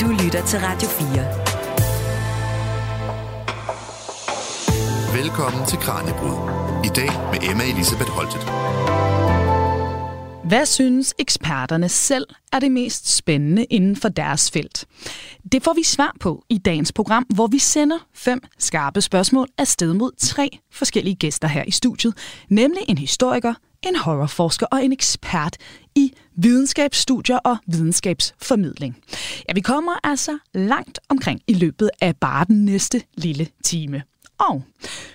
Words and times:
Du 0.00 0.08
lytter 0.08 0.46
til 0.46 0.58
Radio 0.58 0.88
4. 0.88 1.08
Velkommen 5.22 5.66
til 5.66 5.78
Kranjebrud. 5.78 6.36
I 6.84 6.88
dag 6.88 7.10
med 7.32 7.50
Emma 7.50 7.64
Elisabeth 7.64 8.10
Holtet. 8.10 8.42
Hvad 10.44 10.66
synes 10.66 11.14
eksperterne 11.18 11.88
selv 11.88 12.26
er 12.52 12.58
det 12.58 12.72
mest 12.72 13.16
spændende 13.16 13.64
inden 13.64 13.96
for 13.96 14.08
deres 14.08 14.50
felt? 14.50 14.86
Det 15.52 15.62
får 15.62 15.72
vi 15.74 15.82
svar 15.82 16.16
på 16.20 16.44
i 16.48 16.58
dagens 16.58 16.92
program, 16.92 17.26
hvor 17.34 17.46
vi 17.46 17.58
sender 17.58 17.98
fem 18.14 18.40
skarpe 18.58 19.00
spørgsmål 19.00 19.48
afsted 19.58 19.92
mod 19.92 20.10
tre 20.18 20.58
forskellige 20.72 21.16
gæster 21.16 21.48
her 21.48 21.64
i 21.66 21.70
studiet, 21.70 22.14
nemlig 22.48 22.82
en 22.88 22.98
historiker, 22.98 23.54
en 23.88 23.96
horrorforsker 23.96 24.66
og 24.66 24.84
en 24.84 24.92
ekspert 24.92 25.56
i 25.94 26.12
videnskabsstudier 26.34 27.38
og 27.38 27.56
videnskabsformidling. 27.66 28.96
Ja, 29.48 29.52
vi 29.54 29.60
kommer 29.60 29.92
altså 30.04 30.38
langt 30.54 31.00
omkring 31.08 31.40
i 31.46 31.54
løbet 31.54 31.90
af 32.00 32.16
bare 32.16 32.44
den 32.44 32.64
næste 32.64 33.02
lille 33.14 33.48
time. 33.64 34.02
Og 34.38 34.62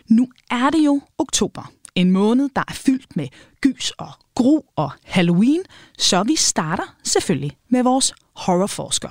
nu 0.08 0.28
er 0.52 0.70
det 0.70 0.86
jo 0.86 1.02
oktober. 1.18 1.72
En 1.96 2.12
måned, 2.12 2.50
der 2.56 2.64
er 2.68 2.74
fyldt 2.74 3.16
med 3.16 3.28
gys 3.62 3.92
og 3.92 4.12
gru 4.36 4.62
og 4.76 4.92
Halloween, 5.04 5.62
så 5.98 6.24
vi 6.24 6.36
starter 6.36 6.96
selvfølgelig 7.04 7.58
med 7.70 7.84
vores 7.84 8.14
horrorforsker. 8.36 9.10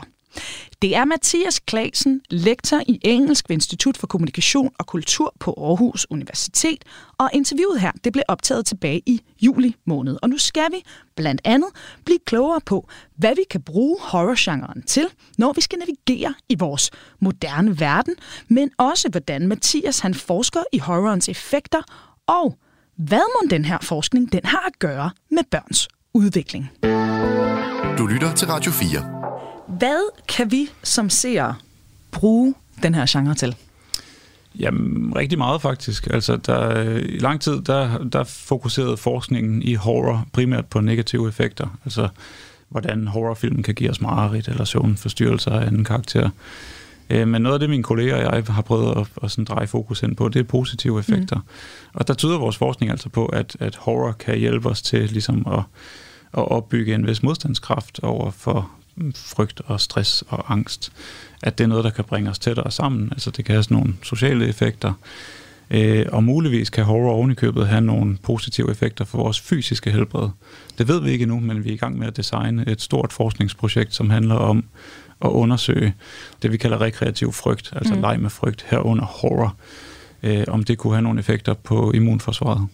Det 0.82 0.96
er 0.96 1.04
Mathias 1.04 1.58
Klasen, 1.58 2.20
lektor 2.30 2.80
i 2.86 3.00
engelsk 3.02 3.48
ved 3.48 3.54
Institut 3.54 3.96
for 3.96 4.06
Kommunikation 4.06 4.70
og 4.78 4.86
Kultur 4.86 5.34
på 5.40 5.54
Aarhus 5.58 6.06
Universitet, 6.10 6.84
og 7.18 7.30
interviewet 7.32 7.80
her 7.80 7.92
det 8.04 8.12
blev 8.12 8.22
optaget 8.28 8.66
tilbage 8.66 9.02
i 9.06 9.22
juli 9.40 9.76
måned. 9.86 10.18
Og 10.22 10.30
nu 10.30 10.38
skal 10.38 10.72
vi 10.72 10.82
blandt 11.16 11.40
andet 11.44 11.68
blive 12.04 12.18
klogere 12.26 12.60
på, 12.66 12.88
hvad 13.16 13.34
vi 13.34 13.42
kan 13.50 13.62
bruge 13.62 13.96
horrorgenren 14.00 14.82
til, 14.82 15.06
når 15.38 15.52
vi 15.52 15.60
skal 15.60 15.78
navigere 15.78 16.34
i 16.48 16.54
vores 16.58 16.90
moderne 17.20 17.80
verden, 17.80 18.14
men 18.48 18.70
også 18.78 19.08
hvordan 19.08 19.48
Mathias 19.48 19.98
han 19.98 20.14
forsker 20.14 20.60
i 20.72 20.78
horrorens 20.78 21.28
effekter, 21.28 21.82
og 22.26 22.58
hvad 22.96 23.18
må 23.18 23.48
den 23.50 23.64
her 23.64 23.78
forskning 23.82 24.32
den 24.32 24.44
har 24.44 24.64
at 24.66 24.78
gøre 24.78 25.10
med 25.30 25.42
børns 25.50 25.88
udvikling. 26.14 26.70
Du 27.98 28.06
lytter 28.06 28.34
til 28.34 28.48
Radio 28.48 28.72
4. 28.72 29.17
Hvad 29.68 30.10
kan 30.28 30.50
vi 30.50 30.68
som 30.82 31.10
ser 31.10 31.54
bruge 32.10 32.54
den 32.82 32.94
her 32.94 33.06
genre 33.08 33.34
til? 33.34 33.56
Jamen, 34.58 35.16
rigtig 35.16 35.38
meget 35.38 35.62
faktisk. 35.62 36.06
Altså, 36.10 36.36
der, 36.36 36.80
I 36.98 37.18
lang 37.18 37.40
tid, 37.40 37.62
der, 37.62 37.98
der 37.98 38.24
fokuserede 38.24 38.96
forskningen 38.96 39.62
i 39.62 39.74
horror 39.74 40.26
primært 40.32 40.66
på 40.66 40.80
negative 40.80 41.28
effekter. 41.28 41.78
Altså, 41.84 42.08
hvordan 42.68 43.06
horrorfilmen 43.06 43.62
kan 43.62 43.74
give 43.74 43.90
os 43.90 44.00
mareridt 44.00 44.48
eller 44.48 44.64
søvnforstyrrelser 44.64 45.50
af 45.50 45.66
anden 45.66 45.84
karakter. 45.84 46.30
Øh, 47.10 47.28
men 47.28 47.42
noget 47.42 47.54
af 47.54 47.60
det, 47.60 47.70
mine 47.70 47.82
kolleger 47.82 48.28
og 48.28 48.36
jeg 48.36 48.44
har 48.48 48.62
prøvet 48.62 48.96
at, 48.96 49.06
at 49.22 49.30
sådan 49.30 49.44
dreje 49.44 49.66
fokus 49.66 50.02
ind 50.02 50.16
på, 50.16 50.28
det 50.28 50.40
er 50.40 50.44
positive 50.44 50.98
effekter. 50.98 51.36
Mm. 51.36 51.42
Og 51.92 52.08
der 52.08 52.14
tyder 52.14 52.38
vores 52.38 52.56
forskning 52.56 52.90
altså 52.90 53.08
på, 53.08 53.26
at, 53.26 53.56
at 53.60 53.76
horror 53.76 54.12
kan 54.12 54.38
hjælpe 54.38 54.68
os 54.68 54.82
til 54.82 55.00
ligesom 55.00 55.46
at, 55.46 55.62
at 56.32 56.50
opbygge 56.50 56.94
en 56.94 57.06
vis 57.06 57.22
modstandskraft 57.22 58.00
over 58.02 58.30
for 58.30 58.70
frygt 59.16 59.60
og 59.66 59.80
stress 59.80 60.24
og 60.28 60.52
angst. 60.52 60.92
At 61.42 61.58
det 61.58 61.64
er 61.64 61.68
noget, 61.68 61.84
der 61.84 61.90
kan 61.90 62.04
bringe 62.04 62.30
os 62.30 62.38
tættere 62.38 62.70
sammen. 62.70 63.08
Altså 63.12 63.30
det 63.30 63.44
kan 63.44 63.52
have 63.52 63.62
sådan 63.62 63.76
nogle 63.76 63.94
sociale 64.02 64.48
effekter. 64.48 64.92
Øh, 65.70 66.06
og 66.12 66.24
muligvis 66.24 66.70
kan 66.70 66.84
horror 66.84 67.12
ovenikøbet 67.12 67.68
have 67.68 67.80
nogle 67.80 68.16
positive 68.22 68.70
effekter 68.70 69.04
for 69.04 69.18
vores 69.18 69.40
fysiske 69.40 69.90
helbred. 69.90 70.28
Det 70.78 70.88
ved 70.88 71.00
vi 71.00 71.10
ikke 71.10 71.22
endnu, 71.22 71.40
men 71.40 71.64
vi 71.64 71.70
er 71.70 71.74
i 71.74 71.76
gang 71.76 71.98
med 71.98 72.06
at 72.06 72.16
designe 72.16 72.64
et 72.68 72.80
stort 72.80 73.12
forskningsprojekt, 73.12 73.94
som 73.94 74.10
handler 74.10 74.34
om 74.34 74.64
at 75.24 75.28
undersøge 75.28 75.94
det, 76.42 76.52
vi 76.52 76.56
kalder 76.56 76.80
rekreativ 76.80 77.32
frygt, 77.32 77.72
altså 77.76 77.94
mm. 77.94 78.00
leg 78.00 78.20
med 78.20 78.30
frygt 78.30 78.66
herunder 78.70 79.04
horror, 79.04 79.56
øh, 80.22 80.44
om 80.48 80.64
det 80.64 80.78
kunne 80.78 80.92
have 80.92 81.02
nogle 81.02 81.20
effekter 81.20 81.54
på 81.54 81.92
immunforsvaret. 81.92 82.68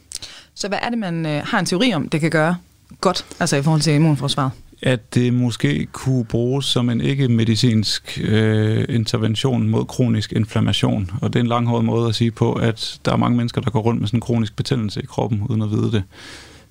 Så 0.54 0.68
hvad 0.68 0.78
er 0.82 0.88
det, 0.88 0.98
man 0.98 1.26
øh, 1.26 1.42
har 1.46 1.58
en 1.58 1.66
teori 1.66 1.94
om, 1.94 2.08
det 2.08 2.20
kan 2.20 2.30
gøre 2.30 2.56
godt, 3.00 3.26
altså 3.40 3.56
i 3.56 3.62
forhold 3.62 3.80
til 3.80 3.92
immunforsvaret? 3.92 4.50
At 4.82 5.14
det 5.14 5.34
måske 5.34 5.86
kunne 5.92 6.24
bruges 6.24 6.66
som 6.66 6.90
en 6.90 7.00
ikke-medicinsk 7.00 8.20
øh, 8.24 8.84
intervention 8.88 9.68
mod 9.68 9.84
kronisk 9.84 10.32
inflammation. 10.32 11.10
Og 11.20 11.32
det 11.32 11.38
er 11.38 11.42
en 11.42 11.48
langhåret 11.48 11.84
måde 11.84 12.08
at 12.08 12.14
sige 12.14 12.30
på, 12.30 12.52
at 12.52 13.00
der 13.04 13.12
er 13.12 13.16
mange 13.16 13.36
mennesker, 13.36 13.60
der 13.60 13.70
går 13.70 13.80
rundt 13.80 14.00
med 14.00 14.08
sådan 14.08 14.16
en 14.16 14.20
kronisk 14.20 14.56
betændelse 14.56 15.02
i 15.02 15.06
kroppen, 15.06 15.42
uden 15.42 15.62
at 15.62 15.70
vide 15.70 15.92
det. 15.92 16.02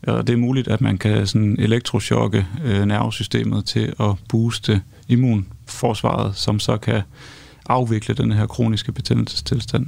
Og 0.08 0.28
det 0.28 0.34
er 0.34 0.38
muligt, 0.38 0.68
at 0.68 0.82
man 0.82 0.98
kan 0.98 1.28
sådan 1.28 1.56
elektrochokke 1.60 2.46
øh, 2.64 2.86
nervesystemet 2.86 3.66
til 3.66 3.94
at 4.00 4.16
booste 4.30 4.82
immunforsvaret, 5.08 6.36
som 6.36 6.60
så 6.60 6.78
kan 6.78 7.02
afvikle 7.70 8.16
den 8.16 8.32
her 8.32 8.46
kroniske 8.46 8.92
betændelsestilstand. 8.92 9.86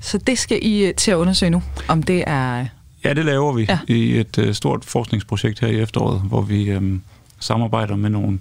Så 0.00 0.18
det 0.18 0.38
skal 0.38 0.58
I 0.62 0.86
øh, 0.86 0.94
til 0.94 1.10
at 1.10 1.16
undersøge 1.16 1.50
nu, 1.50 1.62
om 1.88 2.02
det 2.02 2.24
er... 2.26 2.66
Ja, 3.04 3.14
det 3.14 3.24
laver 3.24 3.52
vi 3.52 3.66
ja. 3.68 3.78
i 3.88 4.18
et 4.18 4.38
uh, 4.38 4.52
stort 4.52 4.84
forskningsprojekt 4.84 5.60
her 5.60 5.68
i 5.68 5.80
efteråret, 5.80 6.20
hvor 6.20 6.40
vi 6.40 6.76
um, 6.76 7.02
samarbejder 7.38 7.96
med 7.96 8.10
nogle 8.10 8.38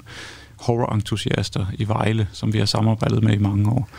horror-entusiaster 0.56 1.66
i 1.74 1.88
Vejle, 1.88 2.28
som 2.32 2.54
vi 2.54 2.60
har 2.60 2.66
samarbejdet 2.66 3.24
med 3.24 3.34
i 3.34 3.38
mange 3.38 3.70
år. 3.70 3.90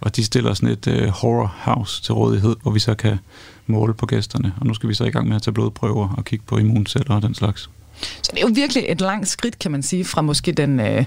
Og 0.00 0.16
de 0.16 0.24
stiller 0.24 0.54
sådan 0.54 0.68
et 0.68 0.86
uh, 0.86 1.08
horror 1.08 1.54
house 1.58 2.02
til 2.02 2.14
rådighed, 2.14 2.56
hvor 2.62 2.70
vi 2.70 2.78
så 2.78 2.94
kan 2.94 3.18
måle 3.66 3.94
på 3.94 4.06
gæsterne. 4.06 4.54
Og 4.60 4.66
nu 4.66 4.74
skal 4.74 4.88
vi 4.88 4.94
så 4.94 5.04
i 5.04 5.10
gang 5.10 5.28
med 5.28 5.36
at 5.36 5.42
tage 5.42 5.54
blodprøver 5.54 6.08
og 6.08 6.24
kigge 6.24 6.44
på 6.46 6.58
immunceller 6.58 7.14
og 7.14 7.22
den 7.22 7.34
slags. 7.34 7.70
Så 8.22 8.30
det 8.34 8.42
er 8.42 8.46
jo 8.46 8.52
virkelig 8.54 8.84
et 8.88 9.00
langt 9.00 9.28
skridt, 9.28 9.58
kan 9.58 9.70
man 9.70 9.82
sige, 9.82 10.04
fra 10.04 10.22
måske 10.22 10.52
den 10.52 10.80
øh, 10.80 11.04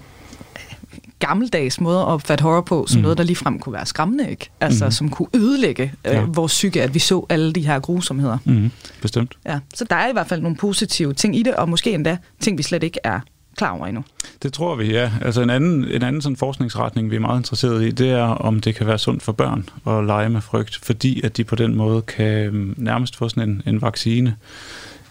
gammeldags 1.20 1.82
måde 1.82 2.00
at 2.00 2.06
opfatte 2.06 2.42
horror 2.42 2.62
på, 2.62 2.86
som 2.88 2.98
mm. 2.98 3.02
noget, 3.02 3.18
der 3.18 3.24
ligefrem 3.24 3.60
kunne 3.60 3.74
være 3.74 3.86
skræmmende, 3.86 4.30
ikke? 4.30 4.50
Altså, 4.62 4.86
mm. 4.86 4.92
som 4.92 5.10
kunne 5.10 5.28
ødelægge 5.34 5.94
øh, 6.06 6.14
ja. 6.14 6.26
vores 6.28 6.52
psyke, 6.52 6.84
at 6.84 6.94
vi 6.94 7.00
så 7.00 7.26
alle 7.30 7.54
de 7.54 7.62
her 7.62 7.80
grusomheder. 7.80 8.38
Mm. 8.46 8.72
Bestemt. 9.02 9.38
Ja, 9.46 9.60
så 9.74 9.86
der 9.90 9.96
er 9.96 10.10
i 10.10 10.12
hvert 10.12 10.28
fald 10.28 10.42
nogle 10.42 10.58
positive 10.58 11.14
ting 11.14 11.36
i 11.36 11.44
det, 11.44 11.56
og 11.56 11.70
måske 11.70 11.94
endda 11.94 12.18
ting, 12.40 12.58
vi 12.58 12.64
slet 12.64 12.84
ikke 12.84 13.00
er 13.04 13.20
klar 13.58 13.72
over 13.72 13.88
endnu. 13.88 14.04
Det 14.44 14.54
tror 14.54 14.76
vi, 14.76 14.92
ja. 14.92 15.12
Altså 15.22 15.42
en 15.42 15.50
anden, 15.50 15.86
en 15.86 16.04
anden 16.04 16.22
sådan 16.22 16.36
forskningsretning, 16.36 17.12
vi 17.12 17.16
er 17.16 17.20
meget 17.20 17.40
interesseret 17.40 17.84
i, 17.84 17.92
det 17.92 18.10
er, 18.10 18.24
om 18.24 18.60
det 18.60 18.76
kan 18.76 18.88
være 18.88 18.98
sundt 18.98 19.24
for 19.24 19.32
børn 19.32 19.70
at 19.88 20.06
lege 20.06 20.30
med 20.30 20.42
frygt, 20.42 20.80
fordi 20.84 21.22
at 21.26 21.38
de 21.38 21.44
på 21.44 21.56
den 21.56 21.76
måde 21.76 22.02
kan 22.02 22.54
mm, 22.54 22.74
nærmest 22.78 23.16
få 23.16 23.30
sådan 23.30 23.50
en, 23.50 23.62
en 23.66 23.82
vaccine. 23.82 24.36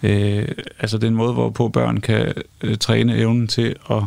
Øh, 0.02 0.48
altså 0.78 0.98
det 0.98 1.04
er 1.04 1.08
en 1.08 1.16
måde, 1.16 1.32
hvorpå 1.32 1.68
børn 1.68 1.96
kan 1.96 2.32
øh, 2.62 2.76
træne 2.76 3.16
evnen 3.16 3.48
til 3.48 3.76
at 3.90 4.02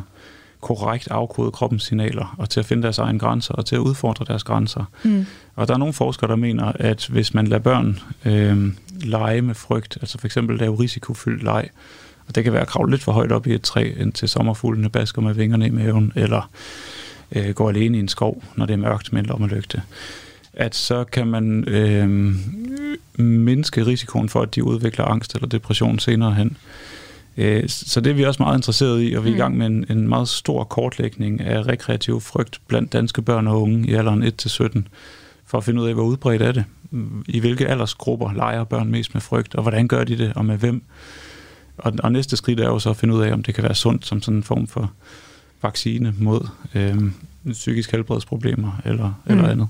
korrekt 0.66 1.08
afkode 1.12 1.52
kroppens 1.52 1.84
signaler, 1.84 2.36
og 2.38 2.50
til 2.50 2.60
at 2.60 2.66
finde 2.66 2.84
deres 2.84 2.98
egne 2.98 3.20
grænser, 3.20 3.54
og 3.54 3.66
til 3.66 3.76
at 3.76 3.80
udfordre 3.80 4.26
deres 4.28 4.44
grænser. 4.44 4.84
Mm. 5.04 5.26
Og 5.56 5.68
der 5.68 5.74
er 5.74 5.78
nogle 5.78 5.94
forskere, 5.94 6.30
der 6.30 6.36
mener, 6.36 6.72
at 6.76 7.08
hvis 7.08 7.34
man 7.34 7.48
lader 7.48 7.62
børn 7.62 8.00
øh, 8.26 8.74
lege 9.00 9.42
med 9.42 9.56
frygt, 9.56 9.98
altså 10.02 10.18
for 10.18 10.28
eksempel 10.28 10.58
lave 10.58 10.80
risikofyldt 10.80 11.44
leg, 11.44 11.70
og 12.28 12.36
det 12.36 12.44
kan 12.44 12.54
være 12.54 12.62
at 12.62 12.68
kravle 12.68 12.92
lidt 12.92 13.04
for 13.04 13.12
højt 13.12 13.32
op 13.32 13.48
i 13.48 13.54
et 13.54 13.62
træ, 13.62 13.94
indtil 13.98 14.30
sommerfuglene 14.30 14.90
basker 14.90 15.22
med 15.22 15.34
vingerne 15.34 15.68
i 15.68 15.70
maven, 15.70 16.14
eller 16.16 16.50
øh, 17.32 17.50
gå 17.50 17.70
alene 17.70 17.98
i 17.98 18.00
en 18.00 18.08
skov, 18.08 18.44
når 18.56 18.66
det 18.66 18.74
er 18.74 18.78
mørkt 18.78 19.14
med 19.14 19.22
en 19.22 19.26
lommelygte, 19.26 19.82
at 20.54 20.76
så 20.76 21.04
kan 21.04 21.28
man 21.28 21.64
øh, 21.68 22.36
mindske 23.26 23.86
risikoen 23.86 24.30
for, 24.30 24.42
at 24.42 24.56
de 24.56 24.64
udvikler 24.64 25.06
angst 25.06 25.36
eller 25.36 25.48
depression 25.48 26.00
senere 26.00 26.34
hen. 26.34 26.58
Øh, 27.38 27.64
så 27.68 28.02
det 28.02 28.10
er 28.10 28.14
vi 28.14 28.24
også 28.24 28.44
meget 28.44 28.58
interesseret 28.58 29.04
i, 29.04 29.14
og 29.14 29.24
vi 29.24 29.30
er 29.30 29.34
i 29.34 29.36
mm. 29.36 29.40
gang 29.40 29.58
med 29.58 29.66
en, 29.66 29.86
en 29.90 30.08
meget 30.08 30.30
stor 30.30 30.64
kortlægning 30.64 31.42
af 31.42 31.68
rekreativ 31.68 32.22
frygt 32.22 32.62
blandt 32.68 32.94
danske 32.94 33.22
børn 33.22 33.48
og 33.48 33.62
unge 33.62 33.88
i 33.88 33.94
alderen 33.94 34.24
1-17, 34.24 34.82
for 35.46 35.58
at 35.58 35.64
finde 35.64 35.82
ud 35.82 35.88
af, 35.88 35.94
hvor 35.94 36.04
udbredt 36.04 36.42
er 36.42 36.52
det. 36.52 36.64
I 37.28 37.40
hvilke 37.40 37.68
aldersgrupper 37.68 38.34
leger 38.34 38.64
børn 38.64 38.92
mest 38.92 39.14
med 39.14 39.22
frygt, 39.22 39.56
og 39.56 39.62
hvordan 39.62 39.88
gør 39.88 40.04
de 40.04 40.18
det, 40.18 40.34
og 40.36 40.46
med 40.46 40.58
hvem. 40.58 40.82
Og, 41.78 41.94
og 42.04 42.12
næste 42.12 42.38
skridt 42.38 42.60
er 42.60 42.68
jo 42.68 42.80
så 42.80 42.90
at 42.90 42.98
finde 42.98 43.14
ud 43.14 43.22
af, 43.22 43.34
om 43.34 43.44
det 43.44 43.56
kan 43.56 43.64
være 43.64 43.76
sundt 43.76 44.06
som 44.06 44.22
sådan 44.22 44.38
en 44.38 44.44
form 44.44 44.68
for 44.68 44.92
vaccine 45.62 46.14
mod 46.20 46.48
øh, 46.76 46.96
psykisk 47.52 47.92
helbredsproblemer 47.92 48.82
eller, 48.86 49.14
mm. 49.26 49.32
eller 49.32 49.50
andet. 49.50 49.68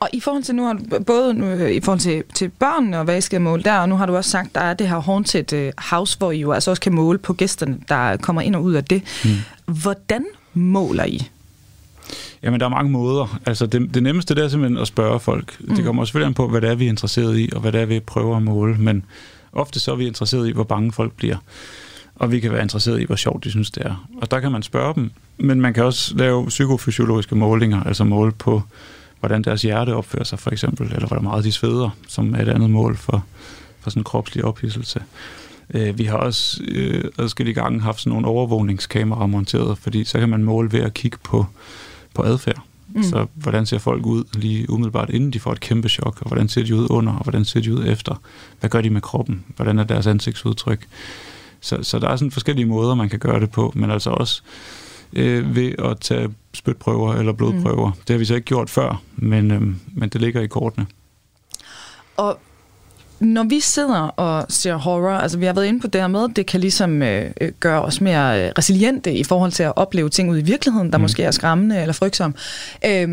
Og 0.00 0.08
i 0.12 0.20
forhold 0.20 0.42
til 0.42 0.54
nu, 0.54 0.64
har 0.64 0.80
både 1.06 1.34
nu, 1.34 1.46
øh, 1.46 1.70
i 1.70 1.80
forhold 1.80 2.00
til, 2.00 2.22
til 2.34 2.48
børnene 2.48 2.98
og 2.98 3.04
hvad 3.04 3.18
I 3.18 3.20
skal 3.20 3.40
måle 3.40 3.62
der, 3.62 3.78
og 3.78 3.88
nu 3.88 3.96
har 3.96 4.06
du 4.06 4.16
også 4.16 4.30
sagt, 4.30 4.54
der 4.54 4.60
er 4.60 4.74
det 4.74 4.88
her 4.88 4.98
haunted 4.98 5.52
øh, 5.52 5.72
house, 5.78 6.18
hvor 6.18 6.32
I 6.32 6.40
jo 6.40 6.52
altså 6.52 6.70
også 6.70 6.80
kan 6.80 6.92
måle 6.92 7.18
på 7.18 7.32
gæsterne, 7.32 7.78
der 7.88 8.16
kommer 8.16 8.42
ind 8.42 8.56
og 8.56 8.62
ud 8.62 8.72
af 8.72 8.84
det. 8.84 9.02
Mm. 9.24 9.74
Hvordan 9.74 10.24
måler 10.54 11.04
I? 11.04 11.28
Jamen, 12.42 12.60
der 12.60 12.66
er 12.66 12.70
mange 12.70 12.90
måder. 12.90 13.40
Altså, 13.46 13.66
det, 13.66 13.94
det 13.94 14.02
nemmeste 14.02 14.34
det 14.34 14.44
er 14.44 14.48
simpelthen 14.48 14.78
at 14.78 14.88
spørge 14.88 15.20
folk. 15.20 15.56
Mm. 15.60 15.74
Det 15.74 15.84
kommer 15.84 16.04
selvfølgelig 16.04 16.26
an 16.26 16.34
på, 16.34 16.48
hvad 16.48 16.60
det 16.60 16.70
er, 16.70 16.74
vi 16.74 16.84
er 16.84 16.88
interesseret 16.88 17.38
i, 17.38 17.50
og 17.52 17.60
hvad 17.60 17.72
det 17.72 17.80
er, 17.80 17.86
vi 17.86 18.00
prøver 18.00 18.36
at 18.36 18.42
måle. 18.42 18.74
Men 18.74 19.04
ofte 19.52 19.80
så 19.80 19.92
er 19.92 19.96
vi 19.96 20.06
interesseret 20.06 20.48
i, 20.48 20.52
hvor 20.52 20.64
bange 20.64 20.92
folk 20.92 21.12
bliver. 21.12 21.36
Og 22.14 22.32
vi 22.32 22.40
kan 22.40 22.52
være 22.52 22.62
interesseret 22.62 23.00
i, 23.00 23.04
hvor 23.04 23.16
sjovt 23.16 23.44
de 23.44 23.50
synes, 23.50 23.70
det 23.70 23.82
er. 23.86 24.08
Og 24.20 24.30
der 24.30 24.40
kan 24.40 24.52
man 24.52 24.62
spørge 24.62 24.94
dem. 24.94 25.10
Men 25.36 25.60
man 25.60 25.74
kan 25.74 25.84
også 25.84 26.16
lave 26.16 26.46
psykofysiologiske 26.46 27.34
målinger, 27.34 27.82
altså 27.82 28.04
måle 28.04 28.32
på 28.32 28.62
hvordan 29.20 29.44
deres 29.44 29.62
hjerte 29.62 29.94
opfører 29.94 30.24
sig 30.24 30.38
for 30.38 30.50
eksempel, 30.50 30.92
eller 30.92 31.06
hvor 31.06 31.20
meget 31.20 31.44
de 31.44 31.52
sveder, 31.52 31.90
som 32.08 32.34
er 32.34 32.42
et 32.42 32.48
andet 32.48 32.70
mål 32.70 32.96
for, 32.96 33.24
for 33.80 33.90
sådan 33.90 34.00
en 34.00 34.04
kropslig 34.04 34.44
ophidselse. 34.44 35.02
Øh, 35.74 35.98
vi 35.98 36.04
har 36.04 36.16
også 36.16 36.62
øh, 36.68 37.04
adskillige 37.18 37.54
gange 37.54 37.80
haft 37.80 38.00
sådan 38.00 38.10
nogle 38.10 38.26
overvågningskameraer 38.26 39.26
monteret, 39.26 39.78
fordi 39.78 40.04
så 40.04 40.18
kan 40.18 40.28
man 40.28 40.44
måle 40.44 40.72
ved 40.72 40.80
at 40.80 40.94
kigge 40.94 41.18
på, 41.24 41.46
på 42.14 42.22
adfærd. 42.22 42.62
Mm. 42.94 43.02
Så 43.02 43.26
hvordan 43.34 43.66
ser 43.66 43.78
folk 43.78 44.06
ud 44.06 44.24
lige 44.34 44.70
umiddelbart, 44.70 45.10
inden 45.10 45.30
de 45.30 45.40
får 45.40 45.52
et 45.52 45.60
kæmpe 45.60 45.88
chok, 45.88 46.18
og 46.20 46.28
hvordan 46.28 46.48
ser 46.48 46.64
de 46.64 46.74
ud 46.74 46.86
under, 46.90 47.12
og 47.12 47.22
hvordan 47.22 47.44
ser 47.44 47.60
de 47.60 47.74
ud 47.74 47.86
efter? 47.86 48.22
Hvad 48.60 48.70
gør 48.70 48.80
de 48.80 48.90
med 48.90 49.00
kroppen? 49.00 49.44
Hvordan 49.56 49.78
er 49.78 49.84
deres 49.84 50.06
ansigtsudtryk? 50.06 50.86
Så, 51.60 51.78
så 51.82 51.98
der 51.98 52.08
er 52.08 52.16
sådan 52.16 52.30
forskellige 52.30 52.66
måder, 52.66 52.94
man 52.94 53.08
kan 53.08 53.18
gøre 53.18 53.40
det 53.40 53.50
på, 53.50 53.72
men 53.76 53.90
altså 53.90 54.10
også 54.10 54.42
øh, 55.12 55.56
ved 55.56 55.72
at 55.78 56.00
tage 56.00 56.28
spytprøver 56.58 57.14
eller 57.14 57.32
blodprøver. 57.32 57.86
Mm. 57.86 58.00
Det 58.08 58.14
har 58.14 58.18
vi 58.18 58.24
så 58.24 58.34
ikke 58.34 58.44
gjort 58.44 58.70
før, 58.70 59.02
men, 59.16 59.50
øh, 59.50 59.62
men 59.94 60.08
det 60.08 60.20
ligger 60.20 60.40
i 60.40 60.46
kortene. 60.46 60.86
Og 62.16 62.38
når 63.20 63.44
vi 63.44 63.60
sidder 63.60 64.00
og 64.00 64.46
ser 64.48 64.74
horror, 64.74 65.10
altså 65.10 65.38
vi 65.38 65.46
har 65.46 65.52
været 65.52 65.66
inde 65.66 65.80
på 65.80 65.86
det 65.86 66.00
her 66.00 66.08
med, 66.08 66.28
det 66.28 66.46
kan 66.46 66.60
ligesom 66.60 67.02
øh, 67.02 67.30
øh 67.40 67.52
gøre 67.60 67.82
os 67.82 68.00
mere 68.00 68.44
øh, 68.44 68.52
resiliente 68.58 69.12
i 69.12 69.24
forhold 69.24 69.52
til 69.52 69.62
at 69.62 69.72
opleve 69.76 70.08
ting 70.08 70.30
ud 70.30 70.38
i 70.38 70.42
virkeligheden, 70.42 70.92
der 70.92 70.98
mm. 70.98 71.02
måske 71.02 71.22
er 71.22 71.30
skræmmende 71.30 71.80
eller 71.80 71.92
frygtsomme. 71.92 72.36
Øh, 72.84 73.08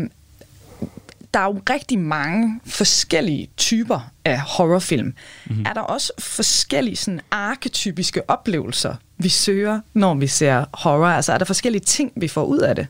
der 1.34 1.42
er 1.42 1.44
jo 1.44 1.60
rigtig 1.70 1.98
mange 1.98 2.60
forskellige 2.66 3.48
typer 3.56 4.10
af 4.24 4.40
horrorfilm. 4.40 5.14
Mm-hmm. 5.46 5.66
Er 5.66 5.72
der 5.72 5.80
også 5.80 6.12
forskellige 6.18 6.96
sådan, 6.96 7.20
arketypiske 7.30 8.30
oplevelser, 8.30 8.94
vi 9.18 9.28
søger, 9.28 9.80
når 9.94 10.14
vi 10.14 10.26
ser 10.26 10.64
horror? 10.72 11.06
Altså 11.06 11.32
er 11.32 11.38
der 11.38 11.44
forskellige 11.44 11.84
ting, 11.84 12.12
vi 12.16 12.28
får 12.28 12.44
ud 12.44 12.58
af 12.58 12.74
det? 12.74 12.86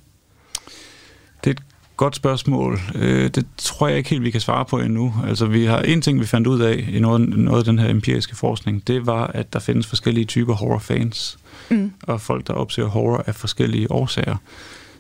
Godt 1.97 2.17
spørgsmål. 2.17 2.81
Øh, 2.95 3.31
det 3.31 3.47
tror 3.57 3.89
jeg 3.89 3.99
ikke 3.99 4.11
helt, 4.11 4.23
vi 4.23 4.31
kan 4.31 4.41
svare 4.41 4.65
på 4.65 4.79
endnu. 4.79 5.15
Altså, 5.27 5.47
vi 5.47 5.65
har 5.65 5.79
en 5.79 6.03
ting, 6.03 6.21
vi 6.21 6.27
fandt 6.27 6.47
ud 6.47 6.61
af 6.61 6.89
i 6.93 7.01
noget, 7.01 7.29
noget 7.29 7.59
af 7.59 7.65
den 7.65 7.79
her 7.79 7.91
empiriske 7.91 8.37
forskning, 8.37 8.87
det 8.87 9.07
var, 9.07 9.27
at 9.27 9.53
der 9.53 9.59
findes 9.59 9.87
forskellige 9.87 10.25
typer 10.25 10.55
horrorfans, 10.55 11.39
mm. 11.71 11.93
og 12.03 12.21
folk, 12.21 12.47
der 12.47 12.53
opsøger 12.53 12.89
horror 12.89 13.25
af 13.27 13.35
forskellige 13.35 13.93
årsager. 13.93 14.37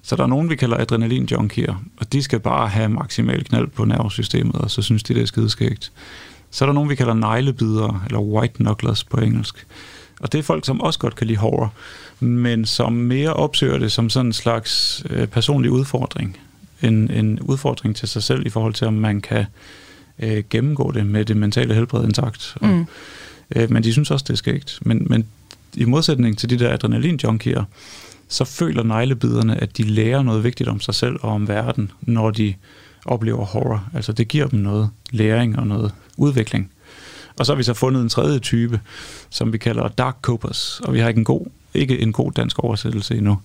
Så 0.03 0.17
der 0.17 0.23
er 0.23 0.27
nogen, 0.27 0.51
vi 0.51 0.57
kalder 0.57 0.77
adrenalin-junkier, 0.77 1.75
og 1.97 2.13
de 2.13 2.23
skal 2.23 2.41
bare 2.41 2.69
have 2.69 2.89
maksimal 2.89 3.45
knald 3.45 3.67
på 3.67 3.85
nervesystemet, 3.85 4.55
og 4.55 4.71
så 4.71 4.83
synes 4.83 5.03
de, 5.03 5.15
det 5.15 5.23
er 5.23 5.27
skideskægt. 5.27 5.93
Så 6.51 6.65
er 6.65 6.67
der 6.67 6.75
nogen, 6.75 6.91
vi 6.91 6.95
kalder 6.95 7.15
neglebidere, 7.15 8.01
eller 8.07 8.21
white 8.21 8.55
knucklers 8.55 9.05
på 9.05 9.17
engelsk. 9.17 9.67
Og 10.21 10.33
det 10.33 10.39
er 10.39 10.43
folk, 10.43 10.67
som 10.67 10.81
også 10.81 10.99
godt 10.99 11.17
kan 11.17 11.27
lide 11.27 11.39
horror, 11.39 11.73
men 12.21 12.65
som 12.65 12.93
mere 12.93 13.33
opsøger 13.33 13.79
det 13.79 13.93
som 13.93 14.11
sådan 14.11 14.27
en 14.27 14.33
slags 14.33 15.03
øh, 15.11 15.27
personlig 15.27 15.71
udfordring. 15.71 16.39
En, 16.83 17.11
en 17.11 17.41
udfordring 17.41 17.97
til 17.97 18.09
sig 18.09 18.23
selv 18.23 18.47
i 18.47 18.51
forhold 18.51 18.75
til, 18.75 18.87
om 18.87 18.95
man 18.95 19.21
kan 19.21 19.45
øh, 20.19 20.45
gennemgå 20.51 20.91
det 20.91 21.07
med 21.07 21.25
det 21.25 21.37
mentale 21.37 21.75
helbred 21.75 22.05
intakt. 22.05 22.57
Og, 22.61 22.69
mm. 22.69 22.87
øh, 23.57 23.71
men 23.71 23.85
de 23.85 23.93
synes 23.93 24.11
også, 24.11 24.25
det 24.29 24.33
er 24.33 24.37
skægt. 24.37 24.79
Men, 24.83 25.07
men 25.11 25.27
i 25.75 25.85
modsætning 25.85 26.39
til 26.39 26.51
de 26.51 26.59
der 26.59 26.73
adrenalin-junkier, 26.73 27.65
så 28.29 28.45
føler 28.45 28.83
neglebiderne, 28.83 29.63
at 29.63 29.77
de 29.77 29.83
lærer 29.83 30.23
noget 30.23 30.45
vigtigt 30.45 30.69
om 30.69 30.81
sig 30.81 30.95
selv 30.95 31.17
og 31.23 31.31
om 31.31 31.49
verden, 31.49 31.91
når 32.01 32.31
de 32.31 32.55
oplever 33.05 33.45
horror. 33.45 33.89
Altså 33.95 34.13
det 34.13 34.29
giver 34.29 34.47
dem 34.47 34.59
noget 34.61 34.91
læring 35.11 35.59
og 35.59 35.67
noget 35.67 35.93
udvikling. 36.17 36.71
Og 37.39 37.47
så 37.47 37.53
har 37.53 37.57
vi 37.57 37.63
så 37.63 37.75
fundet 37.75 38.03
en 38.03 38.09
tredje 38.09 38.39
type, 38.39 38.81
som 39.31 39.53
vi 39.53 39.59
kalder 39.59 39.89
dark 39.89 40.17
copers, 40.23 40.81
og 40.85 40.95
vi 40.95 41.01
har 41.01 41.09
ikke 41.09 41.19
en 41.19 41.25
god, 41.25 41.47
ikke 41.75 41.99
en 41.99 42.13
god 42.13 42.33
dansk 42.33 42.59
oversættelse 42.59 43.17
endnu. 43.17 43.39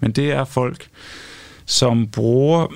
Men 0.00 0.12
det 0.12 0.30
er 0.32 0.44
folk, 0.44 0.88
som 1.70 2.06
bruger 2.06 2.66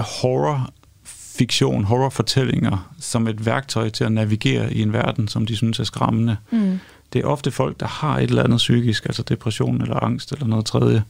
horror 0.00 0.70
fiktion, 1.04 1.84
horrorfortællinger 1.84 2.92
som 3.00 3.28
et 3.28 3.46
værktøj 3.46 3.88
til 3.88 4.04
at 4.04 4.12
navigere 4.12 4.72
i 4.72 4.82
en 4.82 4.92
verden, 4.92 5.28
som 5.28 5.46
de 5.46 5.56
synes 5.56 5.78
er 5.78 5.84
skræmmende. 5.84 6.36
Mm 6.50 6.78
det 7.12 7.20
er 7.20 7.26
ofte 7.26 7.50
folk, 7.50 7.80
der 7.80 7.86
har 7.86 8.18
et 8.18 8.30
eller 8.30 8.44
andet 8.44 8.56
psykisk, 8.56 9.06
altså 9.06 9.22
depression 9.22 9.82
eller 9.82 10.04
angst 10.04 10.32
eller 10.32 10.46
noget 10.46 10.66
tredje, 10.66 11.04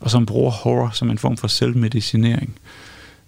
og 0.00 0.10
som 0.10 0.26
bruger 0.26 0.50
horror 0.50 0.90
som 0.92 1.10
en 1.10 1.18
form 1.18 1.36
for 1.36 1.48
selvmedicinering, 1.48 2.58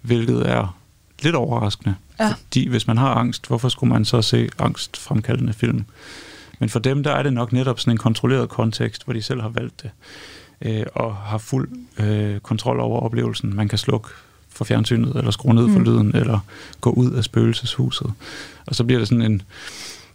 hvilket 0.01 0.49
er 0.49 0.77
lidt 1.21 1.35
overraskende. 1.35 1.95
Ja. 2.19 2.27
Fordi 2.27 2.67
hvis 2.67 2.87
man 2.87 2.97
har 2.97 3.13
angst, 3.13 3.47
hvorfor 3.47 3.69
skulle 3.69 3.93
man 3.93 4.05
så 4.05 4.21
se 4.21 4.49
angstfremkaldende 4.59 5.53
film? 5.53 5.85
Men 6.59 6.69
for 6.69 6.79
dem, 6.79 7.03
der 7.03 7.11
er 7.11 7.23
det 7.23 7.33
nok 7.33 7.53
netop 7.53 7.79
sådan 7.79 7.91
en 7.91 7.97
kontrolleret 7.97 8.49
kontekst, 8.49 9.03
hvor 9.03 9.13
de 9.13 9.21
selv 9.21 9.41
har 9.41 9.49
valgt 9.49 9.83
det, 9.83 9.91
øh, 10.61 10.85
og 10.93 11.15
har 11.15 11.37
fuld 11.37 11.69
øh, 11.99 12.39
kontrol 12.39 12.79
over 12.79 12.99
oplevelsen. 12.99 13.55
Man 13.55 13.67
kan 13.67 13.77
slukke 13.77 14.09
for 14.49 14.65
fjernsynet, 14.65 15.15
eller 15.15 15.31
skrue 15.31 15.53
ned 15.53 15.69
for 15.69 15.79
mm. 15.79 15.85
lyden, 15.85 16.15
eller 16.15 16.39
gå 16.81 16.89
ud 16.89 17.11
af 17.11 17.23
spøgelseshuset. 17.23 18.13
Og 18.65 18.75
så 18.75 18.83
bliver 18.83 18.99
det 18.99 19.07
sådan 19.07 19.31
en 19.31 19.41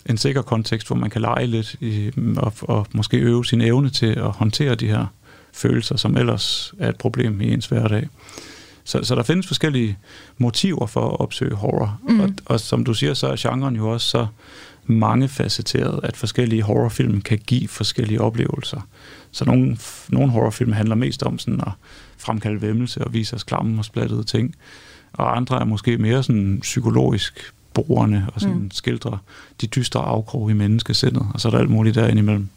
en 0.07 0.19
sikker 0.19 0.43
kontekst, 0.43 0.87
hvor 0.87 0.97
man 0.97 1.11
kan 1.11 1.21
lege 1.21 1.47
lidt 1.47 1.77
i, 1.81 2.11
og, 2.37 2.53
og 2.61 2.87
måske 2.93 3.17
øve 3.17 3.45
sin 3.45 3.61
evne 3.61 3.91
til 3.91 4.07
at 4.07 4.31
håndtere 4.31 4.75
de 4.75 4.87
her 4.87 5.07
følelser, 5.53 5.97
som 5.97 6.17
ellers 6.17 6.75
er 6.79 6.89
et 6.89 6.97
problem 6.97 7.41
i 7.41 7.53
ens 7.53 7.67
hverdag. 7.67 8.09
Så, 8.85 9.05
så 9.05 9.15
der 9.15 9.23
findes 9.23 9.47
forskellige 9.47 9.99
motiver 10.39 10.87
for 10.87 11.09
at 11.09 11.21
opsøge 11.21 11.55
horror. 11.55 12.01
Mm. 12.09 12.21
Og, 12.21 12.31
og 12.45 12.61
som 12.61 12.85
du 12.85 12.95
siger, 12.95 13.15
så 13.15 13.27
er 13.27 13.37
genren 13.39 13.77
jo 13.77 13.89
også 13.89 14.09
så 14.09 14.27
mangefacetteret, 14.87 16.01
at 16.03 16.17
forskellige 16.17 16.63
horrorfilm 16.63 17.21
kan 17.21 17.39
give 17.47 17.69
forskellige 17.69 18.21
oplevelser. 18.21 18.81
Så 19.33 19.45
nogle, 19.45 19.77
nogle 20.09 20.31
horrorfilm 20.31 20.73
handler 20.73 20.95
mest 20.95 21.23
om 21.23 21.39
sådan 21.39 21.61
at 21.61 21.73
fremkalde 22.19 22.63
væmmelse 22.63 23.05
og 23.05 23.13
vise 23.13 23.37
os 23.37 23.43
klamme 23.43 23.81
og 23.81 23.85
splattede 23.85 24.25
ting. 24.25 24.55
Og 25.13 25.37
andre 25.37 25.61
er 25.61 25.65
måske 25.65 25.99
mere 25.99 26.23
sådan 26.23 26.59
psykologisk 26.61 27.53
borerne 27.75 28.27
og 28.35 28.41
sådan 28.41 28.57
mm. 28.57 28.71
skildre 28.71 29.19
de 29.61 29.67
dystre 29.67 30.01
afkrog 30.01 30.51
i 30.51 30.55
menneskesindet, 30.55 31.27
og 31.35 31.41
så 31.41 31.49
er 31.49 31.53
der 31.53 31.59
alt 31.59 31.71
muligt 31.71 31.95
derinde 31.95 32.23
imellem. 32.23 32.49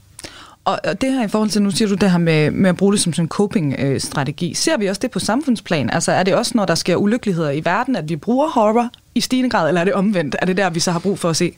Og 0.65 0.79
det 1.01 1.13
her 1.13 1.25
i 1.25 1.27
forhold 1.27 1.49
til, 1.49 1.61
nu 1.61 1.71
siger 1.71 1.89
du 1.89 1.95
det 1.95 2.11
her 2.11 2.17
med, 2.17 2.51
med 2.51 2.69
at 2.69 2.77
bruge 2.77 2.93
det 2.93 3.01
som 3.01 3.13
sådan 3.13 3.25
en 3.25 3.29
coping-strategi, 3.29 4.53
ser 4.53 4.77
vi 4.77 4.87
også 4.87 4.99
det 4.99 5.11
på 5.11 5.19
samfundsplan? 5.19 5.89
Altså 5.89 6.11
er 6.11 6.23
det 6.23 6.35
også, 6.35 6.51
når 6.55 6.65
der 6.65 6.75
sker 6.75 6.95
ulykkeligheder 6.95 7.51
i 7.51 7.65
verden, 7.65 7.95
at 7.95 8.09
vi 8.09 8.15
bruger 8.15 8.47
horror 8.49 8.89
i 9.15 9.21
stigende 9.21 9.49
grad, 9.49 9.67
eller 9.67 9.81
er 9.81 9.85
det 9.85 9.93
omvendt? 9.93 10.35
Er 10.41 10.45
det 10.45 10.57
der, 10.57 10.69
vi 10.69 10.79
så 10.79 10.91
har 10.91 10.99
brug 10.99 11.19
for 11.19 11.29
at 11.29 11.35
se 11.35 11.51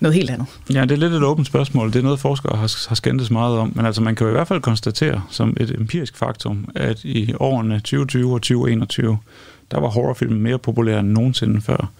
noget 0.00 0.14
helt 0.14 0.30
andet? 0.30 0.46
Ja, 0.74 0.82
det 0.82 0.90
er 0.90 0.96
lidt 0.96 1.12
et 1.12 1.22
åbent 1.22 1.46
spørgsmål. 1.46 1.92
Det 1.92 1.96
er 1.96 2.02
noget, 2.02 2.20
forskere 2.20 2.56
har, 2.56 2.88
har 2.88 2.94
skændtes 2.94 3.30
meget 3.30 3.58
om. 3.58 3.72
Men 3.74 3.86
altså, 3.86 4.02
man 4.02 4.14
kan 4.14 4.26
jo 4.26 4.30
i 4.30 4.34
hvert 4.34 4.48
fald 4.48 4.60
konstatere 4.60 5.22
som 5.30 5.56
et 5.60 5.70
empirisk 5.78 6.16
faktum, 6.16 6.68
at 6.74 7.04
i 7.04 7.34
årene 7.40 7.74
2020 7.74 8.34
og 8.34 8.42
2021, 8.42 9.18
der 9.70 9.80
var 9.80 9.88
horrorfilm 9.88 10.32
mere 10.32 10.58
populær 10.58 11.00
end 11.00 11.08
nogensinde 11.08 11.60
før. 11.60 11.90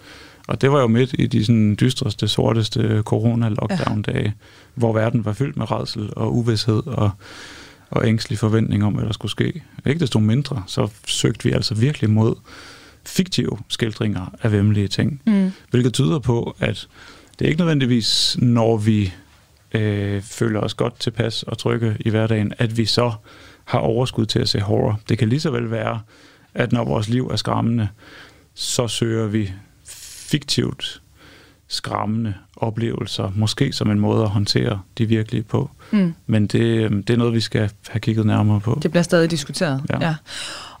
Og 0.51 0.61
det 0.61 0.71
var 0.71 0.81
jo 0.81 0.87
midt 0.87 1.15
i 1.19 1.27
de 1.27 1.45
sådan, 1.45 1.77
dystreste, 1.79 2.27
sorteste 2.27 3.03
corona-lockdown-dage, 3.05 4.23
ja. 4.23 4.31
hvor 4.75 4.93
verden 4.93 5.25
var 5.25 5.33
fyldt 5.33 5.57
med 5.57 5.71
redsel 5.71 6.09
og 6.15 6.35
uvidshed 6.35 6.87
og, 6.87 7.11
og 7.89 8.07
ængstelig 8.07 8.39
forventning 8.39 8.83
om, 8.83 8.93
hvad 8.93 9.05
der 9.05 9.11
skulle 9.11 9.31
ske. 9.31 9.63
Ikke 9.85 9.99
desto 9.99 10.19
mindre, 10.19 10.63
så 10.67 10.89
søgte 11.05 11.43
vi 11.43 11.51
altså 11.51 11.75
virkelig 11.75 12.09
mod 12.09 12.35
fiktive 13.05 13.57
skildringer 13.67 14.35
af 14.41 14.51
vemmelige 14.51 14.87
ting. 14.87 15.21
Mm. 15.25 15.51
Hvilket 15.69 15.93
tyder 15.93 16.19
på, 16.19 16.55
at 16.59 16.87
det 17.39 17.45
er 17.45 17.49
ikke 17.49 17.59
nødvendigvis, 17.59 18.37
når 18.39 18.77
vi 18.77 19.13
øh, 19.73 20.21
føler 20.21 20.59
os 20.59 20.73
godt 20.73 20.99
tilpas 20.99 21.43
og 21.43 21.57
trygge 21.57 21.97
i 21.99 22.09
hverdagen, 22.09 22.53
at 22.57 22.77
vi 22.77 22.85
så 22.85 23.11
har 23.65 23.79
overskud 23.79 24.25
til 24.25 24.39
at 24.39 24.49
se 24.49 24.59
horror. 24.59 24.99
Det 25.09 25.17
kan 25.17 25.29
lige 25.29 25.39
så 25.39 25.51
vel 25.51 25.71
være, 25.71 25.99
at 26.53 26.71
når 26.71 26.83
vores 26.83 27.09
liv 27.09 27.27
er 27.27 27.35
skræmmende, 27.35 27.87
så 28.53 28.87
søger 28.87 29.27
vi 29.27 29.51
fiktivt 30.31 31.01
skræmmende 31.67 32.33
oplevelser, 32.55 33.31
måske 33.35 33.73
som 33.73 33.91
en 33.91 33.99
måde 33.99 34.23
at 34.23 34.29
håndtere 34.29 34.81
de 34.97 35.05
virkelige 35.05 35.43
på. 35.43 35.69
Mm. 35.91 36.13
Men 36.27 36.47
det, 36.47 36.61
øhm, 36.61 37.03
det 37.03 37.13
er 37.13 37.17
noget, 37.17 37.33
vi 37.33 37.39
skal 37.39 37.69
have 37.89 37.99
kigget 37.99 38.25
nærmere 38.25 38.59
på. 38.59 38.79
Det 38.83 38.91
bliver 38.91 39.03
stadig 39.03 39.31
diskuteret. 39.31 39.81
Ja. 39.89 40.07
ja. 40.07 40.15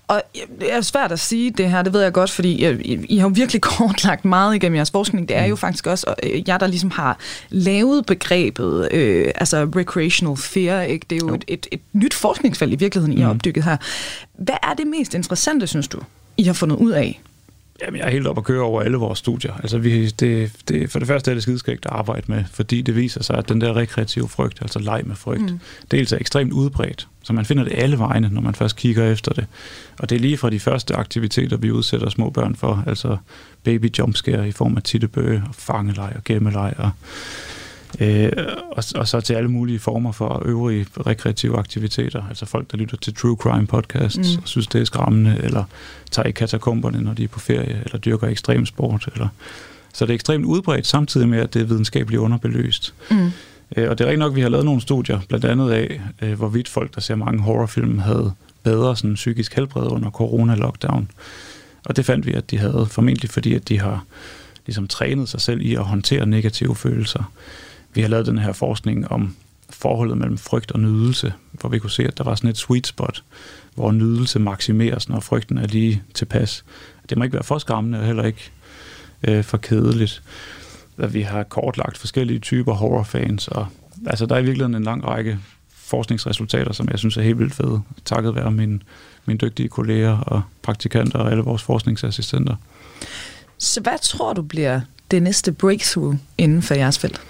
Og 0.07 0.21
det 0.59 0.73
er 0.73 0.81
svært 0.81 1.11
at 1.11 1.19
sige 1.19 1.51
det 1.51 1.69
her, 1.69 1.81
det 1.81 1.93
ved 1.93 2.01
jeg 2.01 2.13
godt, 2.13 2.31
fordi 2.31 2.65
I 3.09 3.17
har 3.17 3.27
jo 3.27 3.31
virkelig 3.35 3.61
kortlagt 3.77 4.25
meget 4.25 4.55
igennem 4.55 4.75
jeres 4.75 4.91
forskning. 4.91 5.29
Det 5.29 5.37
er 5.37 5.45
jo 5.45 5.55
mm. 5.55 5.57
faktisk 5.57 5.87
også 5.87 6.13
øh, 6.23 6.49
jer, 6.49 6.57
der 6.57 6.67
ligesom 6.67 6.91
har 6.91 7.17
lavet 7.49 8.05
begrebet, 8.05 8.87
øh, 8.91 9.31
altså 9.35 9.63
recreational 9.75 10.37
fear. 10.37 10.81
Ikke? 10.81 11.05
Det 11.09 11.15
er 11.15 11.19
jo, 11.21 11.29
jo. 11.29 11.35
Et, 11.35 11.45
et, 11.47 11.67
et 11.71 11.81
nyt 11.93 12.13
forskningsfelt 12.13 12.73
i 12.73 12.75
virkeligheden, 12.75 13.17
I 13.17 13.21
har 13.21 13.33
mm. 13.33 13.37
opdykket 13.37 13.63
her. 13.63 13.77
Hvad 14.33 14.55
er 14.63 14.73
det 14.73 14.87
mest 14.87 15.13
interessante, 15.13 15.67
synes 15.67 15.87
du, 15.87 15.99
I 16.37 16.43
har 16.43 16.53
fundet 16.53 16.75
ud 16.75 16.91
af 16.91 17.21
Jamen, 17.85 17.99
jeg 17.99 18.07
er 18.07 18.11
helt 18.11 18.27
op 18.27 18.37
at 18.37 18.43
køre 18.43 18.61
over 18.61 18.81
alle 18.81 18.97
vores 18.97 19.19
studier. 19.19 19.53
Altså, 19.53 19.77
vi, 19.77 20.09
det, 20.09 20.51
det, 20.67 20.91
for 20.91 20.99
det 20.99 21.07
første 21.07 21.31
er 21.31 21.35
det 21.35 21.43
skideskægt 21.43 21.85
at 21.85 21.91
arbejde 21.91 22.23
med, 22.27 22.43
fordi 22.51 22.81
det 22.81 22.95
viser 22.95 23.23
sig, 23.23 23.37
at 23.37 23.49
den 23.49 23.61
der 23.61 23.75
rekreative 23.75 24.29
frygt, 24.29 24.61
altså 24.61 24.79
leg 24.79 25.01
med 25.05 25.15
frygt, 25.15 25.51
mm. 25.51 25.59
dels 25.91 26.11
er 26.11 26.17
ekstremt 26.17 26.53
udbredt, 26.53 27.07
så 27.23 27.33
man 27.33 27.45
finder 27.45 27.63
det 27.63 27.73
alle 27.75 27.99
vegne, 27.99 28.29
når 28.31 28.41
man 28.41 28.55
først 28.55 28.75
kigger 28.75 29.11
efter 29.11 29.31
det. 29.33 29.45
Og 29.99 30.09
det 30.09 30.15
er 30.15 30.19
lige 30.19 30.37
fra 30.37 30.49
de 30.49 30.59
første 30.59 30.95
aktiviteter, 30.95 31.57
vi 31.57 31.71
udsætter 31.71 32.09
små 32.09 32.29
børn 32.29 32.55
for, 32.55 32.83
altså 32.87 33.17
baby 33.63 33.97
jumpscare 33.99 34.47
i 34.47 34.51
form 34.51 34.77
af 34.77 34.83
tittebøge 34.83 35.43
og 35.49 35.55
fangelej 35.55 36.13
og 36.15 36.23
gemmeleg 36.23 36.73
og 36.77 36.89
Øh, 37.99 38.31
og, 38.71 38.83
og 38.95 39.07
så 39.07 39.21
til 39.21 39.33
alle 39.33 39.51
mulige 39.51 39.79
former 39.79 40.11
for 40.11 40.43
øvrige 40.45 40.85
rekreative 41.07 41.57
aktiviteter. 41.57 42.23
Altså 42.29 42.45
folk, 42.45 42.71
der 42.71 42.77
lytter 42.77 42.97
til 42.97 43.13
true 43.13 43.37
crime 43.39 43.67
podcasts 43.67 44.35
mm. 44.35 44.41
og 44.41 44.47
synes, 44.47 44.67
det 44.67 44.81
er 44.81 44.85
skræmmende, 44.85 45.39
eller 45.43 45.63
tager 46.11 46.27
i 46.27 46.31
katakomberne, 46.31 47.01
når 47.01 47.13
de 47.13 47.23
er 47.23 47.27
på 47.27 47.39
ferie, 47.39 47.81
eller 47.85 47.97
dyrker 47.97 48.27
ekstrem 48.27 48.65
sport. 48.65 49.09
Eller... 49.13 49.27
Så 49.93 50.05
det 50.05 50.11
er 50.11 50.15
ekstremt 50.15 50.45
udbredt, 50.45 50.87
samtidig 50.87 51.29
med, 51.29 51.39
at 51.39 51.53
det 51.53 51.61
er 51.61 51.65
videnskabeligt 51.65 52.19
underbelyst. 52.19 52.93
Mm. 53.11 53.31
Øh, 53.75 53.89
og 53.89 53.97
det 53.97 54.03
er 54.03 54.07
rigtig 54.07 54.19
nok, 54.19 54.31
at 54.31 54.35
vi 54.35 54.41
har 54.41 54.49
lavet 54.49 54.65
nogle 54.65 54.81
studier, 54.81 55.19
blandt 55.27 55.45
andet 55.45 55.71
af, 55.71 56.01
øh, 56.21 56.33
hvorvidt 56.33 56.69
folk, 56.69 56.95
der 56.95 57.01
ser 57.01 57.15
mange 57.15 57.41
horrorfilm, 57.41 57.99
havde 57.99 58.33
bedre 58.63 58.95
sådan, 58.95 59.13
psykisk 59.13 59.55
helbred 59.55 59.87
under 59.87 60.09
corona-lockdown. 60.09 61.07
Og 61.85 61.95
det 61.95 62.05
fandt 62.05 62.25
vi, 62.25 62.33
at 62.33 62.51
de 62.51 62.57
havde, 62.57 62.87
formentlig 62.89 63.29
fordi, 63.29 63.53
at 63.53 63.69
de 63.69 63.79
har 63.79 64.03
ligesom 64.65 64.87
trænet 64.87 65.29
sig 65.29 65.41
selv 65.41 65.61
i 65.61 65.75
at 65.75 65.83
håndtere 65.83 66.25
negative 66.25 66.75
følelser. 66.75 67.31
Vi 67.93 68.01
har 68.01 68.07
lavet 68.07 68.25
den 68.25 68.37
her 68.37 68.53
forskning 68.53 69.11
om 69.11 69.35
forholdet 69.69 70.17
mellem 70.17 70.37
frygt 70.37 70.71
og 70.71 70.79
nydelse, 70.79 71.33
hvor 71.51 71.69
vi 71.69 71.79
kunne 71.79 71.91
se, 71.91 72.03
at 72.03 72.17
der 72.17 72.23
var 72.23 72.35
sådan 72.35 72.49
et 72.49 72.57
sweet 72.57 72.87
spot, 72.87 73.23
hvor 73.75 73.91
nydelse 73.91 74.39
maksimeres, 74.39 75.09
når 75.09 75.19
frygten 75.19 75.57
er 75.57 75.67
lige 75.67 76.03
tilpas. 76.13 76.65
Det 77.09 77.17
må 77.17 77.23
ikke 77.23 77.33
være 77.33 77.43
for 77.43 77.57
skræmmende, 77.57 77.99
og 77.99 78.05
heller 78.05 78.23
ikke 78.23 78.51
øh, 79.23 79.43
for 79.43 79.57
kedeligt. 79.57 80.23
At 80.97 81.13
vi 81.13 81.21
har 81.21 81.43
kortlagt 81.43 81.97
forskellige 81.97 82.39
typer 82.39 82.73
horrorfans, 82.73 83.47
og 83.47 83.67
altså, 84.05 84.25
der 84.25 84.35
er 84.35 84.39
i 84.39 84.43
virkeligheden 84.43 84.75
en 84.75 84.83
lang 84.83 85.07
række 85.07 85.39
forskningsresultater, 85.69 86.73
som 86.73 86.87
jeg 86.91 86.99
synes 86.99 87.17
er 87.17 87.21
helt 87.21 87.39
vildt 87.39 87.53
fede, 87.53 87.81
takket 88.05 88.35
være 88.35 88.51
mine, 88.51 88.79
mine 89.25 89.37
dygtige 89.37 89.69
kolleger 89.69 90.17
og 90.17 90.41
praktikanter 90.61 91.19
og 91.19 91.31
alle 91.31 91.43
vores 91.43 91.63
forskningsassistenter. 91.63 92.55
Så 93.57 93.81
hvad 93.81 93.97
tror 94.01 94.33
du 94.33 94.41
bliver 94.41 94.81
det 95.11 95.23
næste 95.23 95.51
breakthrough 95.51 96.15
inden 96.37 96.61
for 96.61 96.73
jeres 96.73 96.99
felt? 96.99 97.21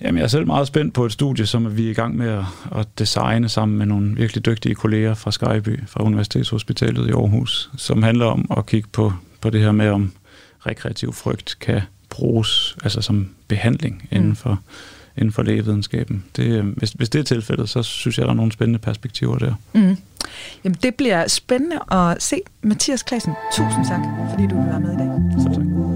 Jamen, 0.00 0.18
jeg 0.18 0.24
er 0.24 0.28
selv 0.28 0.46
meget 0.46 0.66
spændt 0.66 0.94
på 0.94 1.06
et 1.06 1.12
studie, 1.12 1.46
som 1.46 1.76
vi 1.76 1.86
er 1.86 1.90
i 1.90 1.94
gang 1.94 2.16
med 2.16 2.28
at, 2.28 2.44
at 2.76 2.86
designe 2.98 3.48
sammen 3.48 3.78
med 3.78 3.86
nogle 3.86 4.16
virkelig 4.16 4.46
dygtige 4.46 4.74
kolleger 4.74 5.14
fra 5.14 5.30
Skyby, 5.30 5.80
fra 5.86 6.04
Universitetshospitalet 6.04 7.08
i 7.08 7.12
Aarhus, 7.12 7.70
som 7.76 8.02
handler 8.02 8.26
om 8.26 8.46
at 8.56 8.66
kigge 8.66 8.88
på, 8.92 9.12
på 9.40 9.50
det 9.50 9.60
her 9.60 9.72
med, 9.72 9.88
om 9.88 10.12
rekreativ 10.66 11.12
frygt 11.12 11.56
kan 11.60 11.80
bruges 12.10 12.76
altså 12.82 13.00
som 13.00 13.28
behandling 13.48 14.08
mm. 14.10 14.16
inden 14.16 14.36
for, 14.36 14.60
inden 15.16 15.32
for 15.32 15.42
lægevidenskaben. 15.42 16.24
Det, 16.36 16.62
hvis, 16.62 16.90
hvis 16.90 17.08
det 17.08 17.18
er 17.18 17.22
tilfældet, 17.22 17.68
så 17.68 17.82
synes 17.82 18.18
jeg, 18.18 18.24
der 18.24 18.32
er 18.32 18.36
nogle 18.36 18.52
spændende 18.52 18.78
perspektiver 18.78 19.38
der. 19.38 19.54
Mm. 19.72 19.96
Jamen, 20.64 20.78
det 20.82 20.94
bliver 20.94 21.28
spændende 21.28 21.78
at 21.92 22.22
se. 22.22 22.40
Mathias 22.62 23.02
Klassen, 23.02 23.32
tusind 23.52 23.86
tak, 23.88 24.00
fordi 24.30 24.46
du 24.46 24.56
vil 24.56 24.66
være 24.66 24.80
med 24.80 24.92
i 24.92 24.96
dag. 24.96 25.42
Så 25.42 25.48
tak. 25.54 25.93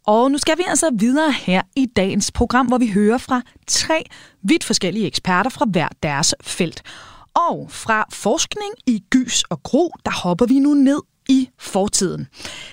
Og 0.06 0.30
nu 0.30 0.38
skal 0.38 0.58
vi 0.58 0.62
altså 0.68 0.90
videre 0.98 1.32
her 1.32 1.62
i 1.76 1.86
dagens 1.96 2.32
program, 2.32 2.66
hvor 2.66 2.78
vi 2.78 2.90
hører 2.90 3.18
fra 3.18 3.42
tre 3.66 4.04
vidt 4.42 4.64
forskellige 4.64 5.06
eksperter 5.06 5.50
fra 5.50 5.66
hver 5.72 5.88
deres 6.02 6.34
felt. 6.42 6.82
Og 7.50 7.66
fra 7.70 8.04
forskning 8.12 8.72
i 8.86 9.04
gys 9.10 9.42
og 9.42 9.62
gro, 9.62 9.92
der 10.04 10.12
hopper 10.22 10.46
vi 10.46 10.58
nu 10.58 10.74
ned 10.74 11.00
i 11.28 11.48
fortiden. 11.58 12.26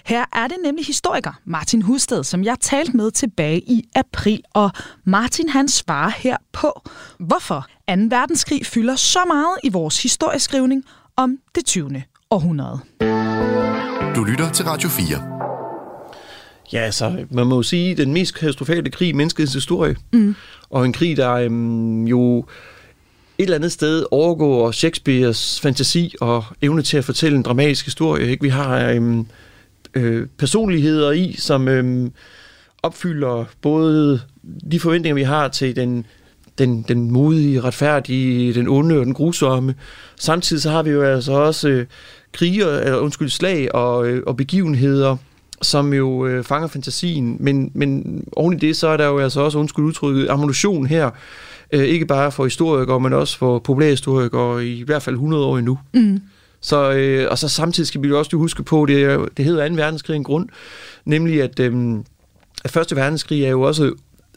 Her 0.06 0.26
er 0.34 0.48
det 0.48 0.58
nemlig 0.64 0.86
historiker 0.86 1.32
Martin 1.46 1.82
Husted, 1.82 2.24
som 2.24 2.44
jeg 2.44 2.58
talte 2.62 2.98
med 2.98 3.12
tilbage 3.12 3.60
i 3.60 3.84
april, 3.96 4.42
og 4.54 4.72
Martin 5.04 5.50
han 5.50 5.68
svarer 5.68 6.12
her 6.18 6.38
på, 6.54 6.82
hvorfor 7.20 7.68
2. 7.90 7.94
verdenskrig 8.10 8.66
fylder 8.66 8.96
så 8.96 9.20
meget 9.28 9.58
i 9.64 9.70
vores 9.70 10.04
historieskrivning 10.04 10.84
om 11.16 11.38
det 11.56 11.66
20. 11.66 12.04
århundrede. 12.30 12.80
Du 14.16 14.24
lytter 14.24 14.52
til 14.54 14.66
Radio 14.66 14.90
4. 14.90 15.42
Ja, 16.74 16.80
altså, 16.80 17.26
man 17.32 17.48
må 17.48 17.56
jo 17.56 17.64
sige, 17.64 17.96
den 17.96 18.14
mest 18.14 18.34
katastrofale 18.36 18.92
krig 18.92 19.10
i 19.10 19.14
menneskets 19.14 19.54
historie. 19.54 19.96
Mm. 20.14 20.36
Og 20.70 20.86
en 20.86 20.94
krig, 20.94 21.18
der 21.18 21.32
øhm, 21.32 22.04
jo 22.04 22.46
et 23.42 23.46
eller 23.46 23.56
andet 23.56 23.72
sted 23.72 24.06
overgår 24.12 24.72
Shakespeares 24.72 25.60
fantasi 25.60 26.16
og 26.22 26.44
evne 26.62 26.82
til 26.82 26.98
at 26.98 27.06
fortælle 27.06 27.38
en 27.38 27.44
dramatisk 27.44 27.86
historie. 27.86 28.28
Ikke? 28.28 28.44
Vi 28.44 28.50
har 28.50 28.90
øhm, 28.90 29.26
øh, 29.94 30.28
personligheder 30.38 31.12
i, 31.12 31.36
som 31.38 31.68
øhm, 31.68 32.12
opfylder 32.84 33.46
både 33.62 34.22
de 34.72 34.80
forventninger, 34.80 35.16
vi 35.16 35.24
har 35.24 35.48
til 35.48 35.76
den, 35.76 36.06
den, 36.58 36.86
den 36.88 37.12
modige, 37.12 37.62
retfærdige, 37.62 38.54
den 38.54 38.68
onde 38.68 39.00
og 39.00 39.06
den 39.06 39.14
grusomme. 39.14 39.76
Samtidig 40.20 40.62
så 40.62 40.70
har 40.70 40.84
vi 40.84 40.90
jo 40.90 41.04
altså 41.04 41.32
også 41.32 41.70
øh, 41.70 41.86
kriger, 42.32 42.68
eller 42.68 42.98
undskyld, 42.98 43.30
slag 43.30 43.76
og, 43.76 44.08
øh, 44.08 44.24
og 44.28 44.38
begivenheder, 44.38 45.18
som 45.62 45.94
jo 45.94 46.28
øh, 46.28 46.44
fanger 46.44 46.68
fantasien, 46.68 47.38
men, 47.40 47.72
men 47.74 48.24
oven 48.32 48.54
i 48.54 48.58
det, 48.58 48.78
så 48.78 48.88
er 48.88 48.98
der 48.98 49.06
jo 49.06 49.20
altså 49.20 49.42
også, 49.42 49.58
undskyld 49.58 49.86
udtrykket, 49.86 50.30
ammunition 50.30 50.86
her, 50.86 51.10
øh, 51.72 51.84
ikke 51.84 52.06
bare 52.06 52.32
for 52.32 52.44
historikere, 52.44 53.00
men 53.00 53.14
også 53.14 53.38
for 53.38 53.60
populærhistorikere 53.60 54.66
i, 54.66 54.80
i 54.80 54.84
hvert 54.84 55.02
fald 55.02 55.16
100 55.16 55.46
år 55.46 55.58
endnu. 55.58 55.80
Mm. 55.94 56.22
Så, 56.62 56.92
øh, 56.92 57.28
og 57.32 57.38
så 57.38 57.48
samtidig 57.48 57.88
skal 57.88 58.04
vi 58.04 58.08
jo 58.08 58.20
også 58.20 58.38
huske 58.38 58.64
på, 58.64 58.86
det, 58.86 59.28
det 59.38 59.46
hedder 59.46 59.70
2. 59.70 59.76
verdenskrig 59.76 60.16
en 60.16 60.24
grund, 60.24 60.50
nemlig 61.06 61.42
at, 61.42 61.60
øh, 61.60 61.96
at 62.64 62.78
1. 62.78 62.96
verdenskrig 62.96 63.44
er 63.44 63.50
jo 63.50 63.62
også 63.62 63.94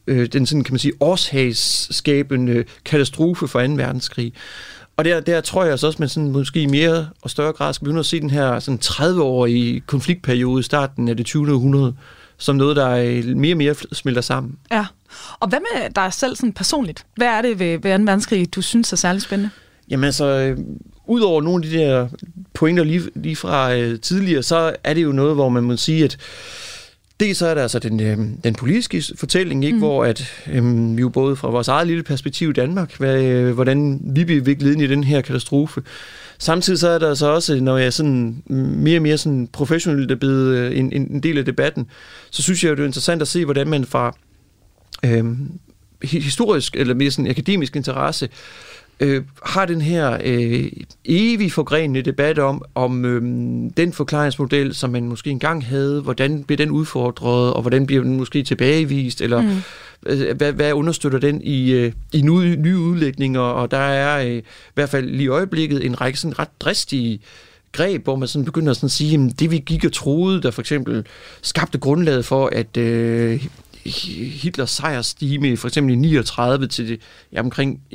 øh, 0.07 0.27
den 0.27 0.47
sådan, 0.47 0.65
kan 0.65 0.73
man 0.73 0.79
sige, 0.79 0.93
årshagsskabende 1.01 2.65
katastrofe 2.85 3.49
for 3.49 3.67
2. 3.67 3.73
verdenskrig. 3.73 4.33
Og 4.97 5.05
der, 5.05 5.21
der 5.21 5.41
tror 5.41 5.65
jeg 5.65 5.73
også, 5.73 5.89
at 5.89 6.01
man 6.01 6.09
sådan, 6.09 6.31
måske 6.31 6.67
mere 6.67 7.09
og 7.23 7.31
større 7.31 7.53
grad 7.53 7.75
skal 7.75 7.85
begynde 7.85 8.01
at 8.01 8.07
se 8.07 8.21
den 8.21 8.31
her 8.31 8.59
sådan 8.59 8.81
30-årige 8.85 9.81
konfliktperiode 9.81 10.61
i 10.61 10.63
starten 10.63 11.09
af 11.09 11.17
det 11.17 11.27
20. 11.27 11.53
århundrede, 11.53 11.95
som 12.37 12.57
noget, 12.57 12.77
der 12.77 13.35
mere 13.35 13.55
og 13.55 13.59
mere 13.59 13.75
smelter 13.93 14.21
sammen. 14.21 14.59
Ja. 14.73 14.87
Og 15.41 15.49
hvad 15.49 15.59
med 15.61 15.91
dig 15.91 16.13
selv 16.13 16.37
sådan 16.37 16.53
personligt? 16.53 17.07
Hvad 17.17 17.27
er 17.27 17.43
det 17.43 17.59
ved, 17.59 17.79
ved 17.79 17.99
2. 17.99 18.05
verdenskrig, 18.05 18.55
du 18.55 18.63
synes 18.63 18.93
er 18.93 18.97
særlig 18.97 19.23
spændende? 19.23 19.51
Jamen 19.91 20.05
altså, 20.05 20.25
øh, 20.25 20.59
udover 21.07 21.43
nogle 21.43 21.65
af 21.65 21.71
de 21.71 21.77
der 21.79 22.09
pointer 22.55 22.85
lige, 22.85 23.03
lige 23.15 23.37
fra 23.37 23.75
øh, 23.75 24.01
tidligere, 24.01 24.43
så 24.43 24.77
er 24.85 24.95
det 24.95 25.03
jo 25.03 25.13
noget, 25.13 25.35
hvor 25.35 25.49
man 25.49 25.63
må 25.63 25.77
sige, 25.77 26.05
at 26.05 26.19
det 27.21 27.37
så 27.37 27.47
er 27.47 27.55
der 27.55 27.63
altså 27.63 27.79
den, 27.79 28.01
øh, 28.01 28.19
den 28.45 28.55
politiske 28.55 29.03
fortælling, 29.17 29.65
ikke, 29.65 29.75
mm. 29.75 29.83
hvor 29.83 30.05
at, 30.05 30.45
øh, 30.53 30.97
vi 30.97 31.01
jo 31.01 31.09
både 31.09 31.37
fra 31.37 31.51
vores 31.51 31.69
eget 31.69 31.87
lille 31.87 32.03
perspektiv 32.03 32.51
i 32.51 32.53
Danmark, 32.53 32.99
hvad, 32.99 33.23
øh, 33.23 33.55
hvordan 33.55 34.01
vi 34.05 34.25
bliver 34.25 34.43
viklet 34.43 34.73
ind 34.73 34.83
i 34.83 34.87
den 34.87 35.05
her 35.05 35.21
katastrofe. 35.21 35.83
Samtidig 36.39 36.79
så 36.79 36.89
er 36.89 36.99
der 36.99 37.15
så 37.15 37.27
også, 37.27 37.61
når 37.61 37.77
jeg 37.77 37.93
sådan 37.93 38.43
mere 38.47 38.99
og 38.99 39.03
mere 39.03 39.19
sådan 39.19 39.49
professionelt 39.53 40.11
er 40.11 40.17
blevet 40.17 40.57
øh, 40.57 40.79
en, 40.79 40.93
en 40.93 41.23
del 41.23 41.39
af 41.39 41.45
debatten, 41.45 41.87
så 42.31 42.43
synes 42.43 42.65
jeg 42.65 42.71
jo, 42.71 42.75
det 42.75 42.83
er 42.83 42.87
interessant 42.87 43.23
at 43.23 43.29
se, 43.29 43.45
hvordan 43.45 43.69
man 43.69 43.85
fra 43.85 44.17
øh, 45.05 45.25
historisk 46.03 46.77
eller 46.77 46.95
mere 46.95 47.11
sådan 47.11 47.31
akademisk 47.31 47.77
interesse 47.77 48.29
øh, 49.01 49.23
har 49.43 49.67
den 49.67 49.81
her 49.81 50.19
øh, 50.25 50.71
evig 51.05 51.53
forgrenede 51.53 52.03
debat 52.03 52.39
om, 52.39 52.63
om 52.75 53.05
øh, 53.05 53.23
den 53.77 53.93
forklaringsmodel, 53.93 54.75
som 54.75 54.91
man 54.91 55.09
måske 55.09 55.31
engang 55.31 55.67
havde, 55.67 56.01
hvordan 56.01 56.45
bliver 56.45 56.57
den 56.57 56.71
udfordret, 56.71 57.53
og 57.55 57.61
hvordan 57.61 57.87
bliver 57.87 58.03
den 58.03 58.17
måske 58.17 58.43
tilbagevist, 58.43 59.21
eller 59.21 59.43
mm. 59.43 59.63
øh, 60.07 60.37
hvad, 60.37 60.53
hvad 60.53 60.73
understøtter 60.73 61.19
den 61.19 61.41
i, 61.43 61.73
øh, 61.73 61.93
i 62.13 62.23
nye, 62.23 62.57
nye 62.57 62.79
udlægninger, 62.79 63.41
og 63.41 63.71
der 63.71 63.79
er 63.79 64.27
øh, 64.27 64.37
i 64.37 64.43
hvert 64.75 64.89
fald 64.89 65.11
lige 65.11 65.25
i 65.25 65.29
øjeblikket 65.29 65.87
en 65.87 66.01
række 66.01 66.19
sådan 66.19 66.39
ret 66.39 66.61
dristige 66.61 67.21
greb, 67.73 68.05
hvor 68.05 68.17
man 68.17 68.29
sådan 68.29 68.45
begynder 68.45 68.73
sådan 68.73 68.87
at 68.87 68.91
sige, 68.91 69.25
at 69.25 69.41
det 69.41 69.51
vi 69.51 69.59
gik 69.59 69.85
og 69.85 69.93
troede, 69.93 70.43
der 70.43 70.51
for 70.51 70.63
eksempel 70.63 71.07
skabte 71.43 71.79
grundlaget 71.79 72.25
for, 72.25 72.51
at 72.53 72.77
øh, 72.77 73.47
Hitlers 73.85 74.71
sejrstime 74.71 75.57
for 75.57 75.69
eksempel 75.69 75.95
i 75.95 75.97
39 75.97 76.67
til 76.67 76.99
ja, 77.33 77.41
omkring 77.41 77.81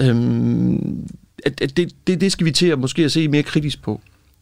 øhm, 0.00 1.08
at, 1.44 1.60
at 1.60 1.76
det, 1.76 1.92
det, 2.06 2.20
det 2.20 2.32
skal 2.32 2.44
vi 2.44 2.50
til 2.50 2.66
at 2.66 2.78
måske 2.78 3.04
at 3.04 3.12
se 3.12 3.28
mere 3.28 3.42
kritisk 3.42 3.82
på. 3.82 4.00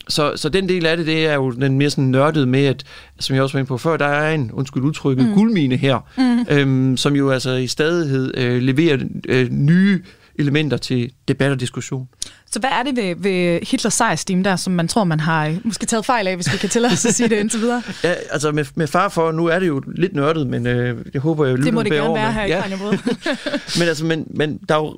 Så, 0.09 0.33
så 0.37 0.49
den 0.49 0.69
del 0.69 0.87
af 0.87 0.97
det, 0.97 1.07
det 1.07 1.27
er 1.27 1.35
jo 1.35 1.51
den 1.51 1.79
mere 1.79 1.91
sådan 1.91 2.05
nørdet 2.05 2.49
med, 2.49 2.67
at, 2.67 2.85
som 3.21 3.35
jeg 3.35 3.43
også 3.43 3.53
var 3.53 3.59
inde 3.59 3.69
på 3.69 3.79
før, 3.79 3.97
der 3.97 4.07
er 4.07 4.35
en, 4.35 4.51
undskyld 4.53 4.83
udtrykket, 4.83 5.29
mm. 5.29 5.35
guldmine 5.35 5.77
her, 5.77 5.99
mm. 6.19 6.47
øhm, 6.51 6.97
som 6.97 7.17
jo 7.17 7.31
altså 7.31 7.51
i 7.51 7.67
stadighed 7.67 8.39
øh, 8.39 8.63
leverer 8.63 8.99
øh, 9.29 9.51
nye 9.51 10.03
elementer 10.43 10.77
til 10.77 11.11
debat 11.29 11.51
og 11.51 11.61
diskussion. 11.61 12.09
Så 12.51 12.61
hvad 12.61 12.71
er 12.71 12.83
det 12.83 12.97
ved, 12.97 13.15
ved 13.19 13.67
Hitlers 13.67 13.95
sejrsteam 13.95 14.43
der, 14.45 14.57
som 14.57 14.73
man 14.73 14.89
tror, 14.89 15.05
man 15.05 15.21
har 15.21 15.47
øh, 15.47 15.57
måske 15.65 15.87
taget 15.87 16.07
fejl 16.07 16.27
af, 16.27 16.37
hvis 16.37 16.53
vi 16.53 16.59
kan 16.59 16.69
tillade 16.69 16.93
os 16.93 17.05
at 17.05 17.15
sige 17.15 17.29
det 17.29 17.37
indtil 17.37 17.61
videre? 17.61 17.83
Ja, 18.05 18.15
altså 18.31 18.53
med, 18.53 18.65
med 18.75 18.87
far 18.87 19.09
for, 19.09 19.33
nu 19.33 19.47
er 19.47 19.59
det 19.59 19.69
jo 19.69 19.83
lidt 19.97 20.15
nørdet, 20.15 20.47
men 20.47 20.67
øh, 20.67 20.99
jeg 21.15 21.21
håber, 21.21 21.47
jeg 21.47 21.59
Det 21.59 21.75
må 21.75 21.83
det 21.83 21.93
gerne 21.93 22.15
være 22.15 22.33
her 22.33 22.45
ja. 22.47 22.65
i 22.67 22.71
men 23.79 23.89
altså, 23.89 24.05
men, 24.05 24.27
men 24.31 24.61
der 24.69 24.75
er 24.75 24.79
jo 24.79 24.97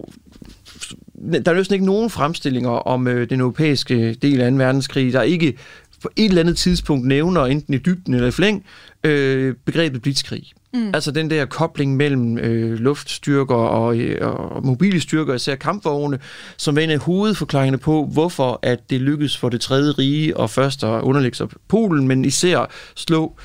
der 1.45 1.51
er 1.51 1.55
næsten 1.55 1.75
ikke 1.75 1.87
nogen 1.87 2.11
fremstillinger 2.11 2.71
om 2.71 3.09
øh, 3.09 3.31
den 3.31 3.41
europæiske 3.41 4.15
del 4.15 4.41
af 4.41 4.51
2. 4.51 4.57
verdenskrig, 4.57 5.13
der 5.13 5.23
ikke 5.23 5.57
på 6.05 6.11
et 6.17 6.25
eller 6.25 6.41
andet 6.41 6.57
tidspunkt 6.57 7.07
nævner, 7.07 7.45
enten 7.45 7.75
i 7.75 7.79
dybden 7.79 8.15
eller 8.15 8.29
i 8.29 8.31
flæng, 8.31 8.65
øh, 9.05 9.55
begrebet 9.65 10.03
blitzkrig. 10.03 10.53
Mm. 10.75 10.91
Altså 10.95 11.11
den 11.11 11.31
der 11.31 11.45
kobling 11.45 11.97
mellem 11.97 12.39
øh, 12.39 12.79
luftstyrker 12.79 13.55
og, 13.55 13.99
øh, 13.99 14.29
og 14.29 14.67
mobile 14.67 15.01
styrker, 15.01 15.35
især 15.35 15.55
kampvogne, 15.55 16.19
som 16.57 16.79
er 16.79 16.83
en 16.83 16.91
af 16.91 16.99
hovedforklaringerne 16.99 17.79
på, 17.79 18.09
hvorfor 18.13 18.59
at 18.63 18.91
det 18.91 19.01
lykkedes 19.01 19.37
for 19.37 19.49
det 19.49 19.61
tredje 19.61 19.93
rige 19.93 20.37
og 20.37 20.51
først 20.51 20.85
at 20.85 21.01
underlægge 21.01 21.37
sig 21.37 21.49
Polen, 21.69 22.09
men 22.09 22.25
især 22.25 22.71
slå 22.95 23.37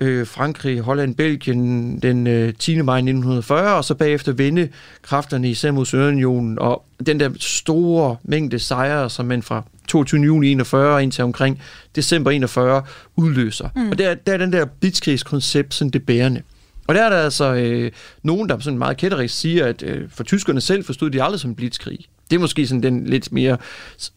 øh, 0.00 0.26
Frankrig, 0.26 0.80
Holland, 0.80 1.14
Belgien 1.14 1.98
den 1.98 2.26
øh, 2.26 2.54
10. 2.54 2.82
maj 2.82 2.96
1940, 2.96 3.76
og 3.76 3.84
så 3.84 3.94
bagefter 3.94 4.32
vende 4.32 4.68
kræfterne 5.02 5.50
især 5.50 5.70
mod 5.70 5.86
Sørenunionen, 5.86 6.58
og 6.58 6.84
den 7.06 7.20
der 7.20 7.30
store 7.40 8.16
mængde 8.22 8.58
sejre, 8.58 9.10
som 9.10 9.26
man 9.26 9.42
fra 9.42 9.62
22. 9.88 10.22
juni 10.22 10.48
41 10.48 11.02
indtil 11.02 11.24
omkring 11.24 11.62
december 11.96 12.30
41 12.30 12.82
udløser. 13.16 13.68
Mm. 13.76 13.90
Og 13.90 13.98
der, 13.98 14.14
der 14.14 14.32
er 14.32 14.36
den 14.36 14.52
der 14.52 14.64
blitzkrigskoncept 14.64 15.74
sådan 15.74 15.90
det 15.90 16.06
bærende. 16.06 16.42
Og 16.86 16.94
der 16.94 17.02
er 17.02 17.10
der 17.10 17.16
altså 17.16 17.54
øh, 17.54 17.90
nogen, 18.22 18.48
der 18.48 18.58
sådan 18.58 18.78
meget 18.78 18.96
kætterisk 18.96 19.38
siger, 19.38 19.66
at 19.66 19.82
øh, 19.82 20.10
for 20.10 20.24
tyskerne 20.24 20.60
selv 20.60 20.84
forstod 20.84 21.10
de 21.10 21.22
aldrig 21.22 21.40
som 21.40 21.54
blitzkrig. 21.54 21.98
Det 22.30 22.36
er 22.36 22.40
måske 22.40 22.66
sådan 22.66 22.82
den 22.82 23.06
lidt 23.06 23.32
mere, 23.32 23.56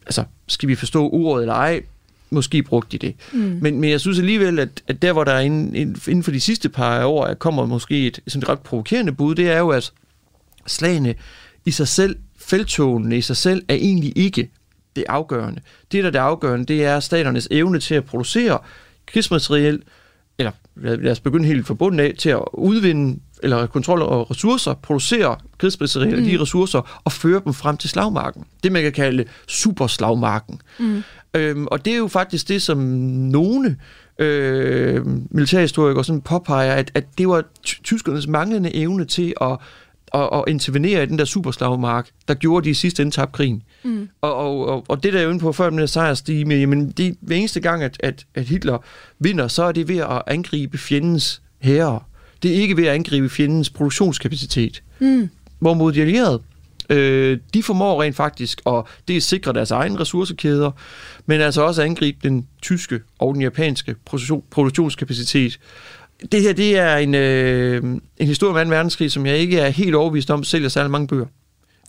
altså 0.06 0.24
skal 0.48 0.68
vi 0.68 0.74
forstå 0.74 1.08
ordet 1.08 1.42
eller 1.42 1.54
ej, 1.54 1.82
måske 2.30 2.62
brugte 2.62 2.98
de 2.98 3.06
det. 3.06 3.14
Mm. 3.32 3.58
Men, 3.62 3.80
men 3.80 3.90
jeg 3.90 4.00
synes 4.00 4.18
alligevel, 4.18 4.58
at, 4.58 4.82
at 4.86 5.02
der 5.02 5.12
hvor 5.12 5.24
der 5.24 5.32
er 5.32 5.40
inden, 5.40 5.76
inden 6.08 6.22
for 6.22 6.30
de 6.30 6.40
sidste 6.40 6.68
par 6.68 7.04
år 7.04 7.34
kommer 7.34 7.66
måske 7.66 8.06
et 8.06 8.20
sådan 8.26 8.42
et 8.42 8.48
ret 8.48 8.60
provokerende 8.60 9.12
bud, 9.12 9.34
det 9.34 9.50
er 9.50 9.58
jo, 9.58 9.68
at 9.68 9.92
slagene 10.66 11.14
i 11.64 11.70
sig 11.70 11.88
selv, 11.88 12.16
feltogene 12.38 13.18
i 13.18 13.20
sig 13.20 13.36
selv, 13.36 13.62
er 13.68 13.74
egentlig 13.74 14.12
ikke 14.16 14.50
det 15.00 15.06
afgørende. 15.08 15.60
Det, 15.92 16.02
der 16.02 16.06
er 16.06 16.12
det 16.12 16.18
afgørende, 16.18 16.66
det 16.66 16.84
er 16.84 17.00
staternes 17.00 17.48
evne 17.50 17.80
til 17.80 17.94
at 17.94 18.04
producere 18.04 18.58
krigsmateriel, 19.06 19.82
eller 20.38 20.52
lad 20.76 21.12
os 21.12 21.20
begynde 21.20 21.46
helt 21.46 21.66
forbundet 21.66 22.04
af, 22.04 22.14
til 22.18 22.30
at 22.30 22.42
udvinde 22.52 23.20
eller 23.42 23.66
kontrol 23.66 24.02
og 24.02 24.30
ressourcer, 24.30 24.74
producere 24.74 25.36
krigsmateriel 25.58 26.18
mm. 26.18 26.24
de 26.24 26.40
ressourcer 26.40 27.00
og 27.04 27.12
føre 27.12 27.40
dem 27.44 27.54
frem 27.54 27.76
til 27.76 27.90
slagmarken. 27.90 28.44
Det, 28.62 28.72
man 28.72 28.82
kan 28.82 28.92
kalde 28.92 29.24
superslagmarken. 29.46 30.60
Mm. 30.78 31.02
Øhm, 31.34 31.66
og 31.66 31.84
det 31.84 31.92
er 31.92 31.96
jo 31.96 32.08
faktisk 32.08 32.48
det, 32.48 32.62
som 32.62 32.78
nogle 32.78 33.76
øh, 34.18 35.06
militærhistorikere 35.30 36.04
sådan 36.04 36.20
påpeger, 36.20 36.72
at, 36.72 36.90
at 36.94 37.04
det 37.18 37.28
var 37.28 37.44
tyskernes 37.62 38.26
manglende 38.26 38.76
evne 38.76 39.04
til 39.04 39.34
at 39.40 39.56
at, 40.14 40.28
at 40.32 40.44
intervenere 40.48 41.02
i 41.02 41.06
den 41.06 41.18
der 41.18 41.24
superslagmark, 41.24 42.08
der 42.28 42.34
gjorde 42.34 42.68
de 42.68 42.74
sidste 42.74 43.02
ende 43.02 43.26
krigen. 43.32 43.62
Mm. 43.82 44.08
Og, 44.20 44.36
og, 44.36 44.84
og, 44.88 45.02
det 45.02 45.12
der 45.12 45.18
er 45.18 45.22
jo 45.22 45.30
inde 45.30 45.40
på 45.40 45.52
før 45.52 45.70
med 45.70 45.86
sejrstige, 45.86 46.44
med, 46.44 46.58
jamen 46.58 46.90
det, 46.90 47.16
hver 47.20 47.36
eneste 47.36 47.60
gang, 47.60 47.82
at, 47.82 47.96
at, 48.00 48.26
at 48.34 48.44
Hitler 48.44 48.78
vinder, 49.18 49.48
så 49.48 49.62
er 49.62 49.72
det 49.72 49.88
ved 49.88 49.98
at 49.98 50.22
angribe 50.26 50.78
fjendens 50.78 51.42
herrer. 51.58 52.06
Det 52.42 52.50
er 52.50 52.54
ikke 52.54 52.76
ved 52.76 52.86
at 52.86 52.94
angribe 52.94 53.28
fjendens 53.28 53.70
produktionskapacitet. 53.70 54.82
Mm. 54.98 55.30
Hvorimod 55.58 55.92
de 55.92 56.00
allierede, 56.00 56.42
øh, 56.90 57.38
de 57.54 57.62
formår 57.62 58.02
rent 58.02 58.16
faktisk 58.16 58.60
at 58.66 58.84
det 59.08 59.22
sikre 59.22 59.52
deres 59.52 59.70
egne 59.70 60.00
ressourcekæder, 60.00 60.70
men 61.26 61.40
altså 61.40 61.62
også 61.62 61.82
angribe 61.82 62.18
den 62.22 62.46
tyske 62.62 63.00
og 63.18 63.34
den 63.34 63.42
japanske 63.42 63.94
produktionskapacitet. 64.50 65.58
Det 66.32 66.42
her, 66.42 66.52
det 66.52 66.78
er 66.78 66.96
en, 66.96 67.14
øh, 67.14 67.82
en 68.16 68.26
historie 68.26 68.60
om 68.62 68.68
2. 68.68 68.74
verdenskrig, 68.74 69.12
som 69.12 69.26
jeg 69.26 69.38
ikke 69.38 69.58
er 69.58 69.68
helt 69.68 69.94
overbevist 69.94 70.30
om, 70.30 70.44
sælger 70.44 70.68
særlig 70.68 70.90
mange 70.90 71.08
bøger. 71.08 71.26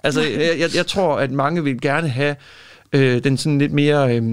Altså, 0.03 0.21
jeg, 0.21 0.55
jeg, 0.59 0.69
jeg 0.75 0.87
tror, 0.87 1.17
at 1.17 1.31
mange 1.31 1.63
vil 1.63 1.81
gerne 1.81 2.07
have 2.07 2.35
øh, 2.93 3.23
den 3.23 3.37
sådan 3.37 3.59
lidt 3.59 3.71
mere 3.71 4.15
øh, 4.15 4.23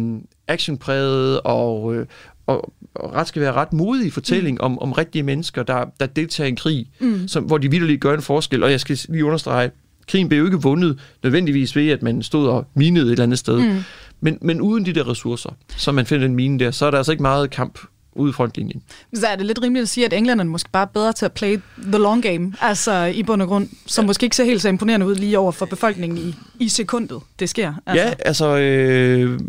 actionpræget 0.49 1.40
og, 1.40 1.95
øh, 1.95 2.07
og, 2.47 2.73
og 2.95 3.12
ret 3.14 3.28
skal 3.28 3.43
være 3.43 3.52
ret 3.52 3.73
modig 3.73 4.12
fortælling 4.12 4.55
mm. 4.55 4.64
om, 4.64 4.78
om 4.78 4.93
rigtige 4.93 5.23
mennesker, 5.23 5.62
der, 5.62 5.85
der 6.00 6.07
deltager 6.07 6.47
i 6.47 6.50
en 6.50 6.57
krig, 6.57 6.87
mm. 7.00 7.28
som, 7.28 7.45
hvor 7.45 7.59
de 7.59 7.71
vidderligt 7.71 8.00
gør 8.00 8.14
en 8.14 8.23
forskel. 8.23 8.62
Og 8.62 8.71
jeg 8.71 8.81
skal 8.81 8.99
lige 9.09 9.25
understrege, 9.25 9.71
krigen 10.09 10.28
blev 10.28 10.38
jo 10.38 10.45
ikke 10.45 10.62
vundet 10.62 10.99
nødvendigvis 11.23 11.76
ved, 11.76 11.90
at 11.90 12.02
man 12.02 12.23
stod 12.23 12.49
og 12.49 12.67
minede 12.75 13.07
et 13.07 13.12
eller 13.12 13.23
andet 13.23 13.38
sted. 13.38 13.61
Mm. 13.61 13.83
Men, 14.21 14.38
men 14.40 14.61
uden 14.61 14.87
de 14.87 14.93
der 14.93 15.11
ressourcer, 15.11 15.50
så 15.76 15.93
man 15.93 16.07
finder 16.07 16.26
den 16.26 16.37
mine 16.37 16.59
der, 16.59 16.71
så 16.71 16.87
er 16.87 16.90
der 16.90 16.99
altså 16.99 17.12
ikke 17.12 17.23
meget 17.23 17.50
kamp 17.50 17.78
ude 18.12 18.30
i 18.30 18.32
frontlinjen. 18.32 18.82
Så 19.14 19.26
er 19.26 19.36
det 19.36 19.46
lidt 19.46 19.62
rimeligt 19.62 19.82
at 19.82 19.88
sige, 19.88 20.06
at 20.06 20.12
englænderne 20.12 20.50
måske 20.50 20.70
bare 20.70 20.82
er 20.82 20.86
bedre 20.86 21.12
til 21.12 21.24
at 21.24 21.32
play 21.32 21.60
the 21.82 21.98
long 21.98 22.22
game, 22.22 22.52
altså 22.60 23.04
i 23.04 23.22
bund 23.22 23.42
og 23.42 23.48
grund, 23.48 23.68
som 23.86 24.02
ja. 24.02 24.06
måske 24.06 24.24
ikke 24.24 24.36
ser 24.36 24.44
helt 24.44 24.62
så 24.62 24.68
imponerende 24.68 25.06
ud 25.06 25.14
lige 25.14 25.38
over 25.38 25.52
for 25.52 25.66
befolkningen 25.66 26.18
i, 26.18 26.34
i 26.64 26.68
sekundet, 26.68 27.20
det 27.38 27.48
sker. 27.48 27.74
Altså. 27.86 28.04
Ja, 28.04 28.14
altså, 28.24 28.56
øh, 28.56 29.40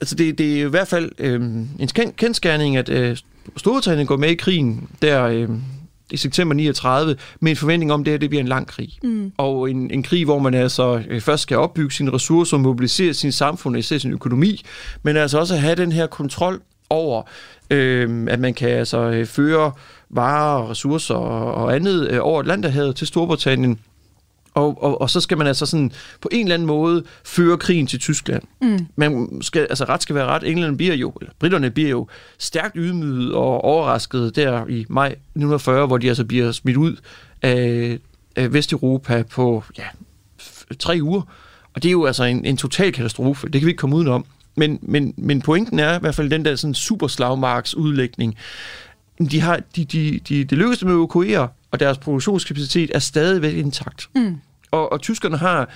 altså 0.00 0.14
det, 0.14 0.38
det 0.38 0.60
er 0.60 0.66
i 0.66 0.70
hvert 0.70 0.88
fald 0.88 1.10
øh, 1.18 1.42
en 1.78 1.88
kendskærning, 2.16 2.76
at 2.76 2.88
øh, 2.88 3.16
Storbritannien 3.56 4.06
går 4.06 4.16
med 4.16 4.28
i 4.28 4.34
krigen 4.34 4.88
der 5.02 5.24
øh, 5.24 5.48
i 6.10 6.16
september 6.16 6.54
39 6.54 7.16
med 7.40 7.50
en 7.50 7.56
forventning 7.56 7.92
om, 7.92 8.04
det, 8.04 8.12
at 8.12 8.20
det 8.20 8.30
bliver 8.30 8.40
en 8.40 8.48
lang 8.48 8.66
krig. 8.66 8.98
Mm. 9.02 9.32
Og 9.36 9.70
en, 9.70 9.90
en 9.90 10.02
krig, 10.02 10.24
hvor 10.24 10.38
man 10.38 10.54
altså 10.54 11.02
øh, 11.08 11.20
først 11.20 11.42
skal 11.42 11.56
opbygge 11.56 11.92
sine 11.92 12.12
ressourcer, 12.12 12.56
mobilisere 12.56 13.14
sin 13.14 13.32
samfund 13.32 13.74
og 13.74 13.78
især 13.78 13.98
sin 13.98 14.12
økonomi, 14.12 14.62
men 15.02 15.16
altså 15.16 15.38
også 15.38 15.56
have 15.56 15.74
den 15.74 15.92
her 15.92 16.06
kontrol 16.06 16.60
over, 16.90 17.22
øh, 17.70 18.26
at 18.30 18.40
man 18.40 18.54
kan 18.54 18.68
altså 18.68 18.98
øh, 18.98 19.26
føre 19.26 19.72
varer, 20.10 20.70
ressourcer 20.70 21.14
og, 21.14 21.54
og 21.54 21.74
andet 21.74 22.08
øh, 22.10 22.18
over 22.22 22.40
Atlanterhavet 22.40 22.96
til 22.96 23.06
Storbritannien. 23.06 23.78
Og, 24.54 24.82
og, 24.82 25.00
og 25.00 25.10
så 25.10 25.20
skal 25.20 25.38
man 25.38 25.46
altså 25.46 25.66
sådan 25.66 25.92
på 26.20 26.28
en 26.32 26.46
eller 26.46 26.54
anden 26.54 26.66
måde 26.66 27.04
føre 27.24 27.58
krigen 27.58 27.86
til 27.86 27.98
Tyskland. 27.98 28.42
Mm. 28.62 28.86
Man 28.96 29.38
skal, 29.40 29.60
altså 29.60 29.84
ret 29.84 30.02
skal 30.02 30.14
være 30.14 30.26
ret. 30.26 30.44
England 30.44 30.76
bliver 30.76 30.94
jo, 30.94 31.12
eller 31.20 31.32
britterne 31.38 31.70
bliver 31.70 31.90
jo 31.90 32.06
stærkt 32.38 32.72
ydmyget 32.76 33.34
og 33.34 33.64
overrasket 33.64 34.36
der 34.36 34.66
i 34.66 34.86
maj 34.88 35.06
1940, 35.06 35.86
hvor 35.86 35.98
de 35.98 36.08
altså 36.08 36.24
bliver 36.24 36.52
smidt 36.52 36.76
ud 36.76 36.96
af, 37.42 37.98
af 38.36 38.52
Vesteuropa 38.52 39.22
på 39.22 39.64
ja, 39.78 39.84
tre 40.78 40.98
uger. 41.02 41.22
Og 41.74 41.82
det 41.82 41.88
er 41.88 41.92
jo 41.92 42.06
altså 42.06 42.24
en, 42.24 42.44
en 42.44 42.56
total 42.56 42.92
katastrofe. 42.92 43.48
Det 43.48 43.60
kan 43.60 43.66
vi 43.66 43.70
ikke 43.70 43.80
komme 43.80 43.96
udenom. 43.96 44.24
Men, 44.60 44.78
men, 44.82 45.14
men 45.16 45.40
pointen 45.40 45.78
er 45.78 45.96
i 45.96 46.00
hvert 46.00 46.14
fald 46.14 46.30
den 46.30 46.44
der 46.44 46.56
sådan 46.56 46.74
superslagmarks 46.74 47.74
udlægning. 47.74 48.36
De 49.30 49.40
har, 49.40 49.60
de, 49.76 49.84
de, 49.84 50.20
de, 50.28 50.44
det 50.44 50.58
lykkedes 50.58 50.78
dem 50.78 50.88
at 50.88 50.94
evakuere, 50.94 51.48
og 51.70 51.80
deres 51.80 51.98
produktionskapacitet 51.98 52.90
er 52.94 52.98
stadigvæk 52.98 53.54
intakt. 53.54 54.08
Mm. 54.14 54.36
Og, 54.70 54.92
og 54.92 55.00
tyskerne 55.00 55.36
har, 55.36 55.68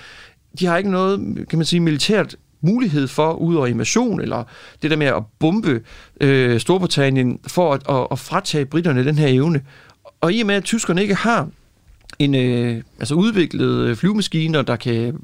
de 0.59 0.65
har 0.65 0.77
ikke 0.77 0.91
noget, 0.91 1.45
kan 1.49 1.59
man 1.59 1.65
sige, 1.65 1.79
militært 1.79 2.35
mulighed 2.61 3.07
for, 3.07 3.33
ud 3.33 3.55
over 3.55 3.67
invasion, 3.67 4.21
eller 4.21 4.43
det 4.81 4.91
der 4.91 4.97
med 4.97 5.07
at 5.07 5.23
bombe 5.39 5.81
øh, 6.21 6.59
Storbritannien, 6.59 7.39
for 7.47 7.73
at, 7.73 7.81
at, 7.89 8.07
at 8.11 8.19
fratage 8.19 8.65
britterne 8.65 9.05
den 9.05 9.17
her 9.17 9.27
evne. 9.27 9.61
Og 10.21 10.33
i 10.33 10.41
og 10.41 10.47
med, 10.47 10.55
at 10.55 10.63
tyskerne 10.63 11.01
ikke 11.01 11.15
har 11.15 11.49
en 12.19 12.35
øh, 12.35 12.81
altså 12.99 13.15
udviklet 13.15 13.97
flyvemaskiner, 13.97 14.61
der 14.61 14.75
kan 14.75 15.19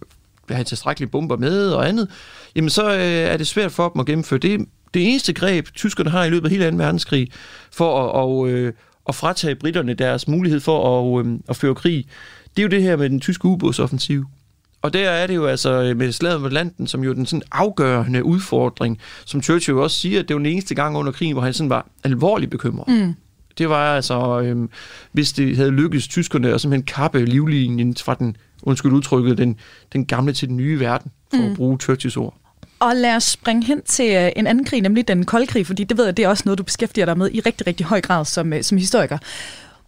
have 0.56 0.64
tilstrækkelige 0.64 1.10
bomber 1.10 1.38
med 1.38 1.70
og 1.70 1.88
andet, 1.88 2.08
jamen 2.56 2.70
så 2.70 2.94
øh, 2.94 3.02
er 3.02 3.38
det 3.38 3.48
svært 3.48 3.72
for 3.72 3.90
dem 3.90 4.00
at 4.00 4.06
gennemføre. 4.06 4.40
Det, 4.40 4.66
det 4.94 5.10
eneste 5.10 5.34
greb, 5.34 5.68
tyskerne 5.76 6.10
har 6.10 6.24
i 6.24 6.30
løbet 6.30 6.46
af 6.46 6.52
hele 6.52 6.72
2. 6.72 6.78
verdenskrig, 6.78 7.28
for 7.72 8.04
at, 8.04 8.12
og, 8.12 8.50
øh, 8.50 8.74
at 9.10 9.16
fratage 9.16 9.56
britterne 9.56 9.94
deres 9.94 10.28
mulighed 10.28 10.60
for 10.60 11.20
at, 11.20 11.26
øh, 11.26 11.40
at 11.50 11.56
føre 11.56 11.76
krig, 11.76 12.06
det 12.58 12.60
er 12.60 12.64
jo 12.64 12.70
det 12.70 12.84
her 12.84 12.96
med 12.96 13.10
den 13.10 13.20
tyske 13.20 13.46
ubådsoffensiv. 13.46 14.26
Og 14.82 14.94
der 14.94 15.10
er 15.10 15.28
det 15.28 15.36
jo 15.36 15.46
altså 15.46 15.84
øh, 15.84 15.98
med 15.98 16.12
slaget 16.12 16.42
med 16.42 16.50
landen, 16.50 16.88
som 16.88 17.04
jo 17.04 17.14
den 17.14 17.26
sådan 17.26 17.44
afgørende 17.52 18.24
udfordring, 18.24 19.00
som 19.26 19.42
Churchill 19.44 19.78
også 19.78 20.00
siger, 20.00 20.20
at 20.20 20.28
det 20.28 20.34
var 20.34 20.40
den 20.40 20.46
eneste 20.46 20.76
gang 20.76 20.98
under 20.98 21.12
krigen, 21.12 21.34
hvor 21.34 21.42
han 21.42 21.54
sådan 21.54 21.70
var 21.70 21.88
alvorligt 22.04 22.52
bekymret. 22.52 22.88
Mm. 22.88 23.14
Det 23.58 23.70
var 23.70 23.96
altså, 23.96 24.42
øh, 24.42 24.70
hvis 25.12 25.34
det 25.34 25.58
havde 25.58 25.72
lykkedes 25.72 26.08
tyskerne 26.08 26.54
at 26.54 26.62
simpelthen 26.62 26.86
kappe 26.86 27.26
livlinjen 27.26 27.96
fra 27.96 28.16
den, 28.16 28.36
undskyld 28.63 28.91
udtrykket, 28.91 29.38
den, 29.38 29.56
den 29.93 30.06
gamle 30.06 30.34
til 30.34 30.47
den 30.47 30.58
nye 30.58 30.80
verden, 30.80 31.12
for 31.30 31.41
mm. 31.41 31.52
at 31.52 31.56
bruge 31.56 31.78
Churchills 31.80 32.17
ord. 32.17 32.34
Og 32.80 32.95
lad 32.95 33.15
os 33.15 33.24
springe 33.24 33.65
hen 33.65 33.82
til 33.82 34.15
øh, 34.15 34.32
en 34.36 34.47
anden 34.47 34.65
krig, 34.65 34.82
nemlig 34.82 35.08
den 35.08 35.26
kolde 35.26 35.47
krig, 35.47 35.67
fordi 35.67 35.84
det 35.84 35.97
ved 35.97 36.06
jeg, 36.06 36.17
det 36.17 36.26
er 36.26 36.30
også 36.30 36.43
noget, 36.45 36.58
du 36.58 36.63
beskæftiger 36.63 37.06
dig 37.06 37.17
med 37.17 37.30
i 37.32 37.39
rigtig, 37.39 37.67
rigtig 37.67 37.86
høj 37.86 38.02
grad 38.02 38.26
som, 38.26 38.54
øh, 38.54 38.63
som 38.63 38.78
historiker. 38.78 39.17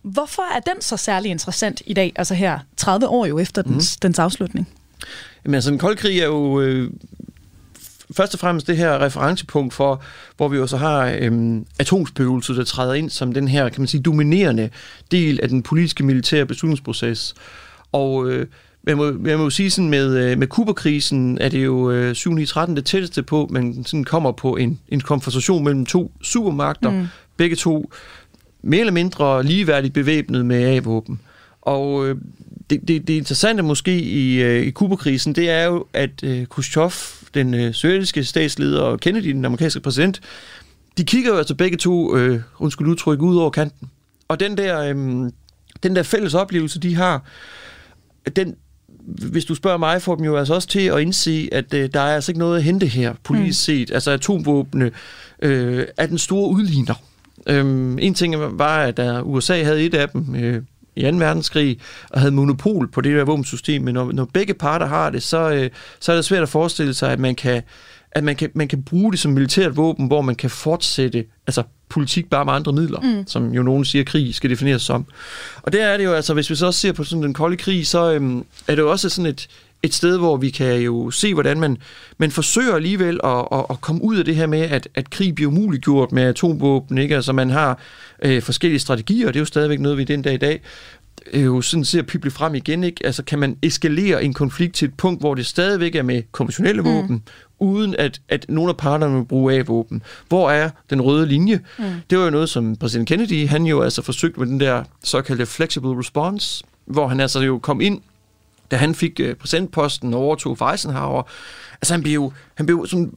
Hvorfor 0.01 0.55
er 0.55 0.59
den 0.59 0.81
så 0.81 0.97
særlig 0.97 1.31
interessant 1.31 1.81
i 1.86 1.93
dag, 1.93 2.13
altså 2.15 2.33
her 2.33 2.59
30 2.77 3.07
år 3.07 3.25
jo 3.25 3.39
efter 3.39 3.62
dens, 3.62 3.97
mm. 3.97 3.99
dens 4.01 4.19
afslutning? 4.19 4.69
Jamen 5.45 5.55
altså, 5.55 5.71
den 5.71 5.79
kolde 5.79 5.95
krig 5.95 6.19
er 6.19 6.25
jo 6.25 6.62
øh, 6.62 6.91
først 8.17 8.33
og 8.33 8.39
fremmest 8.39 8.67
det 8.67 8.77
her 8.77 9.01
referencepunkt 9.01 9.73
for, 9.73 10.01
hvor 10.38 10.47
vi 10.47 10.57
jo 10.57 10.67
så 10.67 10.77
har 10.77 11.15
øh, 11.19 11.62
atomspøgelset, 11.79 12.57
der 12.57 12.63
træder 12.63 12.93
ind 12.93 13.09
som 13.09 13.33
den 13.33 13.47
her, 13.47 13.69
kan 13.69 13.81
man 13.81 13.88
sige, 13.88 14.01
dominerende 14.01 14.69
del 15.12 15.39
af 15.43 15.49
den 15.49 15.63
politiske 15.63 16.03
militære 16.03 16.45
beslutningsproces. 16.45 17.33
Og 17.93 18.29
øh, 18.29 18.47
jeg 18.88 18.97
må, 18.97 19.13
jeg 19.25 19.38
må 19.38 19.49
sige 19.49 19.69
sådan 19.69 19.89
med, 19.89 20.17
øh, 20.17 20.38
med 20.38 20.47
Kuberkrisen 20.47 21.38
er 21.41 21.49
det 21.49 21.63
jo 21.63 21.91
øh, 21.91 22.12
7-13 22.12 22.75
det 22.75 22.86
tætteste 22.86 23.23
på, 23.23 23.47
man 23.51 23.84
sådan 23.86 24.03
kommer 24.03 24.32
på 24.32 24.56
en, 24.56 24.79
en 24.89 25.01
konfrontation 25.01 25.63
mellem 25.63 25.86
to 25.86 26.12
supermagter, 26.21 26.91
mm. 26.91 27.08
begge 27.38 27.56
to 27.56 27.91
mere 28.62 28.79
eller 28.79 28.93
mindre 28.93 29.43
ligeværdigt 29.43 29.93
bevæbnet 29.93 30.45
med 30.45 30.63
A-våben. 30.63 31.19
Og 31.62 32.08
øh, 32.08 32.15
det, 32.69 32.88
det, 32.88 33.08
det 33.08 33.13
interessante 33.13 33.63
måske 33.63 33.99
i, 33.99 34.41
øh, 34.41 34.65
i 34.65 34.71
Kuberkrisen, 34.71 35.36
det 35.36 35.49
er 35.49 35.63
jo, 35.63 35.86
at 35.93 36.23
øh, 36.23 36.45
Khrushchev, 36.45 36.91
den 37.34 37.53
øh, 37.53 37.73
sovjetiske 37.73 38.23
statsleder, 38.23 38.82
og 38.82 38.99
Kennedy, 38.99 39.27
den 39.27 39.45
amerikanske 39.45 39.79
præsident, 39.79 40.21
de 40.97 41.03
kigger 41.03 41.32
jo 41.32 41.38
altså 41.38 41.56
begge 41.56 41.77
to, 41.77 42.17
øh, 42.17 42.41
undskyld 42.60 42.88
udtryk, 42.88 43.21
ud 43.21 43.38
over 43.38 43.49
kanten. 43.49 43.89
Og 44.27 44.39
den 44.39 44.58
der, 44.58 44.79
øh, 44.79 44.95
den 45.84 45.95
der 45.95 46.03
fælles 46.03 46.34
oplevelse, 46.34 46.79
de 46.79 46.95
har, 46.95 47.25
den, 48.36 48.55
hvis 49.31 49.45
du 49.45 49.55
spørger 49.55 49.77
mig, 49.77 50.01
får 50.01 50.15
dem 50.15 50.25
jo 50.25 50.38
altså 50.38 50.53
også 50.53 50.67
til 50.67 50.79
at 50.79 50.99
indse, 50.99 51.49
at 51.51 51.73
øh, 51.73 51.89
der 51.93 51.99
er 51.99 52.15
altså 52.15 52.31
ikke 52.31 52.39
noget 52.39 52.57
at 52.57 52.63
hente 52.63 52.86
her, 52.86 53.13
politisk 53.23 53.69
mm. 53.69 53.73
set. 53.73 53.91
Altså 53.91 54.12
atomvåbne 54.12 54.91
øh, 55.41 55.86
er 55.97 56.05
den 56.05 56.17
store 56.17 56.49
udligner 56.49 56.95
Øhm, 57.47 57.99
en 57.99 58.13
ting 58.13 58.36
var, 58.39 58.77
at 58.77 58.97
der 58.97 59.21
USA 59.21 59.63
havde 59.63 59.83
et 59.83 59.93
af 59.93 60.09
dem 60.09 60.36
øh, 60.36 60.62
i 60.95 61.01
2. 61.01 61.17
verdenskrig, 61.17 61.79
og 62.09 62.19
havde 62.19 62.31
monopol 62.31 62.88
på 62.91 63.01
det 63.01 63.15
der 63.15 63.23
våbensystem, 63.23 63.81
men 63.81 63.93
når, 63.93 64.12
når 64.12 64.25
begge 64.33 64.53
parter 64.53 64.86
har 64.86 65.09
det, 65.09 65.23
så, 65.23 65.51
øh, 65.51 65.69
så 65.99 66.12
er 66.12 66.15
det 66.15 66.25
svært 66.25 66.43
at 66.43 66.49
forestille 66.49 66.93
sig, 66.93 67.12
at 67.12 67.19
man 67.19 67.36
kan 67.36 67.62
at 68.15 68.23
man 68.23 68.36
kan, 68.36 68.49
man 68.53 68.67
kan 68.67 68.83
bruge 68.83 69.12
det 69.12 69.19
som 69.19 69.31
militært 69.31 69.77
våben, 69.77 70.07
hvor 70.07 70.21
man 70.21 70.36
kan 70.36 70.49
fortsætte 70.49 71.25
altså 71.47 71.63
politik 71.93 72.29
bare 72.29 72.45
med 72.45 72.53
andre 72.53 72.73
midler, 72.73 72.99
mm. 72.99 73.27
som 73.27 73.53
jo 73.53 73.63
nogen 73.63 73.86
siger, 73.86 74.03
krig 74.03 74.36
skal 74.36 74.49
defineres 74.49 74.82
som. 74.82 75.06
Og 75.62 75.73
der 75.73 75.86
er 75.86 75.97
det 75.97 76.03
jo 76.03 76.13
altså, 76.13 76.34
hvis 76.34 76.49
vi 76.49 76.56
så 76.56 76.65
også 76.65 76.79
ser 76.79 76.91
på 76.91 77.03
sådan 77.03 77.23
den 77.23 77.34
kolde 77.34 77.58
krig, 77.58 77.88
så 77.88 78.12
øhm, 78.12 78.45
er 78.67 78.75
det 78.75 78.82
jo 78.82 78.91
også 78.91 79.10
sådan 79.10 79.32
et, 79.32 79.47
et 79.84 79.93
sted, 79.93 80.17
hvor 80.17 80.38
vi 80.38 80.49
kan 80.49 80.75
jo 80.75 81.12
se, 81.12 81.34
hvordan 81.34 81.60
man, 81.60 81.77
man 82.17 82.32
forsøger 82.32 82.75
alligevel 82.75 83.19
at, 83.23 83.47
at, 83.51 83.65
at 83.69 83.82
komme 83.82 84.03
ud 84.03 84.17
af 84.17 84.25
det 84.25 84.36
her 84.36 84.47
med, 84.47 84.62
at, 84.62 84.88
at 84.95 85.10
krig 85.10 85.36
bliver 85.36 85.51
umuliggjort 85.51 86.12
med 86.12 86.23
atomvåben, 86.23 86.97
ikke? 86.97 87.15
Altså 87.15 87.34
man 87.34 87.49
har 87.49 87.79
øh, 88.21 88.41
forskellige 88.41 88.79
strategier, 88.79 89.27
og 89.27 89.34
det 89.34 89.39
er 89.39 89.41
jo 89.41 89.45
stadigvæk 89.45 89.79
noget, 89.79 89.97
vi 89.97 90.03
den 90.03 90.21
dag 90.21 90.34
i 90.34 90.38
dag 90.38 90.62
øh, 91.33 91.45
jo 91.45 91.62
sådan 91.62 91.86
ser 91.86 92.01
pible 92.01 92.31
frem 92.31 92.55
igen, 92.55 92.83
ikke? 92.83 93.05
Altså 93.05 93.23
kan 93.23 93.39
man 93.39 93.57
eskalere 93.62 94.23
en 94.23 94.33
konflikt 94.33 94.75
til 94.75 94.88
et 94.88 94.93
punkt, 94.93 95.21
hvor 95.21 95.36
det 95.36 95.45
stadigvæk 95.45 95.95
er 95.95 96.03
med 96.03 96.23
konventionelle 96.31 96.81
mm. 96.81 96.88
våben, 96.88 97.23
uden 97.59 97.95
at, 97.99 98.21
at 98.29 98.45
nogle 98.49 98.69
af 98.69 98.77
parterne 98.77 99.15
vil 99.15 99.25
bruge 99.25 99.53
af 99.53 99.67
våben. 99.67 100.03
Hvor 100.27 100.51
er 100.51 100.69
den 100.89 101.01
røde 101.01 101.25
linje? 101.25 101.59
Mm. 101.79 101.86
Det 102.09 102.17
var 102.17 102.23
jo 102.23 102.29
noget, 102.29 102.49
som 102.49 102.75
præsident 102.75 103.07
Kennedy, 103.07 103.47
han 103.47 103.65
jo 103.65 103.81
altså 103.81 104.01
forsøgte 104.01 104.39
med 104.39 104.47
den 104.47 104.59
der 104.59 104.83
såkaldte 105.03 105.45
flexible 105.45 105.99
response, 105.99 106.63
hvor 106.86 107.07
han 107.07 107.19
altså 107.19 107.39
jo 107.39 107.59
kom 107.59 107.81
ind 107.81 108.01
da 108.71 108.77
han 108.77 108.95
fik 108.95 109.19
øh, 109.19 109.36
præsidentposten 109.36 110.13
og 110.13 110.19
overtog 110.19 110.57
for 110.57 110.71
Eisenhower, 110.71 111.23
altså 111.81 111.93
han 111.93 112.03
blev 112.03 112.13
jo, 112.13 112.31
han 112.55 112.65
blev 112.65 112.86
sådan, 112.88 113.13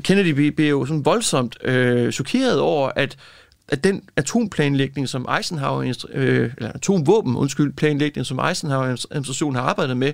Kennedy 0.00 0.48
blev 0.48 0.68
jo 0.68 0.86
sådan 0.86 1.04
voldsomt 1.04 1.56
øh, 1.64 2.12
chokeret 2.12 2.60
over, 2.60 2.90
at 2.96 3.16
at 3.68 3.84
den 3.84 4.02
atomplanlægning, 4.16 5.08
som 5.08 5.28
Eisenhower, 5.36 6.06
øh, 6.12 6.50
eller 6.56 6.72
atomvåben, 6.72 7.36
undskyld, 7.36 7.72
planlægning, 7.72 8.26
som 8.26 8.38
Eisenhower-administrationen 8.38 9.56
har 9.56 9.62
arbejdet 9.62 9.96
med, 9.96 10.12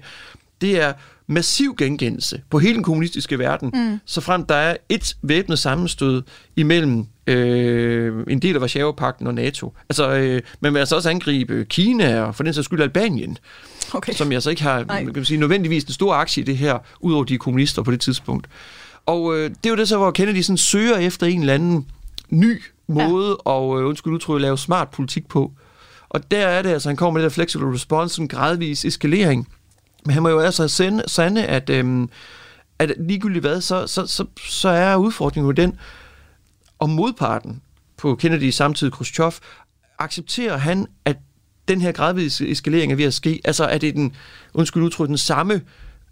det 0.61 0.83
er 0.83 0.93
massiv 1.27 1.75
gengældelse 1.79 2.43
på 2.51 2.59
hele 2.59 2.75
den 2.75 2.83
kommunistiske 2.83 3.39
verden, 3.39 3.71
mm. 3.75 4.01
så 4.07 4.21
frem 4.21 4.45
der 4.45 4.55
er 4.55 4.77
et 4.89 5.17
væbnet 5.23 5.59
sammenstød 5.59 6.23
imellem 6.57 7.07
øh, 7.27 8.25
en 8.29 8.39
del 8.39 8.55
af 8.55 8.61
Varsjava-pakten 8.61 9.27
og 9.27 9.35
NATO. 9.35 9.75
Altså, 9.89 10.11
øh, 10.11 10.43
man 10.61 10.75
vil 10.75 10.81
altså 10.81 10.97
også 10.97 11.11
angribe 11.11 11.67
Kina 11.69 12.21
og 12.21 12.35
for 12.35 12.45
den 12.45 12.55
sags 12.55 12.65
skyld 12.65 12.83
Albanien, 12.83 13.39
okay. 13.95 14.13
som 14.13 14.33
jeg 14.33 14.43
så 14.43 14.51
ikke 14.51 14.63
har 14.63 14.85
kan 14.85 15.13
man 15.15 15.25
sige, 15.25 15.41
nødvendigvis 15.41 15.85
en 15.85 15.93
stor 15.93 16.15
aktie 16.15 16.43
i 16.43 16.47
det 16.47 16.57
her, 16.57 16.79
udover 17.01 17.25
de 17.25 17.39
kommunister 17.39 17.83
på 17.83 17.91
det 17.91 18.01
tidspunkt. 18.01 18.47
Og 19.07 19.39
øh, 19.39 19.51
det 19.51 19.67
er 19.67 19.71
jo 19.71 19.77
det 19.77 19.89
så, 19.89 19.97
hvor 19.97 20.11
Kennedy 20.11 20.41
sådan 20.41 20.57
søger 20.57 20.97
efter 20.97 21.27
en 21.27 21.41
eller 21.41 21.55
anden 21.55 21.87
ny 22.31 22.63
måde 22.89 23.29
ja. 23.29 23.51
og 23.51 23.81
øh, 23.81 23.87
undskyld 23.87 24.13
udtryk, 24.13 24.41
lave 24.41 24.59
smart 24.59 24.91
politik 24.91 25.29
på. 25.29 25.53
Og 26.09 26.31
der 26.31 26.47
er 26.47 26.63
det 26.63 26.71
altså, 26.71 26.89
han 26.89 26.97
kommer 26.97 27.13
med 27.13 27.23
det 27.23 27.31
der 27.31 27.35
flexible 27.35 27.75
response, 27.75 28.23
en 28.23 28.29
gradvis 28.29 28.85
eskalering. 28.85 29.49
Men 30.05 30.15
han 30.15 30.23
må 30.23 30.29
jo 30.29 30.41
altså 30.41 30.69
sende, 30.69 31.03
sande, 31.07 31.45
at, 31.45 31.71
øhm, 31.71 32.09
at 32.79 32.93
ligegyldigt 32.99 33.43
hvad, 33.43 33.61
så, 33.61 33.87
så, 33.87 34.07
så, 34.07 34.25
så 34.49 34.69
er 34.69 34.97
udfordringen 34.97 35.49
jo 35.49 35.53
den, 35.53 35.79
om 36.79 36.91
modparten 36.91 37.63
på 37.97 38.15
Kennedy 38.15 38.51
samtidig 38.51 38.93
Khrushchev, 38.93 39.33
accepterer 39.99 40.57
han, 40.57 40.87
at 41.05 41.17
den 41.69 41.81
her 41.81 41.93
gradvise 41.93 42.49
eskalering 42.49 42.93
er 42.93 42.97
ved 42.97 43.05
at 43.05 43.15
ske? 43.15 43.41
Altså 43.45 43.65
er 43.65 43.79
det 43.79 43.95
den, 43.95 44.17
undskyld 44.55 44.83
udtryk, 44.83 45.09
den 45.09 45.19
samme 45.19 45.61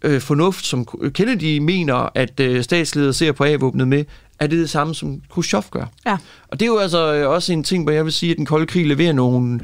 øh, 0.01 0.21
fornuft, 0.21 0.65
som 0.65 0.85
Kennedy 1.13 1.57
mener, 1.57 2.09
at 2.15 2.39
øh, 2.39 2.63
statsledere 2.63 3.13
ser 3.13 3.31
på 3.31 3.43
A-våbnet 3.43 3.87
med, 3.87 4.05
er 4.41 4.47
det 4.47 4.59
det 4.59 4.69
samme, 4.69 4.95
som 4.95 5.21
Khrushchev 5.29 5.63
gør. 5.71 5.85
Ja. 6.05 6.17
Og 6.47 6.59
det 6.59 6.65
er 6.65 6.69
jo 6.69 6.77
altså 6.77 7.13
øh, 7.13 7.29
også 7.29 7.53
en 7.53 7.63
ting, 7.63 7.83
hvor 7.83 7.91
jeg 7.91 8.05
vil 8.05 8.13
sige, 8.13 8.31
at 8.31 8.37
den 8.37 8.45
kolde 8.45 8.65
krig 8.65 8.87
leverer 8.87 9.13
nogle 9.13 9.59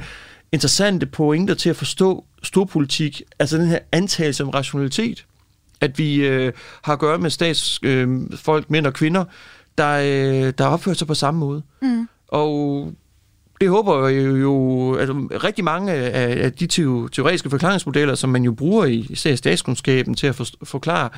interessante 0.52 1.06
pointer 1.06 1.54
til 1.54 1.70
at 1.70 1.76
forstå 1.76 2.26
storpolitik, 2.44 3.22
altså 3.40 3.58
den 3.58 3.68
her 3.68 3.80
antagelse 3.92 4.44
om 4.44 4.50
rationalitet, 4.50 5.26
at 5.82 6.00
vi 6.00 6.16
øh, 6.16 6.54
har 6.82 6.94
at 6.94 7.00
gøre 7.00 7.18
med 7.18 7.30
statsfolk, 7.30 8.66
øh, 8.66 8.72
mænd 8.72 8.88
og 8.88 8.94
kvinder, 8.94 9.26
der, 9.78 9.98
øh, 9.98 10.54
der 10.58 10.66
opfører 10.66 10.96
sig 10.96 11.08
på 11.08 11.14
samme 11.14 11.40
måde. 11.40 11.62
Mm. 11.82 12.08
Og 12.28 12.94
det 13.62 13.70
håber 13.70 14.08
jeg 14.08 14.42
jo, 14.42 14.96
altså 14.96 15.14
rigtig 15.44 15.64
mange 15.64 15.92
af, 15.92 16.46
af 16.46 16.54
de 16.54 16.68
teoretiske 16.68 17.50
forklaringsmodeller, 17.50 18.16
som 18.16 18.30
man 18.30 18.44
jo 18.44 18.52
bruger 18.52 18.86
i 18.86 19.08
især 19.10 19.36
statskundskaben 19.36 20.16
til 20.16 20.28
at 20.28 20.36
for, 20.36 20.46
forklare 20.64 21.10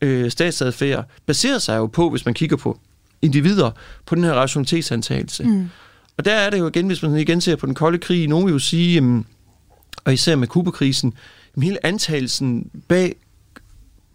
øh, 0.00 0.30
statsadfærd, 0.30 1.04
baserer 1.26 1.58
sig 1.58 1.76
jo 1.76 1.86
på, 1.86 2.10
hvis 2.10 2.24
man 2.24 2.34
kigger 2.34 2.56
på 2.56 2.78
individer 3.22 3.70
på 4.06 4.14
den 4.14 4.24
her 4.24 4.32
rationalitetsantagelse. 4.32 5.44
Mm. 5.44 5.68
Og 6.16 6.24
der 6.24 6.34
er 6.34 6.50
det 6.50 6.58
jo 6.58 6.68
igen, 6.68 6.86
hvis 6.86 7.02
man 7.02 7.16
igen 7.16 7.40
ser 7.40 7.56
på 7.56 7.66
den 7.66 7.74
kolde 7.74 7.98
krig, 7.98 8.28
nogen 8.28 8.46
vil 8.46 8.52
jo 8.52 8.58
sige, 8.58 8.94
jamen, 8.94 9.26
og 10.04 10.12
især 10.12 10.36
med 10.36 10.48
Kubakrisen, 10.48 11.14
jamen, 11.56 11.62
hele 11.64 11.86
antagelsen 11.86 12.70
bag 12.88 13.16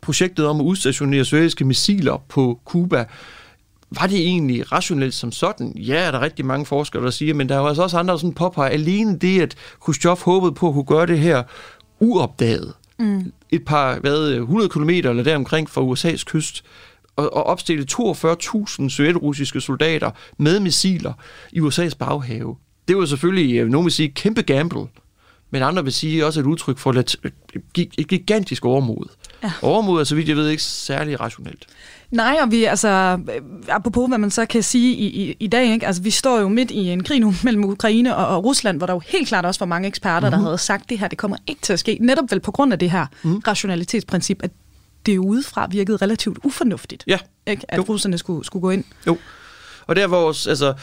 projektet 0.02 0.48
om 0.48 0.60
at 0.60 0.64
udstationere 0.64 1.26
sovjetiske 1.26 1.66
missiler 1.66 2.24
på 2.30 2.60
Kuba, 2.66 3.06
var 4.00 4.08
det 4.08 4.18
egentlig 4.18 4.72
rationelt 4.72 5.14
som 5.14 5.32
sådan? 5.32 5.74
Ja, 5.76 5.96
er 5.96 6.12
der 6.12 6.22
rigtig 6.22 6.46
mange 6.46 6.66
forskere, 6.66 7.04
der 7.04 7.10
siger, 7.10 7.34
men 7.34 7.50
der 7.50 7.56
er 7.56 7.60
jo 7.60 7.68
altså 7.68 7.84
også 7.84 7.98
andre, 7.98 8.12
der 8.12 8.18
sådan 8.18 8.34
påpeger, 8.34 8.70
alene 8.70 9.18
det, 9.18 9.42
at 9.42 9.56
Khrushchev 9.82 10.18
håbede 10.22 10.52
på 10.52 10.68
at 10.68 10.74
kunne 10.74 10.86
gøre 10.86 11.08
det 11.08 11.20
her 11.20 11.44
uopdaget, 12.00 12.74
mm. 13.00 13.34
et 13.50 13.66
par, 13.66 14.00
hvad, 14.00 14.32
100 14.32 14.70
km 14.70 14.90
eller 14.90 15.24
deromkring 15.24 15.70
fra 15.70 15.82
USA's 15.82 16.24
kyst, 16.24 16.64
og, 17.16 17.34
og 17.34 17.44
opstille 17.44 17.86
42.000 17.92 18.90
sovjetrussiske 18.90 19.62
soldater 19.62 20.12
med 20.38 20.60
missiler 20.60 21.14
i 21.52 21.60
USA's 21.60 21.96
baghave. 22.00 22.56
Det 22.88 22.98
var 22.98 23.06
selvfølgelig, 23.06 23.56
øh, 23.56 23.70
nogen 23.70 23.86
vil 23.86 23.92
sige, 23.92 24.10
kæmpe 24.10 24.42
gamble, 24.42 24.88
men 25.52 25.64
andre 25.64 25.84
vil 25.84 25.94
sige 25.94 26.26
også 26.26 26.40
et 26.40 26.46
udtryk 26.46 26.78
for 26.78 26.92
et, 26.94 27.16
et 27.98 28.08
gigantisk 28.08 28.66
overmod. 28.66 29.06
Ja. 29.44 29.52
Overmod 29.62 30.00
er, 30.00 30.04
så 30.04 30.16
vidt 30.16 30.28
jeg 30.28 30.36
ved, 30.36 30.50
ikke 30.50 30.64
særlig 30.64 31.20
rationelt. 31.20 31.68
Nej, 32.12 32.38
og 32.42 32.52
vi, 32.52 32.64
altså, 32.64 33.18
øh, 33.36 33.42
apropos 33.70 34.08
hvad 34.08 34.18
man 34.18 34.32
så 34.32 34.46
kan 34.46 34.64
sige 34.64 34.96
i, 34.96 35.06
i, 35.06 35.36
i 35.40 35.48
dag, 35.48 35.74
ikke? 35.74 35.88
Altså, 35.88 36.02
vi 36.02 36.10
står 36.10 36.40
jo 36.40 36.48
midt 36.48 36.72
i 36.72 36.90
en 36.90 37.04
krig 37.04 37.20
nu 37.20 37.34
mellem 37.44 37.64
Ukraine 37.64 38.16
og, 38.16 38.28
og 38.38 38.44
Rusland, 38.44 38.78
hvor 38.78 38.88
der 38.88 38.94
jo 38.94 39.02
helt 39.08 39.28
klart 39.28 39.46
også 39.46 39.60
var 39.60 39.66
mange 39.66 39.88
eksperter, 39.88 40.20
mm-hmm. 40.20 40.32
der 40.32 40.38
mhm. 40.38 40.46
havde 40.46 40.58
sagt, 40.58 40.84
at 40.84 40.90
det 40.90 41.00
her 41.00 41.08
det 41.08 41.18
kommer 41.18 41.38
ikke 41.48 41.62
til 41.62 41.74
at 41.74 41.80
ske, 41.80 41.98
netop 42.02 42.32
vel 42.32 42.40
på 42.40 42.52
grund 42.52 42.74
af 42.74 42.80
det 42.80 42.92
her 42.92 43.06
mm. 43.24 43.38
rationalitetsprincip, 43.48 44.44
at 44.44 44.52
det 45.06 45.18
udefra 45.18 45.68
virkede 45.72 45.98
relativt 45.98 46.38
ufornuftigt, 46.44 47.04
ja. 47.08 47.20
ikke? 47.48 47.66
at 47.68 47.78
jo. 47.78 47.84
russerne 47.90 48.18
skulle, 48.18 48.46
skulle 48.46 48.62
gå 48.62 48.70
ind. 48.70 48.84
Jo, 49.08 49.18
og 49.88 49.96
der 49.96 50.08
hvor, 50.08 50.28
altså, 50.50 50.74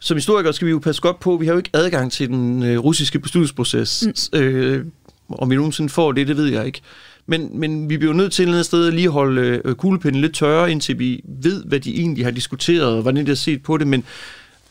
som 0.00 0.16
historikere 0.16 0.52
skal 0.52 0.66
vi 0.66 0.70
jo 0.70 0.78
passe 0.78 1.02
godt 1.02 1.20
på, 1.20 1.36
vi 1.36 1.46
har 1.46 1.52
jo 1.52 1.58
ikke 1.58 1.70
adgang 1.72 2.12
til 2.12 2.28
den 2.28 2.62
øh, 2.62 2.78
russiske 2.78 3.18
beslutningsproces. 3.18 4.04
Mm. 4.32 4.38
Øh, 4.38 4.86
om 5.28 5.50
vi 5.50 5.56
nogensinde 5.56 5.88
får 5.88 6.12
det, 6.12 6.28
det 6.28 6.36
ved 6.36 6.46
jeg 6.46 6.66
ikke. 6.66 6.80
Men, 7.26 7.60
men 7.60 7.90
vi 7.90 7.96
bliver 7.98 8.12
nødt 8.12 8.32
til 8.32 8.42
et 8.42 8.44
eller 8.44 8.54
andet 8.54 8.66
sted 8.66 8.86
at 8.86 8.94
lige 8.94 9.08
holde 9.08 9.60
øh, 9.64 9.74
kuglepinden 9.74 10.20
lidt 10.20 10.34
tørre, 10.34 10.70
indtil 10.70 10.98
vi 10.98 11.20
ved, 11.24 11.64
hvad 11.64 11.80
de 11.80 12.00
egentlig 12.00 12.24
har 12.24 12.30
diskuteret, 12.30 12.96
og 12.96 13.02
hvordan 13.02 13.24
de 13.24 13.30
har 13.30 13.36
set 13.36 13.62
på 13.62 13.76
det. 13.76 13.86
Men 13.86 14.04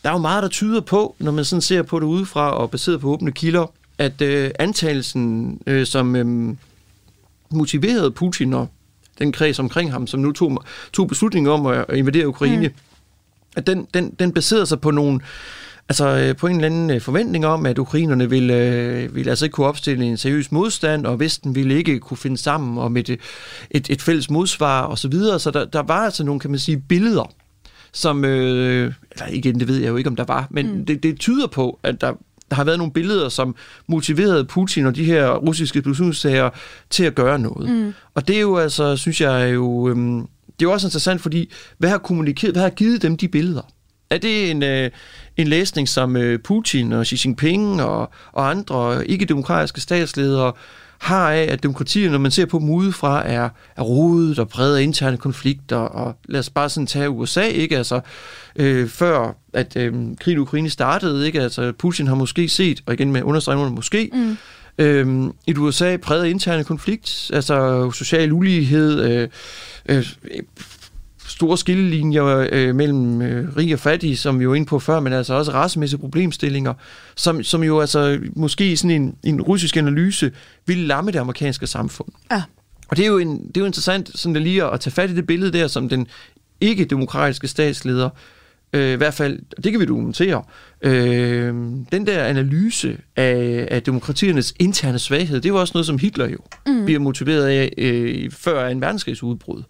der 0.03 0.09
er 0.09 0.13
jo 0.13 0.19
meget, 0.19 0.43
der 0.43 0.49
tyder 0.49 0.81
på, 0.81 1.15
når 1.19 1.31
man 1.31 1.45
sådan 1.45 1.61
ser 1.61 1.81
på 1.81 1.99
det 1.99 2.05
udefra 2.05 2.51
og 2.51 2.71
baseret 2.71 3.01
på 3.01 3.09
åbne 3.09 3.31
kilder, 3.31 3.71
at 3.97 4.21
øh, 4.21 4.51
antagelsen, 4.59 5.59
øh, 5.67 5.85
som 5.85 6.15
øh, 6.15 6.55
motiverede 7.49 8.11
Putin 8.11 8.53
og 8.53 8.69
den 9.19 9.31
kreds 9.31 9.59
omkring 9.59 9.91
ham, 9.91 10.07
som 10.07 10.19
nu 10.19 10.31
tog, 10.31 10.63
tog 10.93 11.07
beslutningen 11.07 11.51
om 11.51 11.65
at 11.65 11.85
invadere 11.93 12.27
Ukraine, 12.27 12.67
mm. 12.67 12.73
at 13.55 13.67
den, 13.67 13.87
den, 13.93 14.15
den 14.19 14.31
baserede 14.31 14.65
sig 14.65 14.81
på 14.81 14.91
nogle 14.91 15.19
Altså 15.89 16.07
øh, 16.07 16.35
på 16.35 16.47
en 16.47 16.55
eller 16.55 16.65
anden 16.65 16.89
øh, 16.89 17.01
forventning 17.01 17.45
om, 17.45 17.65
at 17.65 17.77
ukrainerne 17.77 18.29
ville, 18.29 18.53
øh, 18.53 19.15
ville 19.15 19.29
altså 19.29 19.45
ikke 19.45 19.53
kunne 19.53 19.67
opstille 19.67 20.05
en 20.05 20.17
seriøs 20.17 20.51
modstand, 20.51 21.05
og 21.05 21.19
Vesten 21.19 21.55
ville 21.55 21.77
ikke 21.77 21.99
kunne 21.99 22.17
finde 22.17 22.37
sammen 22.37 22.77
om 22.77 22.97
et, 22.97 23.09
et, 23.71 23.89
et 23.89 24.01
fælles 24.01 24.29
modsvar 24.29 24.85
osv. 24.87 24.97
Så, 24.97 25.07
videre. 25.07 25.39
så 25.39 25.51
der, 25.51 25.65
der 25.65 25.81
var 25.81 26.05
altså 26.05 26.23
nogle, 26.23 26.39
kan 26.39 26.49
man 26.49 26.59
sige, 26.59 26.83
billeder, 26.89 27.31
som, 27.91 28.25
øh, 28.25 28.93
eller 29.11 29.27
igen, 29.27 29.59
det 29.59 29.67
ved 29.67 29.77
jeg 29.77 29.89
jo 29.89 29.95
ikke, 29.95 30.09
om 30.09 30.15
der 30.15 30.23
var, 30.23 30.47
men 30.49 30.77
mm. 30.77 30.85
det, 30.85 31.03
det 31.03 31.19
tyder 31.19 31.47
på, 31.47 31.79
at 31.83 32.01
der, 32.01 32.13
der 32.49 32.55
har 32.55 32.63
været 32.63 32.77
nogle 32.77 32.93
billeder, 32.93 33.29
som 33.29 33.55
motiverede 33.87 34.45
Putin 34.45 34.85
og 34.85 34.95
de 34.95 35.03
her 35.03 35.35
russiske 35.35 35.81
beslutningssager 35.81 36.49
til 36.89 37.03
at 37.03 37.15
gøre 37.15 37.39
noget. 37.39 37.69
Mm. 37.69 37.93
Og 38.13 38.27
det 38.27 38.35
er 38.35 38.41
jo 38.41 38.57
altså, 38.57 38.97
synes 38.97 39.21
jeg 39.21 39.43
er 39.43 39.47
jo, 39.47 39.89
øhm, 39.89 40.19
det 40.19 40.65
er 40.65 40.69
jo 40.69 40.71
også 40.71 40.87
interessant, 40.87 41.21
fordi 41.21 41.51
hvad 41.77 41.89
har 41.89 41.97
kommunikeret, 41.97 42.53
hvad 42.53 42.63
har 42.63 42.69
givet 42.69 43.01
dem 43.01 43.17
de 43.17 43.27
billeder? 43.27 43.61
Er 44.09 44.17
det 44.17 44.51
en, 44.51 44.63
øh, 44.63 44.91
en 45.37 45.47
læsning, 45.47 45.89
som 45.89 46.17
øh, 46.17 46.39
Putin 46.39 46.93
og 46.93 47.05
Xi 47.05 47.17
Jinping 47.25 47.81
og, 47.81 48.09
og 48.31 48.49
andre 48.49 49.07
ikke-demokratiske 49.07 49.81
statsledere 49.81 50.53
har 50.99 51.31
af, 51.31 51.47
at 51.51 51.63
demokratiet, 51.63 52.11
når 52.11 52.17
man 52.17 52.31
ser 52.31 52.45
på 52.45 52.59
dem 52.59 52.69
udefra, 52.69 53.27
er, 53.27 53.49
er 53.75 53.81
rodet 53.81 54.39
og 54.39 54.49
præget 54.49 54.77
af 54.77 54.81
interne 54.81 55.17
konflikter, 55.17 55.77
og 55.77 56.15
lad 56.25 56.39
os 56.39 56.49
bare 56.49 56.69
sådan 56.69 56.87
tage 56.87 57.09
USA, 57.09 57.41
ikke? 57.41 57.77
Altså, 57.77 58.01
øh, 58.55 58.89
før 58.89 59.35
at 59.55 59.77
øh, 59.77 59.93
krigen 60.19 60.37
i 60.37 60.41
Ukraine 60.41 60.69
startede, 60.69 61.25
ikke? 61.25 61.41
Altså, 61.41 61.71
Putin 61.71 62.07
har 62.07 62.15
måske 62.15 62.49
set, 62.49 62.83
og 62.85 62.93
igen 62.93 63.11
med 63.11 63.23
understregninger 63.23 63.71
måske, 63.71 64.09
mm. 64.13 64.37
øh, 64.77 65.31
et 65.47 65.57
USA 65.57 65.97
præget 65.97 66.23
af 66.23 66.29
interne 66.29 66.63
konflikt, 66.63 67.31
altså 67.33 67.91
social 67.91 68.31
ulighed, 68.31 69.01
øh, 69.01 69.29
øh, 69.89 70.05
store 71.27 71.57
skillelinjer 71.57 72.47
øh, 72.51 72.75
mellem 72.75 73.21
øh, 73.21 73.57
rig 73.57 73.73
og 73.73 73.79
fattig, 73.79 74.19
som 74.19 74.39
vi 74.39 74.47
var 74.47 74.55
inde 74.55 74.65
på 74.65 74.79
før, 74.79 74.99
men 74.99 75.13
altså 75.13 75.33
også 75.33 75.51
racemæssige 75.51 75.99
problemstillinger, 75.99 76.73
som, 77.15 77.43
som 77.43 77.63
jo 77.63 77.79
altså 77.79 78.19
måske 78.35 78.71
i 78.71 78.75
sådan 78.75 79.01
en, 79.01 79.15
en 79.23 79.41
russisk 79.41 79.77
analyse 79.77 80.31
ville 80.65 80.87
lamme 80.87 81.11
det 81.11 81.19
amerikanske 81.19 81.67
samfund. 81.67 82.09
Ja. 82.31 82.43
Og 82.87 82.97
det 82.97 83.03
er 83.03 83.07
jo, 83.07 83.17
en, 83.17 83.47
det 83.47 83.57
er 83.57 83.61
jo 83.61 83.65
interessant 83.65 84.11
sådan 84.15 84.43
lige 84.43 84.63
at 84.63 84.79
tage 84.79 84.93
fat 84.93 85.09
i 85.09 85.15
det 85.15 85.27
billede 85.27 85.51
der, 85.51 85.67
som 85.67 85.89
den 85.89 86.07
ikke-demokratiske 86.61 87.47
statsleder, 87.47 88.09
øh, 88.75 88.93
i 88.93 88.95
hvert 88.95 89.13
fald, 89.13 89.39
det 89.63 89.71
kan 89.71 89.81
vi 89.81 89.85
dokumentere, 89.85 90.43
øh, 90.81 91.53
den 91.91 92.07
der 92.07 92.23
analyse 92.23 92.97
af, 93.15 93.67
af 93.71 93.83
demokratiernes 93.83 94.53
interne 94.59 94.99
svaghed, 94.99 95.41
det 95.41 95.53
var 95.53 95.59
også 95.59 95.71
noget, 95.75 95.85
som 95.85 95.97
Hitler 95.97 96.29
jo 96.29 96.37
mm. 96.67 96.85
bliver 96.85 96.99
motiveret 96.99 97.45
af 97.45 97.73
øh, 97.77 98.31
før 98.31 98.67
en 98.67 98.81
verdenskrigs 98.81 99.23
udbrud. 99.23 99.63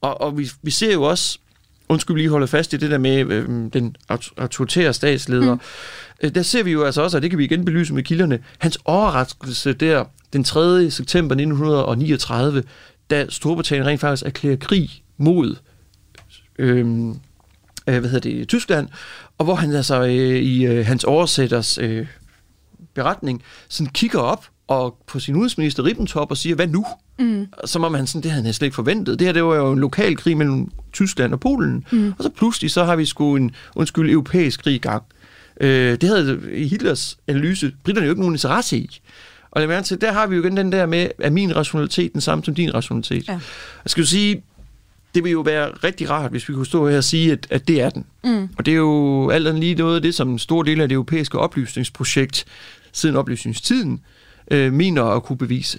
Og, 0.00 0.20
og 0.20 0.38
vi, 0.38 0.50
vi 0.62 0.70
ser 0.70 0.92
jo 0.92 1.02
også, 1.02 1.38
undskyld 1.88 2.16
lige 2.16 2.28
holde 2.28 2.46
fast 2.46 2.72
i 2.72 2.76
det 2.76 2.90
der 2.90 2.98
med 2.98 3.26
øh, 3.32 3.48
den 3.72 3.96
autoritære 4.36 4.92
statsleder, 4.92 5.54
mm. 5.54 5.60
øh, 6.22 6.34
der 6.34 6.42
ser 6.42 6.62
vi 6.62 6.72
jo 6.72 6.84
altså 6.84 7.02
også, 7.02 7.16
og 7.16 7.22
det 7.22 7.30
kan 7.30 7.38
vi 7.38 7.44
igen 7.44 7.64
belyse 7.64 7.94
med 7.94 8.02
kilderne, 8.02 8.38
hans 8.58 8.78
overraskelse 8.84 9.72
der 9.72 10.04
den 10.32 10.44
3. 10.44 10.90
september 10.90 11.34
1939, 11.34 12.62
da 13.10 13.26
Storbritannien 13.28 13.86
rent 13.86 14.00
faktisk 14.00 14.26
erklærer 14.26 14.56
krig 14.56 15.02
mod 15.16 15.56
øh, 16.58 16.86
hvad 17.90 18.10
hedder 18.10 18.30
det, 18.30 18.48
Tyskland, 18.48 18.88
og 19.38 19.44
hvor 19.44 19.54
han 19.54 19.74
altså 19.74 20.02
øh, 20.02 20.36
i 20.42 20.66
øh, 20.66 20.86
hans 20.86 21.04
oversætters 21.04 21.78
øh, 21.78 22.06
beretning 22.94 23.42
sådan 23.68 23.92
kigger 23.92 24.18
op 24.18 24.46
og 24.68 24.98
på 25.06 25.20
sin 25.20 25.34
udenrigsminister 25.34 25.84
Ribbentrop 25.84 26.30
og 26.30 26.36
siger, 26.36 26.54
hvad 26.54 26.66
nu? 26.66 26.84
Mm. 27.18 27.46
Som 27.64 27.84
om 27.84 27.94
han 27.94 28.06
sådan, 28.06 28.22
det 28.22 28.30
havde 28.30 28.44
han 28.44 28.52
slet 28.52 28.66
ikke 28.66 28.74
forventet. 28.74 29.18
Det 29.18 29.26
her 29.26 29.32
det 29.32 29.44
var 29.44 29.56
jo 29.56 29.72
en 29.72 29.78
lokal 29.78 30.16
krig 30.16 30.36
mellem 30.36 30.70
Tyskland 30.92 31.32
og 31.32 31.40
Polen. 31.40 31.84
Mm. 31.92 32.14
Og 32.18 32.24
så 32.24 32.30
pludselig 32.30 32.70
så 32.70 32.84
har 32.84 32.96
vi 32.96 33.04
sgu 33.04 33.36
en, 33.36 33.50
undskyld, 33.76 34.10
europæisk 34.10 34.62
krig 34.62 34.74
i 34.74 34.78
gang. 34.78 35.02
Øh, 35.60 36.00
det 36.00 36.08
havde 36.08 36.40
i 36.52 36.68
Hitlers 36.68 37.18
analyse 37.28 37.72
britterne 37.84 38.06
jo 38.06 38.12
ikke 38.12 38.20
nogen 38.20 38.34
interesse 38.34 38.78
i. 38.78 39.00
Og 39.50 39.68
lad 39.68 39.82
til, 39.82 40.00
der 40.00 40.12
har 40.12 40.26
vi 40.26 40.36
jo 40.36 40.42
igen 40.42 40.56
den 40.56 40.72
der 40.72 40.86
med, 40.86 41.08
at 41.18 41.32
min 41.32 41.56
rationalitet 41.56 42.12
den 42.12 42.20
samme 42.20 42.44
som 42.44 42.54
din 42.54 42.74
rationalitet. 42.74 43.28
Ja. 43.28 43.32
Jeg 43.32 43.40
skal 43.86 44.00
jo 44.00 44.06
sige, 44.06 44.42
det 45.14 45.24
vil 45.24 45.32
jo 45.32 45.40
være 45.40 45.70
rigtig 45.84 46.10
rart, 46.10 46.30
hvis 46.30 46.48
vi 46.48 46.54
kunne 46.54 46.66
stå 46.66 46.88
her 46.88 46.96
og 46.96 47.04
sige, 47.04 47.32
at, 47.32 47.46
at 47.50 47.68
det 47.68 47.80
er 47.80 47.90
den. 47.90 48.04
Mm. 48.24 48.48
Og 48.58 48.66
det 48.66 48.72
er 48.72 48.76
jo 48.76 49.30
alt 49.30 49.46
andet 49.46 49.60
lige 49.60 49.74
noget 49.74 49.96
af 49.96 50.02
det, 50.02 50.14
som 50.14 50.30
en 50.30 50.38
stor 50.38 50.62
del 50.62 50.80
af 50.80 50.88
det 50.88 50.94
europæiske 50.94 51.38
oplysningsprojekt 51.38 52.44
siden 52.92 53.16
oplysningstiden 53.16 54.00
øh, 54.50 54.72
mener 54.72 55.04
at 55.04 55.22
kunne 55.22 55.38
bevise. 55.38 55.78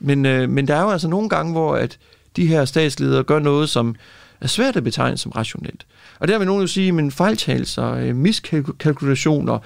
Men, 0.00 0.26
øh, 0.26 0.48
men 0.50 0.68
der 0.68 0.74
er 0.74 0.82
jo 0.82 0.90
altså 0.90 1.08
nogle 1.08 1.28
gange, 1.28 1.52
hvor 1.52 1.76
at 1.76 1.98
de 2.36 2.46
her 2.46 2.64
statsledere 2.64 3.22
gør 3.22 3.38
noget, 3.38 3.68
som 3.68 3.96
er 4.40 4.46
svært 4.46 4.76
at 4.76 4.84
betegne 4.84 5.18
som 5.18 5.32
rationelt. 5.32 5.86
Og 6.18 6.28
der 6.28 6.38
vil 6.38 6.46
nogen 6.46 6.60
jo 6.60 6.66
sige, 6.66 7.02
at 7.06 7.12
fejltagelser, 7.12 7.92
øh, 7.92 8.16
miskalkulationer, 8.16 9.58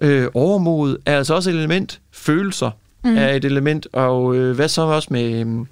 øh, 0.00 0.28
overmod 0.34 0.96
er 1.06 1.18
altså 1.18 1.34
også 1.34 1.50
et 1.50 1.56
element. 1.56 2.00
Følelser 2.12 2.70
mm. 3.04 3.16
er 3.16 3.28
et 3.28 3.44
element. 3.44 3.86
Og 3.92 4.36
øh, 4.36 4.56
hvad 4.56 4.68
så 4.68 4.82
også 4.82 5.08
med 5.10 5.40
øh, 5.40 5.66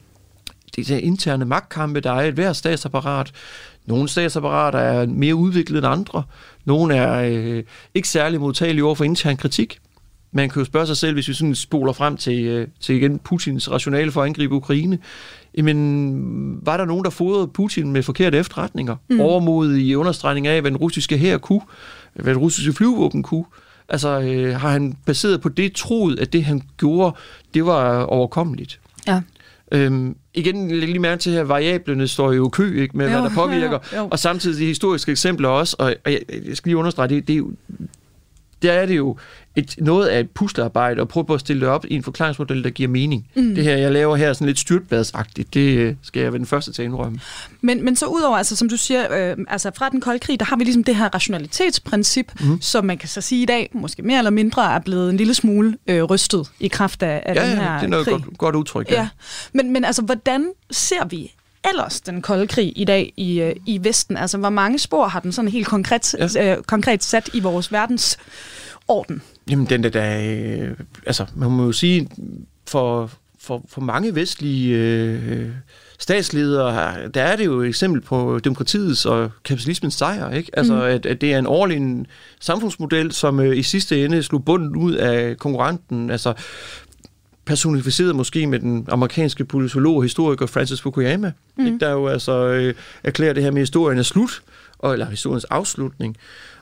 de 0.76 0.84
der 0.84 0.96
interne 0.98 1.44
magtkampe, 1.44 2.00
der 2.00 2.12
er 2.12 2.28
et 2.28 2.34
hver 2.34 2.52
statsapparat. 2.52 3.32
Nogle 3.86 4.08
statsapparater 4.08 4.78
er 4.78 5.06
mere 5.06 5.34
udviklet 5.34 5.78
end 5.78 5.86
andre. 5.86 6.22
Nogle 6.64 6.94
er 6.94 7.30
øh, 7.32 7.62
ikke 7.94 8.08
særlig 8.08 8.40
modtagelige 8.40 8.84
over 8.84 8.94
for 8.94 9.04
intern 9.04 9.36
kritik 9.36 9.80
man 10.32 10.48
kan 10.48 10.60
jo 10.60 10.64
spørge 10.64 10.86
sig 10.86 10.96
selv, 10.96 11.12
hvis 11.12 11.28
vi 11.28 11.32
sådan 11.32 11.54
spoler 11.54 11.92
frem 11.92 12.16
til, 12.16 12.44
øh, 12.44 12.68
til 12.80 12.96
igen 12.96 13.18
Putins 13.18 13.70
rationale 13.70 14.12
for 14.12 14.22
at 14.22 14.26
angribe 14.26 14.54
Ukraine, 14.54 14.98
jamen, 15.56 16.66
var 16.66 16.76
der 16.76 16.84
nogen, 16.84 17.04
der 17.04 17.10
fodrede 17.10 17.48
Putin 17.48 17.92
med 17.92 18.02
forkerte 18.02 18.38
efterretninger? 18.38 18.96
Mm. 19.08 19.76
I 19.76 19.94
understregning 19.94 20.46
af, 20.46 20.60
hvad 20.60 20.70
den 20.70 20.78
russiske 20.78 21.16
her 21.16 21.38
kunne, 21.38 21.60
hvad 22.14 22.34
den 22.34 22.42
russiske 22.42 22.72
flyvåben 22.72 23.22
kunne. 23.22 23.44
Altså, 23.88 24.20
øh, 24.20 24.60
har 24.60 24.70
han 24.70 24.96
baseret 25.06 25.40
på 25.40 25.48
det 25.48 25.72
troet, 25.72 26.18
at 26.18 26.32
det, 26.32 26.44
han 26.44 26.62
gjorde, 26.76 27.16
det 27.54 27.66
var 27.66 28.02
overkommeligt? 28.02 28.80
Ja. 29.06 29.20
Øhm, 29.72 30.16
igen, 30.34 30.68
lige 30.68 30.98
mærke 30.98 31.20
til 31.20 31.32
her, 31.32 31.42
variablerne 31.42 32.08
står 32.08 32.32
jo 32.32 32.48
kø 32.48 32.80
ikke, 32.80 32.96
med, 32.96 33.06
jo, 33.06 33.12
hvad 33.12 33.22
der 33.22 33.34
påvirker, 33.34 33.78
jo, 33.92 33.98
jo. 33.98 34.08
og 34.10 34.18
samtidig 34.18 34.58
de 34.58 34.66
historiske 34.66 35.12
eksempler 35.12 35.48
også, 35.48 35.76
og, 35.78 35.94
og 36.04 36.12
jeg, 36.12 36.20
jeg 36.46 36.56
skal 36.56 36.70
lige 36.70 36.76
understrege, 36.76 37.08
det, 37.08 37.28
det, 37.28 37.32
er 37.32 37.38
jo, 37.38 37.52
der 38.62 38.72
er 38.72 38.86
det 38.86 38.96
jo 38.96 39.16
et, 39.56 39.74
noget 39.78 40.08
af 40.08 40.20
et 40.20 40.30
puslearbejde, 40.30 41.00
og 41.00 41.08
prøve 41.08 41.24
på 41.24 41.34
at 41.34 41.40
stille 41.40 41.60
det 41.60 41.68
op 41.68 41.84
i 41.88 41.94
en 41.94 42.02
forklaringsmodel, 42.02 42.64
der 42.64 42.70
giver 42.70 42.88
mening. 42.88 43.26
Mm. 43.34 43.54
Det 43.54 43.64
her, 43.64 43.76
jeg 43.76 43.92
laver 43.92 44.16
her, 44.16 44.32
sådan 44.32 44.46
lidt 44.46 44.58
styrtbladsagtigt, 44.58 45.54
det 45.54 45.76
øh, 45.76 45.94
skal 46.02 46.22
jeg 46.22 46.32
være 46.32 46.38
den 46.38 46.46
første 46.46 46.72
til 46.72 46.82
at 46.82 46.86
indrømme. 46.86 47.20
Men, 47.60 47.84
men 47.84 47.96
så 47.96 48.06
udover, 48.06 48.36
altså, 48.36 48.56
som 48.56 48.68
du 48.68 48.76
siger, 48.76 49.30
øh, 49.30 49.36
altså 49.48 49.70
fra 49.74 49.88
den 49.88 50.00
kolde 50.00 50.18
krig, 50.18 50.40
der 50.40 50.46
har 50.46 50.56
vi 50.56 50.64
ligesom 50.64 50.84
det 50.84 50.96
her 50.96 51.14
rationalitetsprincip, 51.14 52.32
mm. 52.40 52.60
som 52.60 52.84
man 52.84 52.98
kan 52.98 53.08
så 53.08 53.20
sige 53.20 53.42
i 53.42 53.46
dag, 53.46 53.70
måske 53.72 54.02
mere 54.02 54.18
eller 54.18 54.30
mindre, 54.30 54.74
er 54.74 54.78
blevet 54.78 55.10
en 55.10 55.16
lille 55.16 55.34
smule 55.34 55.76
øh, 55.86 56.02
rystet 56.02 56.50
i 56.60 56.68
kraft 56.68 57.02
af, 57.02 57.22
af 57.26 57.34
ja, 57.34 57.50
den 57.50 57.58
her 57.58 57.74
det 57.74 57.84
er 57.84 57.88
noget 57.88 58.06
krig. 58.06 58.24
Godt, 58.24 58.38
godt 58.38 58.56
udtryk, 58.56 58.90
ja. 58.90 59.00
ja. 59.00 59.08
Men, 59.52 59.72
men 59.72 59.84
altså, 59.84 60.02
hvordan 60.02 60.46
ser 60.70 61.04
vi 61.06 61.34
ellers 61.68 62.00
den 62.00 62.22
kolde 62.22 62.46
krig 62.46 62.72
i 62.76 62.84
dag 62.84 63.12
i, 63.16 63.40
øh, 63.40 63.56
i 63.66 63.84
Vesten? 63.84 64.16
Altså, 64.16 64.38
hvor 64.38 64.50
mange 64.50 64.78
spor 64.78 65.08
har 65.08 65.20
den 65.20 65.32
sådan 65.32 65.50
helt 65.50 65.66
konkret, 65.66 66.14
ja. 66.34 66.56
øh, 66.56 66.62
konkret 66.62 67.04
sat 67.04 67.30
i 67.34 67.40
vores 67.40 67.72
verdens 67.72 68.18
orden? 68.88 69.22
Jamen, 69.50 69.66
den 69.66 69.82
der, 69.82 69.90
der 69.90 70.20
øh, 70.20 70.76
altså, 71.06 71.26
man 71.34 71.50
må 71.50 71.64
jo 71.64 71.72
sige, 71.72 72.08
for, 72.68 73.10
for, 73.40 73.64
for 73.68 73.80
mange 73.80 74.14
vestlige 74.14 74.76
øh, 74.76 75.48
statsledere, 75.98 77.08
der 77.08 77.22
er 77.22 77.36
det 77.36 77.44
jo 77.44 77.60
et 77.60 77.68
eksempel 77.68 78.00
på 78.00 78.40
demokratiets 78.44 79.06
og 79.06 79.30
kapitalismens 79.44 79.94
sejr, 79.94 80.30
ikke? 80.30 80.50
Altså, 80.52 80.74
mm. 80.74 80.80
at, 80.80 81.06
at 81.06 81.20
det 81.20 81.34
er 81.34 81.38
en 81.38 81.46
årlig 81.46 82.06
samfundsmodel, 82.40 83.12
som 83.12 83.40
øh, 83.40 83.56
i 83.56 83.62
sidste 83.62 84.04
ende 84.04 84.22
slog 84.22 84.44
bunden 84.44 84.76
ud 84.76 84.94
af 84.94 85.36
konkurrenten, 85.36 86.10
altså 86.10 86.34
personificeret 87.50 88.16
måske 88.16 88.46
med 88.46 88.58
den 88.58 88.86
amerikanske 88.88 89.44
politolog 89.44 89.96
og 89.96 90.02
historiker 90.02 90.46
Francis 90.46 90.80
Fukuyama, 90.80 91.32
mm. 91.56 91.66
ikke? 91.66 91.78
der 91.78 91.90
jo 91.90 92.06
altså 92.06 92.46
øh, 92.46 92.74
erklærer 93.04 93.32
det 93.32 93.42
her 93.42 93.50
med 93.50 93.62
historien 93.62 93.98
er 93.98 94.02
slut, 94.02 94.42
og, 94.78 94.92
eller 94.92 95.06
historiens 95.06 95.44
afslutning. 95.44 96.16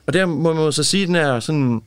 Og 0.07 0.13
der 0.13 0.25
må 0.25 0.53
man 0.53 0.71
så 0.71 0.83
sige, 0.83 1.03
at 1.03 1.07
den 1.07 1.15
er 1.15 1.39
sådan 1.39 1.81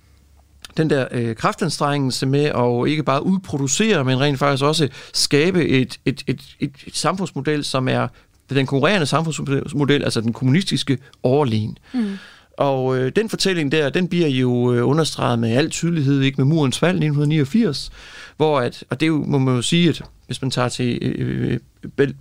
den 0.76 0.90
der 0.90 1.06
øh, 1.10 1.36
kraftanstrengelse 1.36 2.26
med 2.26 2.44
at 2.44 2.88
ikke 2.90 3.02
bare 3.02 3.26
udproducere, 3.26 4.04
men 4.04 4.20
rent 4.20 4.38
faktisk 4.38 4.64
også 4.64 4.88
skabe 5.12 5.68
et, 5.68 5.98
et, 6.04 6.24
et, 6.26 6.42
et, 6.60 6.72
et 6.86 6.96
samfundsmodel, 6.96 7.64
som 7.64 7.88
er 7.88 8.08
den 8.50 8.66
konkurrerende 8.66 9.06
samfundsmodel, 9.06 10.04
altså 10.04 10.20
den 10.20 10.32
kommunistiske 10.32 10.98
overlegen. 11.22 11.78
Mm. 11.94 12.18
Og 12.62 12.98
øh, 12.98 13.12
den 13.16 13.28
fortælling 13.28 13.72
der, 13.72 13.90
den 13.90 14.08
bliver 14.08 14.28
jo 14.28 14.72
øh, 14.72 14.88
understreget 14.88 15.38
med 15.38 15.50
al 15.50 15.70
tydelighed, 15.70 16.20
ikke 16.20 16.36
med 16.36 16.44
murens 16.44 16.78
fald 16.78 16.96
1989, 16.96 17.90
hvor 18.36 18.60
at, 18.60 18.84
og 18.90 19.00
det 19.00 19.06
jo, 19.06 19.24
må 19.26 19.38
man 19.38 19.54
jo 19.54 19.62
sige, 19.62 19.88
at 19.88 20.02
hvis 20.26 20.42
man 20.42 20.50
tager 20.50 20.68
til 20.68 20.98
øh, 21.02 21.52
øh 21.52 21.58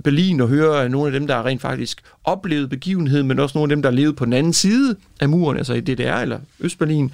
Berlin 0.03 0.41
og 0.41 0.47
hører 0.47 0.87
nogle 0.87 1.13
af 1.13 1.19
dem, 1.19 1.27
der 1.27 1.35
har 1.35 1.45
rent 1.45 1.61
faktisk 1.61 2.01
oplevet 2.23 2.69
begivenheden, 2.69 3.27
men 3.27 3.39
også 3.39 3.57
nogle 3.57 3.71
af 3.71 3.75
dem, 3.75 3.81
der 3.81 3.91
levede 3.91 4.13
på 4.13 4.25
den 4.25 4.33
anden 4.33 4.53
side 4.53 4.95
af 5.19 5.29
muren, 5.29 5.57
altså 5.57 5.73
i 5.73 5.81
DDR 5.81 6.15
eller 6.15 6.39
Østberlin, 6.59 7.11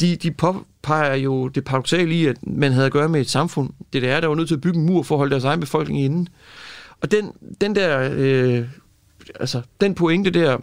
de, 0.00 0.16
de 0.16 0.30
påpeger 0.30 1.14
jo 1.14 1.48
det 1.48 1.64
paradoxale 1.64 2.14
i, 2.14 2.26
at 2.26 2.36
man 2.42 2.72
havde 2.72 2.86
at 2.86 2.92
gøre 2.92 3.08
med 3.08 3.20
et 3.20 3.30
samfund, 3.30 3.70
DDR, 3.92 4.20
der 4.20 4.26
var 4.26 4.34
nødt 4.34 4.48
til 4.48 4.54
at 4.54 4.60
bygge 4.60 4.78
en 4.78 4.86
mur 4.86 5.02
for 5.02 5.14
at 5.14 5.18
holde 5.18 5.30
deres 5.30 5.44
egen 5.44 5.60
befolkning 5.60 6.04
inde. 6.04 6.30
Og 7.00 7.10
den, 7.10 7.32
den 7.60 7.74
der, 7.74 8.10
øh, 8.12 8.64
altså 9.40 9.62
den 9.80 9.94
pointe 9.94 10.30
der, 10.30 10.58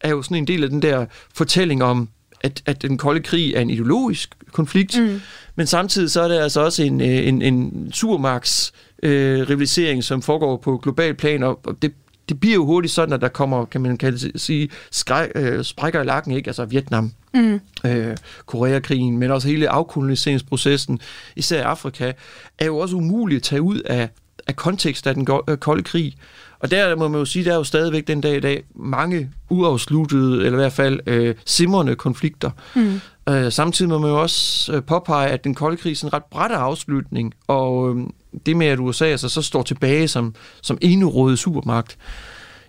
er 0.00 0.10
jo 0.10 0.22
sådan 0.22 0.36
en 0.36 0.46
del 0.46 0.64
af 0.64 0.70
den 0.70 0.82
der 0.82 1.06
fortælling 1.34 1.84
om, 1.84 2.08
at, 2.40 2.62
at 2.66 2.82
den 2.82 2.98
kolde 2.98 3.20
krig 3.20 3.54
er 3.54 3.60
en 3.60 3.70
ideologisk 3.70 4.34
konflikt, 4.52 5.00
mm. 5.00 5.20
men 5.56 5.66
samtidig 5.66 6.10
så 6.10 6.22
er 6.22 6.28
det 6.28 6.38
altså 6.38 6.60
også 6.60 6.82
en, 6.82 7.00
øh, 7.00 7.28
en, 7.28 7.42
en 7.42 7.90
supermaks 7.92 8.72
øh, 9.02 9.48
rivalisering, 9.48 10.04
som 10.04 10.22
foregår 10.22 10.56
på 10.56 10.76
global 10.76 11.14
plan, 11.14 11.42
og 11.42 11.76
det, 11.82 11.92
det 12.28 12.40
bliver 12.40 12.54
jo 12.54 12.64
hurtigt 12.64 12.94
sådan, 12.94 13.12
at 13.12 13.20
der 13.20 13.28
kommer, 13.28 13.64
kan 13.64 13.80
man 13.80 13.96
kalde 13.96 14.38
sige, 14.38 14.68
skræk, 14.90 15.28
øh, 15.34 15.64
sprækker 15.64 16.02
i 16.02 16.04
lakken, 16.04 16.32
ikke? 16.32 16.48
Altså 16.48 16.64
Vietnam, 16.64 17.12
mm. 17.34 17.60
øh, 17.84 18.16
Koreakrigen, 18.46 19.18
men 19.18 19.30
også 19.30 19.48
hele 19.48 19.68
afkoloniseringsprocessen, 19.68 21.00
især 21.36 21.64
Afrika, 21.64 22.12
er 22.58 22.66
jo 22.66 22.78
også 22.78 22.96
umuligt 22.96 23.36
at 23.36 23.42
tage 23.42 23.62
ud 23.62 23.80
af, 23.80 24.08
af 24.46 24.56
kontekst 24.56 25.06
af 25.06 25.14
den 25.14 25.26
kolde 25.56 25.82
krig. 25.82 26.14
Og 26.60 26.70
der 26.70 26.96
må 26.96 27.08
man 27.08 27.18
jo 27.18 27.24
sige, 27.24 27.44
der 27.44 27.52
er 27.52 27.56
jo 27.56 27.64
stadigvæk 27.64 28.06
den 28.06 28.20
dag 28.20 28.36
i 28.36 28.40
dag 28.40 28.62
mange 28.74 29.30
uafsluttede, 29.50 30.36
eller 30.36 30.52
i 30.52 30.62
hvert 30.62 30.72
fald 30.72 31.00
øh, 31.06 31.34
simrende 31.44 31.96
konflikter. 31.96 32.50
Mm. 32.74 33.00
Øh, 33.28 33.52
samtidig 33.52 33.88
må 33.88 33.98
man 33.98 34.10
jo 34.10 34.22
også 34.22 34.72
øh, 34.72 34.82
påpege, 34.82 35.28
at 35.28 35.44
den 35.44 35.54
kolde 35.54 35.76
krig 35.76 35.92
er 35.92 36.04
en 36.04 36.12
ret 36.12 36.24
bræt 36.24 36.50
afslutning, 36.50 37.34
og 37.46 37.96
øh, 37.96 38.02
det 38.46 38.56
med, 38.56 38.66
at 38.66 38.78
USA 38.78 39.04
altså, 39.04 39.28
så 39.28 39.42
står 39.42 39.62
tilbage 39.62 40.08
som, 40.08 40.34
som 40.62 40.78
enerådet 40.80 41.38
supermagt, 41.38 41.98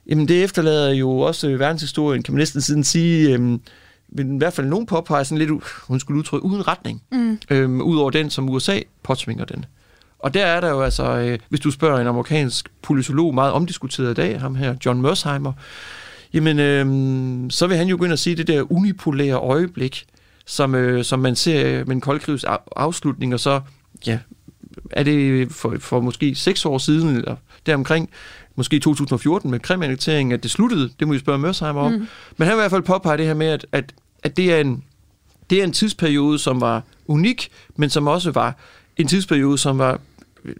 jamen 0.10 0.28
det 0.28 0.44
efterlader 0.44 0.94
jo 0.94 1.20
også 1.20 1.50
øh, 1.50 1.60
verdenshistorien, 1.60 2.24
kan 2.24 2.34
man 2.34 2.40
næsten 2.40 2.62
siden 2.62 2.84
sige, 2.84 3.34
øh, 3.34 3.60
men 4.12 4.36
i 4.36 4.38
hvert 4.38 4.54
fald 4.54 4.68
nogen 4.68 4.86
påpeger 4.86 5.24
sådan 5.24 5.38
lidt, 5.38 5.64
hun 5.88 6.00
skulle 6.00 6.18
udtrykke, 6.18 6.46
uden 6.46 6.68
retning, 6.68 7.02
mm. 7.12 7.40
øh, 7.50 7.70
ud 7.70 7.98
over 7.98 8.10
den, 8.10 8.30
som 8.30 8.50
USA 8.50 8.80
påtvinger 9.04 9.46
den. 9.46 9.66
Og 10.20 10.34
der 10.34 10.46
er 10.46 10.62
der 10.62 10.70
jo 10.70 10.82
altså, 10.82 11.18
øh, 11.18 11.40
hvis 11.50 11.60
du 11.60 11.72
spørger 11.72 12.00
en 12.00 12.08
amerikansk 12.08 12.70
politolog, 12.82 13.34
meget 13.34 13.54
omdiskuteret 13.54 14.12
i 14.12 14.14
dag, 14.14 14.40
ham 14.40 14.56
her, 14.56 14.76
John 14.86 15.02
Mersheimer, 15.02 15.54
jamen, 16.34 16.60
øh, 16.60 17.52
så 17.52 17.68
vil 17.68 17.78
han 17.78 17.88
jo 17.88 17.98
gå 18.00 18.04
ind 18.04 18.14
og 18.14 18.20
sige 18.20 18.36
det 18.36 18.48
der 18.48 18.72
unipolære 18.72 19.36
øjeblik, 19.36 20.06
som, 20.46 20.76
øh, 20.76 21.04
som 21.04 21.20
man 21.20 21.36
ser 21.36 21.86
med 21.86 21.96
en 21.96 22.02
koldkrigs 22.02 22.46
afslutning, 22.76 23.34
og 23.34 23.40
så, 23.40 23.62
ja, 24.08 24.20
er 24.92 25.04
det 25.04 25.52
for, 25.52 25.76
for 25.80 26.00
måske 26.00 26.36
seks 26.36 26.66
år 26.66 26.78
siden, 26.78 27.16
eller 27.16 27.36
deromkring, 27.66 28.10
måske 28.56 28.80
2014 28.80 29.52
med 29.52 29.60
kriminaliseringen, 29.60 30.34
at 30.34 30.44
det 30.44 30.52
sluttede. 30.52 30.90
Det 31.00 31.08
må 31.08 31.14
vi 31.14 31.20
spørge 31.20 31.40
Mørsheimer 31.40 31.82
om. 31.82 31.92
Mm. 31.92 32.08
Men 32.38 32.48
han 32.48 32.58
vil 32.58 32.60
i 32.60 32.62
hvert 32.62 32.72
fald 32.72 32.82
påpege 32.82 33.18
det 33.18 33.26
her 33.26 33.34
med, 33.34 33.48
at, 33.48 33.66
at, 33.72 33.94
at 34.24 34.38
det, 34.38 34.54
er 34.54 34.58
en, 34.58 34.84
det 35.50 35.60
er 35.60 35.64
en 35.64 35.72
tidsperiode, 35.72 36.40
som 36.40 36.62
var 36.62 36.84
unik, 37.08 37.50
men 37.76 37.90
som 37.90 38.08
også 38.08 38.32
var 38.32 38.56
en 38.98 39.08
tidsperiode, 39.08 39.58
som 39.58 39.78
var 39.78 40.00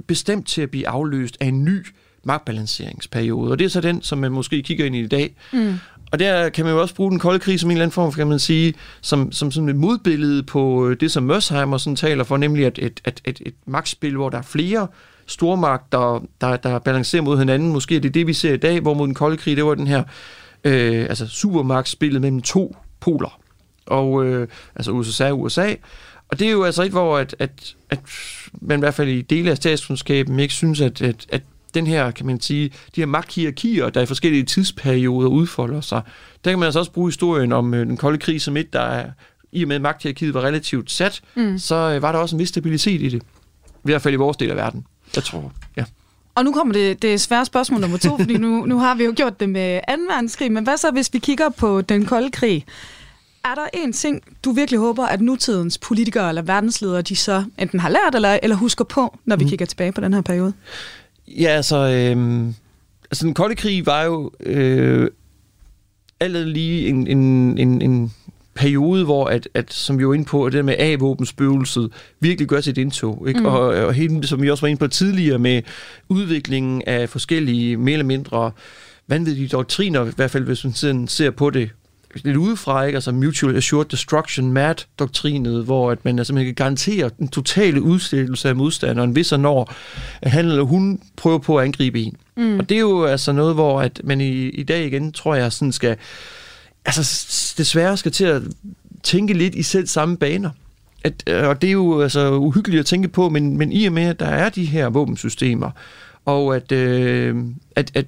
bestemt 0.08 0.48
til 0.48 0.62
at 0.62 0.72
blive 0.72 0.88
afløst 0.88 1.38
af 1.40 1.46
en 1.46 1.64
ny 1.64 1.86
magtbalanceringsperiode. 2.24 3.52
Og 3.52 3.60
det 3.60 3.66
er 3.66 3.70
så 3.70 3.82
den, 3.82 4.02
som 4.02 4.18
man 4.18 4.32
måske 4.32 4.64
kigger 4.64 4.86
ind 4.86 4.96
i 4.96 5.00
i 5.00 5.08
dag. 5.08 5.36
Mm. 5.54 5.74
Og 6.12 6.20
der 6.20 6.50
kan 6.50 6.66
man 6.66 6.74
jo 6.74 6.82
også 6.82 6.96
bruge 6.96 7.12
den 7.12 7.20
kolde 7.20 7.40
krig 7.40 7.60
som 7.60 7.70
en 7.70 7.72
eller 7.72 7.84
anden 7.84 7.94
form, 7.94 8.12
kan 8.12 8.28
man 8.28 8.40
sige, 8.40 8.74
som, 9.02 9.32
som 9.32 9.52
sådan 9.52 9.70
et 9.70 9.76
modbillede 9.76 10.44
på 10.44 10.88
øh, 10.88 11.00
det, 11.00 11.12
som 11.12 11.24
Mørsheimer 11.24 11.78
sådan 11.78 11.96
taler 11.96 12.24
for, 12.24 12.38
nemlig 12.38 12.66
at 12.66 12.80
et, 12.80 13.02
et, 13.08 13.22
et, 13.26 13.42
et 13.46 13.54
magtspil, 13.66 14.16
hvor 14.16 14.30
der 14.30 14.38
er 14.38 14.42
flere 14.42 14.88
stormagter, 15.26 16.26
der, 16.42 16.58
der 16.58 16.80
balancerer 16.80 17.22
mod 17.22 17.38
hinanden. 17.38 17.72
Måske 17.72 17.96
er 17.96 18.00
det 18.00 18.14
det, 18.14 18.28
vi 18.28 18.34
ser 18.34 18.54
i 18.54 18.58
dag, 18.58 18.80
hvor 18.80 18.94
mod 18.94 19.08
den 19.08 19.16
kolde 19.16 19.38
krig, 19.38 19.58
det 19.58 19.66
var 19.66 19.76
den 19.76 19.88
her 19.88 20.04
øh, 20.64 21.02
altså 21.02 21.28
supermagtspillet 21.28 22.22
mellem 22.22 22.42
to 22.42 22.76
poler. 23.00 23.40
Og 23.86 24.26
øh, 24.26 24.48
altså 24.76 24.92
USA 24.92 25.32
og 25.32 25.42
USA. 25.42 25.74
Og 26.30 26.40
det 26.40 26.48
er 26.48 26.52
jo 26.52 26.64
altså 26.64 26.84
et, 26.84 26.92
hvor 26.92 27.18
at, 27.18 27.36
at, 27.40 27.76
at 27.90 28.00
man 28.62 28.80
i 28.80 28.82
hvert 28.82 28.94
fald 28.94 29.10
i 29.10 29.22
dele 29.22 29.52
af 29.52 29.58
statskundskaben 29.58 30.40
ikke 30.40 30.54
synes, 30.54 30.82
at, 30.82 31.02
at, 31.02 31.26
at 31.30 31.42
den 31.74 31.88
her, 31.88 32.12
kan 32.12 32.26
man 32.26 32.42
sige, 32.42 32.70
de 32.96 33.02
her 33.02 33.06
magthierarkier, 33.06 33.90
der 33.90 34.02
i 34.02 34.06
forskellige 34.06 34.44
tidsperioder 34.44 35.30
udfolder 35.30 35.82
sig, 35.82 36.02
der 36.46 36.52
kan 36.52 36.60
man 36.60 36.66
altså 36.66 36.80
også 36.80 36.92
bruge 36.92 37.08
historien 37.08 37.52
om 37.52 37.74
øh, 37.74 37.86
den 37.86 37.98
kolde 37.98 38.18
krig 38.18 38.42
som 38.42 38.58
et, 38.58 38.74
der 38.74 38.82
er, 38.82 39.10
i 39.52 39.64
og 39.64 39.68
med 39.68 39.76
at 39.76 39.82
magthierarkiet 39.82 40.34
var 40.34 40.42
relativt 40.42 40.92
sat, 40.92 41.22
mm. 41.36 41.58
så 41.58 41.76
øh, 41.76 42.02
var 42.02 42.12
der 42.12 42.20
også 42.20 42.36
en 42.36 42.40
vis 42.40 42.50
stabilitet 42.50 43.02
i 43.02 43.10
det. 43.10 43.24
I 43.68 43.82
hvert 43.84 44.02
fald 44.02 44.14
i 44.14 44.18
vores 44.18 44.38
del 44.38 44.50
af 44.50 44.56
verden. 44.56 44.86
Jeg 45.16 45.24
tror, 45.24 45.54
ja. 45.78 45.84
Og 46.36 46.46
nu 46.46 46.52
kommer 46.54 46.74
det, 46.74 47.02
det 47.02 47.22
svære 47.22 47.46
spørgsmål 47.46 47.82
nummer 47.82 47.98
to, 47.98 48.18
fordi 48.18 48.38
nu, 48.38 48.66
nu 48.66 48.80
har 48.80 48.96
vi 48.96 49.04
jo 49.04 49.14
gjort 49.16 49.40
det 49.40 49.50
med 49.50 49.80
2. 49.98 50.04
verdenskrig, 50.10 50.52
men 50.52 50.64
hvad 50.64 50.78
så, 50.78 50.92
hvis 50.92 51.14
vi 51.14 51.20
kigger 51.20 51.50
på 51.50 51.82
den 51.82 52.06
kolde 52.06 52.32
krig? 52.32 52.66
Er 53.46 53.56
der 53.56 53.68
en 53.74 53.94
ting, 53.94 54.22
du 54.44 54.52
virkelig 54.52 54.80
håber, 54.80 55.06
at 55.06 55.22
nutidens 55.22 55.78
politikere 55.78 56.30
eller 56.30 56.42
verdensledere, 56.42 57.02
de 57.02 57.16
så 57.16 57.44
enten 57.58 57.80
har 57.80 57.90
lært 57.90 58.16
eller, 58.16 58.40
eller 58.44 58.56
husker 58.56 58.86
på, 58.86 59.18
når 59.26 59.36
vi 59.36 59.44
mm. 59.44 59.50
kigger 59.50 59.66
tilbage 59.66 59.92
på 59.92 60.02
den 60.02 60.14
her 60.14 60.22
periode? 60.22 60.54
Ja, 61.28 61.48
altså, 61.48 61.76
øh, 61.76 62.46
altså 63.12 63.26
den 63.26 63.34
kolde 63.34 63.56
krig 63.56 63.86
var 63.86 64.04
jo 64.04 64.32
øh, 64.40 65.10
alt 66.20 66.48
lige 66.50 66.88
en, 66.88 67.08
en, 67.08 67.58
en, 67.58 67.82
en 67.82 68.14
periode, 68.54 69.06
hvor, 69.06 69.26
at, 69.26 69.50
at, 69.54 69.74
som 69.74 70.00
vi 70.00 70.08
var 70.08 70.14
inde 70.14 70.26
på, 70.26 70.46
at 70.46 70.54
det 70.54 70.66
med 70.66 70.76
A-våbenspøgelset 70.80 71.92
virkelig 72.20 72.48
gør 72.48 72.62
sit 72.62 72.78
indtog. 72.78 73.26
Ikke? 73.28 73.40
Mm. 73.40 73.46
Og, 73.46 73.62
og 73.62 73.94
hele, 73.94 74.28
som 74.28 74.42
vi 74.42 74.50
også 74.50 74.62
var 74.62 74.68
inde 74.68 74.80
på 74.80 74.88
tidligere, 74.88 75.40
med 75.40 75.62
udviklingen 76.10 76.82
af 76.88 77.10
forskellige, 77.10 77.78
mere 77.78 77.94
eller 77.94 78.06
mindre 78.06 78.52
vanvittige 79.08 79.48
doktriner, 79.48 80.06
i 80.06 80.12
hvert 80.16 80.32
fald 80.32 80.44
hvis 80.44 80.84
man 80.84 81.08
ser 81.08 81.32
på 81.32 81.50
det 81.50 81.70
lidt 82.16 82.38
udefra, 82.38 82.84
ikke? 82.84 82.98
altså 82.98 83.12
Mutual 83.12 83.56
Assured 83.56 83.86
Destruction, 83.86 84.54
MAD-doktrinet, 84.54 85.64
hvor 85.64 85.92
at 85.92 86.06
man 86.06 86.20
altså, 86.20 86.34
man 86.34 86.46
kan 86.46 86.54
garantere 86.54 87.10
den 87.20 87.28
totale 87.28 87.82
udstillelse 87.82 88.50
af 88.50 88.56
modstanderen, 88.56 89.12
hvis 89.12 89.32
og 89.32 89.40
når 89.40 89.74
han 90.24 90.46
eller 90.46 90.64
hun 90.64 91.02
prøver 91.16 91.38
på 91.38 91.58
at 91.58 91.66
angribe 91.66 92.02
en. 92.02 92.16
Mm. 92.38 92.60
Og 92.60 92.70
det 92.70 92.76
er 92.76 92.82
jo 92.82 93.06
altså 93.06 93.32
noget, 93.32 93.56
hvor 93.56 93.82
at 93.82 94.02
man 94.04 94.22
i, 94.22 94.50
i 94.50 94.64
dag 94.64 94.86
igen, 94.86 95.12
tror 95.12 95.36
jeg, 95.36 95.52
sådan 95.52 95.72
skal 95.72 95.98
altså 96.86 97.54
desværre 97.58 97.98
skal 97.98 98.12
til 98.12 98.26
at 98.26 98.42
tænke 99.04 99.34
lidt 99.34 99.56
i 99.56 99.64
selv 99.64 99.88
samme 99.88 100.18
baner. 100.18 100.50
At, 101.04 101.24
øh, 101.28 101.48
og 101.48 101.62
det 101.62 101.68
er 101.68 101.72
jo 101.72 102.02
altså 102.02 102.32
uhyggeligt 102.32 102.80
at 102.80 102.86
tænke 102.86 103.08
på, 103.08 103.30
men, 103.30 103.58
men 103.58 103.72
i 103.72 103.86
og 103.86 103.94
med, 103.94 104.04
at 104.04 104.20
der 104.20 104.26
er 104.26 104.50
de 104.50 104.66
her 104.66 104.90
våbensystemer, 104.90 105.72
og 106.26 106.56
at, 106.56 106.72
øh, 106.72 107.36
at, 107.76 107.92
at, 107.94 107.96
at 107.96 108.06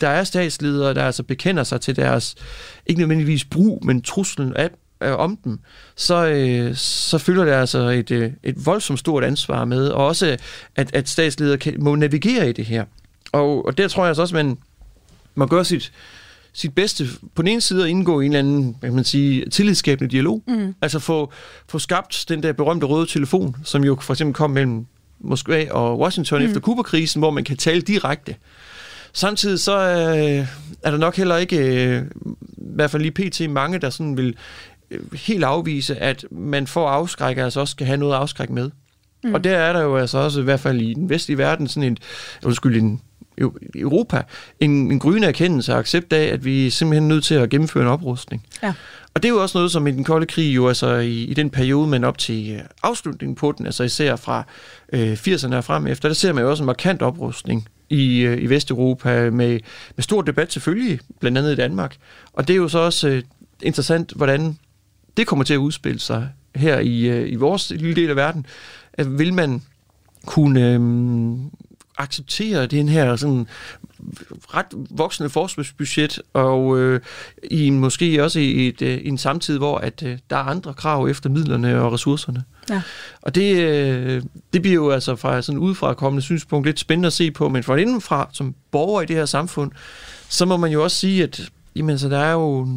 der 0.00 0.08
er 0.08 0.24
statsledere, 0.24 0.94
der 0.94 1.04
altså 1.04 1.22
bekender 1.22 1.64
sig 1.64 1.80
til 1.80 1.96
deres, 1.96 2.34
ikke 2.86 3.00
nødvendigvis 3.00 3.44
brug, 3.44 3.86
men 3.86 4.02
truslen 4.02 4.56
af, 4.56 4.70
øh, 5.00 5.12
om 5.12 5.36
dem, 5.36 5.58
så, 5.96 6.26
øh, 6.26 6.74
så 6.76 7.18
følger 7.18 7.44
der 7.44 7.60
altså 7.60 7.78
et, 7.78 8.10
øh, 8.10 8.32
et 8.42 8.66
voldsomt 8.66 8.98
stort 8.98 9.24
ansvar 9.24 9.64
med, 9.64 9.88
og 9.88 10.06
også 10.06 10.36
at, 10.76 10.94
at 10.94 11.08
statsledere 11.08 11.58
kan, 11.58 11.74
må 11.78 11.94
navigere 11.94 12.48
i 12.48 12.52
det 12.52 12.64
her. 12.64 12.84
Og, 13.32 13.66
og 13.66 13.78
der 13.78 13.88
tror 13.88 14.02
jeg 14.02 14.08
altså 14.08 14.22
også, 14.22 14.36
at 14.38 14.46
man 14.46 14.58
må 15.34 15.46
gøre 15.46 15.64
sit, 15.64 15.92
sit 16.52 16.74
bedste 16.74 17.06
på 17.34 17.42
den 17.42 17.48
ene 17.48 17.60
side 17.60 17.84
at 17.84 17.88
indgå 17.88 18.20
i 18.20 18.26
en 18.26 18.32
eller 18.32 18.38
anden, 18.38 18.76
kan 18.82 18.94
man 18.94 19.04
sige, 19.04 19.44
tillidsskabende 19.50 20.10
dialog. 20.10 20.42
Mm. 20.48 20.74
Altså 20.82 20.98
få, 20.98 21.32
få 21.68 21.78
skabt 21.78 22.24
den 22.28 22.42
der 22.42 22.52
berømte 22.52 22.86
røde 22.86 23.06
telefon, 23.06 23.56
som 23.64 23.84
jo 23.84 23.98
for 24.00 24.14
eksempel 24.14 24.34
kom 24.34 24.50
mellem 24.50 24.86
Moskva 25.20 25.66
og 25.70 25.98
Washington 25.98 26.38
mm. 26.38 26.44
efter 26.46 26.60
Kuba-krisen, 26.60 27.20
hvor 27.20 27.30
man 27.30 27.44
kan 27.44 27.56
tale 27.56 27.80
direkte. 27.80 28.34
Samtidig 29.16 29.60
så 29.60 29.78
øh, 29.78 30.48
er 30.82 30.90
der 30.90 30.98
nok 30.98 31.16
heller 31.16 31.36
ikke, 31.36 31.56
øh, 31.56 32.02
i 32.56 32.74
hvert 32.74 32.90
fald 32.90 33.02
lige 33.02 33.30
pt. 33.30 33.50
mange, 33.50 33.78
der 33.78 33.90
sådan 33.90 34.16
vil 34.16 34.36
øh, 34.90 35.00
helt 35.12 35.44
afvise, 35.44 35.96
at 35.96 36.24
man 36.30 36.62
at 36.62 36.76
afskrække 36.76 37.44
altså 37.44 37.60
også 37.60 37.70
skal 37.70 37.86
have 37.86 37.96
noget 37.96 38.14
at 38.14 38.20
afskrække 38.20 38.52
med. 38.52 38.70
Mm. 39.24 39.34
Og 39.34 39.44
der 39.44 39.56
er 39.56 39.72
der 39.72 39.82
jo 39.82 39.96
altså 39.96 40.18
også, 40.18 40.40
i 40.40 40.44
hvert 40.44 40.60
fald 40.60 40.80
i 40.80 40.94
den 40.94 41.08
vestlige 41.08 41.38
verden, 41.38 41.68
sådan 41.68 41.82
en, 41.82 41.98
undskyld, 42.44 42.82
en, 42.82 43.00
Europa 43.74 44.22
en, 44.60 44.70
en 44.70 44.98
gryende 44.98 45.28
erkendelse 45.28 45.72
og 45.72 45.78
accept 45.78 46.12
af, 46.12 46.24
at 46.24 46.44
vi 46.44 46.66
er 46.66 46.70
simpelthen 46.70 47.08
nødt 47.08 47.24
til 47.24 47.34
at 47.34 47.50
gennemføre 47.50 47.84
en 47.84 47.90
oprustning. 47.90 48.46
Ja. 48.62 48.72
Og 49.14 49.22
det 49.22 49.28
er 49.28 49.32
jo 49.32 49.42
også 49.42 49.58
noget, 49.58 49.72
som 49.72 49.86
i 49.86 49.90
den 49.90 50.04
kolde 50.04 50.26
krig, 50.26 50.56
jo 50.56 50.68
altså 50.68 50.94
i, 50.94 51.24
i 51.24 51.34
den 51.34 51.50
periode, 51.50 51.88
men 51.88 52.04
op 52.04 52.18
til 52.18 52.52
øh, 52.52 52.60
afslutningen 52.82 53.34
på 53.34 53.52
den, 53.58 53.66
altså 53.66 53.84
især 53.84 54.16
fra 54.16 54.44
øh, 54.92 55.12
80'erne 55.12 55.54
og 55.54 55.64
frem 55.64 55.86
efter, 55.86 56.08
der 56.08 56.14
ser 56.14 56.32
man 56.32 56.44
jo 56.44 56.50
også 56.50 56.62
en 56.62 56.66
markant 56.66 57.02
oprustning 57.02 57.68
i, 57.88 58.20
øh, 58.20 58.42
i 58.42 58.46
Vesteuropa 58.46 59.30
med, 59.30 59.60
med 59.96 60.02
stor 60.02 60.22
debat 60.22 60.52
selvfølgelig, 60.52 61.00
blandt 61.20 61.38
andet 61.38 61.52
i 61.52 61.56
Danmark. 61.56 61.96
Og 62.32 62.48
det 62.48 62.54
er 62.54 62.58
jo 62.58 62.68
så 62.68 62.78
også 62.78 63.08
øh, 63.08 63.22
interessant, 63.62 64.12
hvordan 64.16 64.58
det 65.16 65.26
kommer 65.26 65.44
til 65.44 65.54
at 65.54 65.58
udspille 65.58 66.00
sig 66.00 66.28
her 66.54 66.78
i, 66.78 67.00
øh, 67.00 67.32
i 67.32 67.34
vores 67.34 67.70
lille 67.70 67.96
del 67.96 68.10
af 68.10 68.16
verden. 68.16 68.46
At 68.92 69.18
vil 69.18 69.34
man 69.34 69.62
kunne 70.26 70.72
øh, 70.72 70.80
acceptere 71.98 72.66
den 72.66 72.88
her 72.88 73.16
sådan 73.16 73.46
ret 74.54 74.66
voksende 74.90 75.30
forsvarsbudget, 75.30 76.22
og 76.32 76.78
øh, 76.78 77.00
i 77.50 77.70
måske 77.70 78.24
også 78.24 78.40
i, 78.40 78.68
et, 78.68 78.82
øh, 78.82 78.98
en 79.02 79.18
samtid, 79.18 79.58
hvor 79.58 79.78
at 79.78 80.02
øh, 80.02 80.18
der 80.30 80.36
er 80.36 80.40
andre 80.40 80.74
krav 80.74 81.06
efter 81.06 81.30
midlerne 81.30 81.82
og 81.82 81.92
ressourcerne. 81.92 82.44
Ja. 82.70 82.82
Og 83.22 83.34
det, 83.34 83.56
øh, 83.56 84.22
det 84.52 84.62
bliver 84.62 84.74
jo 84.74 84.90
altså 84.90 85.16
fra 85.16 85.42
sådan 85.42 85.58
udefra 85.58 85.94
kommende 85.94 86.22
synspunkt 86.22 86.66
lidt 86.66 86.78
spændende 86.78 87.06
at 87.06 87.12
se 87.12 87.30
på, 87.30 87.48
men 87.48 87.62
fra 87.62 87.76
indenfra, 87.76 88.28
som 88.32 88.54
borger 88.70 89.02
i 89.02 89.06
det 89.06 89.16
her 89.16 89.26
samfund, 89.26 89.70
så 90.28 90.44
må 90.44 90.56
man 90.56 90.72
jo 90.72 90.82
også 90.82 90.96
sige, 90.96 91.22
at 91.22 91.50
jamen, 91.76 91.98
så 91.98 92.08
der 92.08 92.18
er 92.18 92.32
jo 92.32 92.68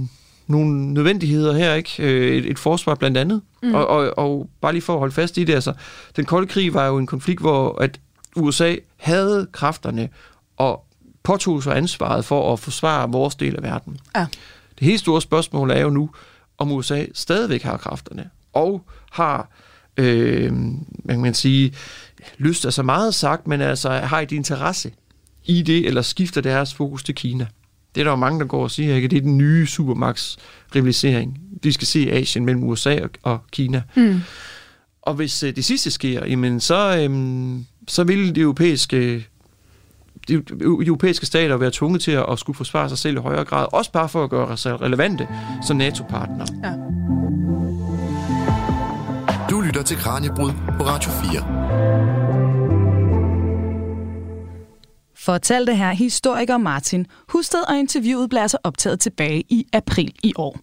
nogle 0.48 0.94
nødvendigheder 0.94 1.54
her, 1.54 1.74
ikke? 1.74 1.96
Øh, 2.00 2.36
et, 2.36 2.46
et 2.46 2.60
forsvar 2.60 2.96
blandt 2.96 3.18
andet. 3.18 3.42
Mm. 3.64 3.76
Og, 3.76 3.88
og, 3.88 4.18
og 4.18 4.50
bare 4.62 4.74
lige 4.74 4.82
for 4.82 4.94
at 4.94 5.00
holde 5.00 5.14
fast 5.14 5.38
i 5.38 5.44
det, 5.44 5.54
altså, 5.54 5.74
den 6.16 6.26
kolde 6.26 6.48
krig 6.48 6.74
var 6.74 6.88
jo 6.88 6.98
en 6.98 7.08
konflikt, 7.08 7.42
hvor 7.42 7.82
at 7.82 8.00
USA 8.36 8.76
havde 8.98 9.48
kræfterne 9.52 10.10
og 10.58 10.86
påtog 11.24 11.64
sig 11.64 11.78
ansvaret 11.78 12.26
for 12.26 12.54
at 12.54 12.60
forsvare 12.60 13.12
vores 13.12 13.36
del 13.36 13.56
af 13.56 13.64
verden. 13.64 13.98
Ja. 14.16 14.26
Det 14.80 14.88
helt 14.88 15.00
store 15.00 15.22
spørgsmål 15.22 15.72
er 15.72 15.80
jo 15.80 15.90
nu, 15.90 16.10
om 16.58 16.72
USA 16.72 17.06
stadigvæk 17.14 17.64
har 17.64 17.78
kræfterne, 17.78 18.30
og 18.54 18.86
har, 19.12 19.50
øh, 19.98 20.54
man 20.54 20.86
kan 21.08 21.22
man 21.22 21.34
sige, 21.34 21.74
lyst 22.38 22.66
er 22.66 22.70
så 22.70 22.84
meget 22.84 23.16
sagt, 23.16 23.48
men 23.48 23.62
altså 23.62 23.90
har 23.90 24.20
et 24.20 24.32
interesse 24.32 24.92
i 25.46 25.62
det, 25.62 25.88
eller 25.88 26.02
skifter 26.02 26.42
deres 26.42 26.74
fokus 26.74 27.04
til 27.04 27.16
Kina. 27.16 27.48
Det 27.96 28.02
er 28.02 28.04
der 28.04 28.12
jo 28.12 28.16
mange, 28.16 28.40
der 28.40 28.46
går 28.46 28.64
og 28.64 28.72
siger, 28.72 28.96
ikke? 28.96 29.08
det 29.08 29.18
er 29.18 29.22
den 29.22 29.38
nye 29.38 29.68
supermax-rivalisering. 29.68 31.40
Vi 31.64 31.72
skal 31.72 31.88
se 31.88 32.12
Asien 32.12 32.46
mellem 32.46 32.64
USA 32.64 33.00
og, 33.04 33.10
og 33.24 33.40
Kina. 33.52 33.82
Mm. 33.96 34.22
Og 35.02 35.14
hvis 35.14 35.44
øh, 35.44 35.56
det 35.56 35.66
sidste 35.66 35.92
sker, 35.92 36.26
jamen, 36.26 36.60
så, 36.60 36.98
øh, 36.98 37.60
så 37.90 38.04
vil 38.04 38.36
de 38.36 38.42
europæiske 38.42 39.26
de 40.28 40.44
europæiske 40.62 41.26
stater 41.26 41.58
være 41.58 41.72
tvunget 41.74 42.02
til 42.02 42.12
at, 42.12 42.40
skulle 42.40 42.58
forsvare 42.58 42.90
sig 42.90 42.98
selv 42.98 43.18
i 43.18 43.20
højere 43.20 43.46
grad, 43.46 43.68
også 43.72 43.92
bare 43.92 44.10
for 44.10 44.24
at 44.24 44.30
gøre 44.30 44.58
sig 44.58 44.82
relevante 44.82 45.28
som 45.68 45.78
NATO-partner. 45.78 46.46
Ja. 46.64 46.74
Du 49.50 49.62
lytter 49.62 49.84
til 49.84 49.98
Kranjebrud 49.98 50.52
på 50.78 50.84
Radio 50.84 51.12
4. 51.12 52.29
Fortalte 55.22 55.76
her 55.76 55.92
historiker 55.92 56.58
Martin 56.58 57.06
Husted, 57.28 57.60
og 57.70 57.80
interviewet 57.80 58.30
blev 58.30 58.42
altså 58.42 58.58
optaget 58.64 59.00
tilbage 59.00 59.44
i 59.50 59.68
april 59.74 60.14
i 60.24 60.34
år. 60.36 60.60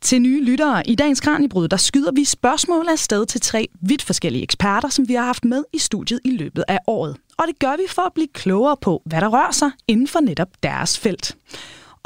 Til 0.00 0.22
nye 0.22 0.44
lyttere 0.44 0.88
i 0.88 0.94
dagens 0.94 1.20
Kranjebrud, 1.20 1.68
der 1.68 1.76
skyder 1.76 2.12
vi 2.12 2.24
spørgsmål 2.24 2.88
af 2.88 2.98
sted 2.98 3.26
til 3.26 3.40
tre 3.40 3.68
vidt 3.80 4.02
forskellige 4.02 4.42
eksperter, 4.42 4.88
som 4.88 5.08
vi 5.08 5.14
har 5.14 5.24
haft 5.24 5.44
med 5.44 5.64
i 5.72 5.78
studiet 5.78 6.20
i 6.24 6.30
løbet 6.30 6.64
af 6.68 6.78
året. 6.86 7.16
Og 7.38 7.44
det 7.48 7.58
gør 7.58 7.76
vi 7.76 7.82
for 7.88 8.02
at 8.02 8.12
blive 8.14 8.28
klogere 8.34 8.76
på, 8.76 9.02
hvad 9.04 9.20
der 9.20 9.28
rører 9.28 9.52
sig 9.52 9.70
inden 9.88 10.08
for 10.08 10.20
netop 10.20 10.48
deres 10.62 10.98
felt. 10.98 11.36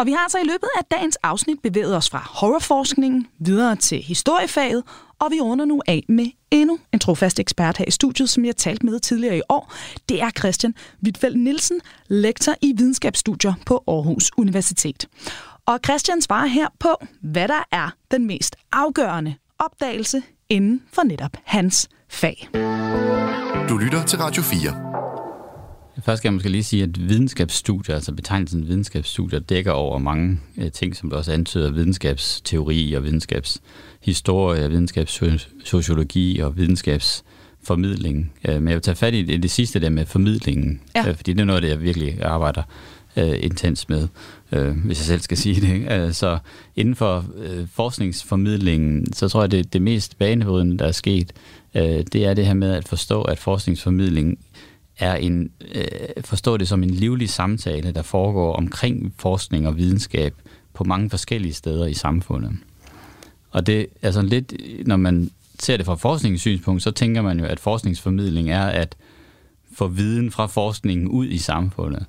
Og 0.01 0.07
vi 0.07 0.13
har 0.13 0.19
altså 0.19 0.39
i 0.39 0.45
løbet 0.45 0.69
af 0.79 0.85
dagens 0.91 1.17
afsnit 1.17 1.59
bevæget 1.63 1.97
os 1.97 2.11
fra 2.11 2.29
horrorforskningen 2.31 3.27
videre 3.39 3.77
til 3.77 4.03
historiefaget, 4.03 4.83
og 5.19 5.31
vi 5.31 5.41
runder 5.41 5.65
nu 5.65 5.83
af 5.87 6.05
med 6.09 6.27
endnu 6.51 6.79
en 6.93 6.99
trofast 6.99 7.41
ekspert 7.41 7.77
her 7.77 7.85
i 7.89 7.91
studiet, 7.91 8.31
som 8.31 8.45
jeg 8.45 8.57
talte 8.57 8.87
med 8.87 9.01
tidligere 9.01 9.39
i 9.39 9.43
år. 9.49 9.73
Det 10.09 10.23
er 10.23 10.31
Christian 10.31 10.75
Wittfeldt 11.05 11.41
Nielsen, 11.41 11.81
lektor 12.09 12.55
i 12.63 12.75
videnskabsstudier 12.77 13.55
på 13.67 13.85
Aarhus 13.89 14.31
Universitet. 14.37 15.09
Og 15.67 15.79
Christian 15.85 16.23
svarer 16.23 16.47
her 16.47 16.69
på, 16.79 16.97
hvad 17.23 17.49
der 17.49 17.65
er 17.73 17.91
den 18.11 18.27
mest 18.27 18.57
afgørende 18.73 19.35
opdagelse 19.59 20.23
inden 20.49 20.83
for 20.93 21.03
netop 21.03 21.37
hans 21.45 21.89
fag. 22.09 22.49
Du 23.69 23.77
lytter 23.77 24.05
til 24.07 24.19
Radio 24.19 24.43
4. 24.43 24.90
Først 26.05 26.19
skal 26.21 26.29
jeg 26.29 26.35
måske 26.35 26.49
lige 26.49 26.65
sige, 26.65 26.83
at 26.83 27.09
videnskabsstudier, 27.09 27.95
altså 27.95 28.13
betegnelsen 28.13 28.69
videnskabsstudier, 28.69 29.39
dækker 29.39 29.73
over 29.73 29.99
mange 29.99 30.39
øh, 30.59 30.73
ting, 30.73 30.97
som 30.97 31.13
også 31.13 31.33
antyder 31.33 31.71
videnskabsteori 31.71 32.93
og 32.93 33.05
videnskabshistorie, 33.05 34.71
videnskabssociologi 34.71 36.39
og 36.39 36.57
videnskabsformidling. 36.57 38.33
Øh, 38.49 38.55
men 38.55 38.69
jeg 38.69 38.75
vil 38.75 38.83
tage 38.83 38.95
fat 38.95 39.15
i 39.15 39.23
det, 39.23 39.43
det 39.43 39.51
sidste 39.51 39.81
der 39.81 39.91
med 39.91 40.07
formidlingen, 40.07 40.81
ja. 40.95 41.09
Øh, 41.09 41.17
fordi 41.17 41.33
det 41.33 41.41
er 41.41 41.45
noget 41.45 41.63
det, 41.63 41.69
jeg 41.69 41.83
virkelig 41.83 42.23
arbejder 42.23 42.63
uh, 43.17 43.45
intens 43.45 43.89
med, 43.89 44.09
hvis 44.85 44.99
jeg 44.99 45.07
selv 45.07 45.21
skal 45.21 45.37
sige 45.37 45.61
det. 45.61 46.07
Uh, 46.07 46.13
så 46.23 46.39
inden 46.77 46.95
for 46.95 47.25
forskningsformidlingen, 47.73 49.13
så 49.13 49.29
tror 49.29 49.41
jeg, 49.41 49.51
det, 49.51 49.73
det 49.73 49.83
mest 49.83 50.19
banebrydende, 50.19 50.79
der 50.79 50.87
er 50.87 50.93
sket, 50.93 51.33
det 51.75 52.15
er 52.15 52.35
det 52.35 52.47
her 52.47 52.55
med 52.55 52.71
at 52.71 52.89
forstå, 52.89 53.23
at 53.23 53.39
forskningsformidling 53.39 54.39
er 55.01 55.15
en, 55.15 55.51
øh, 55.75 56.23
forstå 56.25 56.57
det 56.57 56.69
som 56.69 56.83
en 56.83 56.91
livlig 56.91 57.29
samtale, 57.29 57.93
der 57.93 58.03
foregår 58.03 58.57
omkring 58.57 59.15
forskning 59.19 59.69
og 59.69 59.77
videnskab 59.77 60.35
på 60.75 60.85
mange 60.85 61.11
forskellige 61.11 61.55
steder 61.55 61.87
i 61.87 61.95
samfundet. 61.95 62.53
Og 63.51 63.67
det 63.67 63.87
er 64.03 64.11
sådan 64.11 64.31
lidt, 64.31 64.53
når 64.87 64.97
man 64.97 65.31
ser 65.59 65.77
det 65.77 65.87
fra 65.87 65.95
forskningens 65.95 66.41
synspunkt, 66.41 66.83
så 66.83 66.91
tænker 66.91 67.23
man 67.23 67.39
jo, 67.39 67.45
at 67.45 67.61
forskningsformidling 67.61 68.51
er 68.51 68.65
at 68.65 68.97
få 69.73 69.87
viden 69.87 70.31
fra 70.31 70.47
forskningen 70.47 71.09
ud 71.09 71.27
i 71.27 71.39
samfundet. 71.39 72.07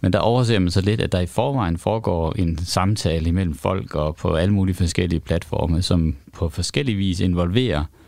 Men 0.00 0.12
der 0.12 0.18
overser 0.18 0.58
man 0.58 0.70
så 0.70 0.80
lidt, 0.80 1.00
at 1.00 1.12
der 1.12 1.20
i 1.20 1.26
forvejen 1.26 1.78
foregår 1.78 2.32
en 2.32 2.58
samtale 2.58 3.28
imellem 3.28 3.54
folk 3.54 3.94
og 3.94 4.16
på 4.16 4.34
alle 4.34 4.54
mulige 4.54 4.74
forskellige 4.74 5.20
platforme, 5.20 5.82
som 5.82 6.16
på 6.32 6.48
forskellige 6.48 6.96
vis 6.96 7.20
involverer 7.20 7.80
øh, 7.80 8.03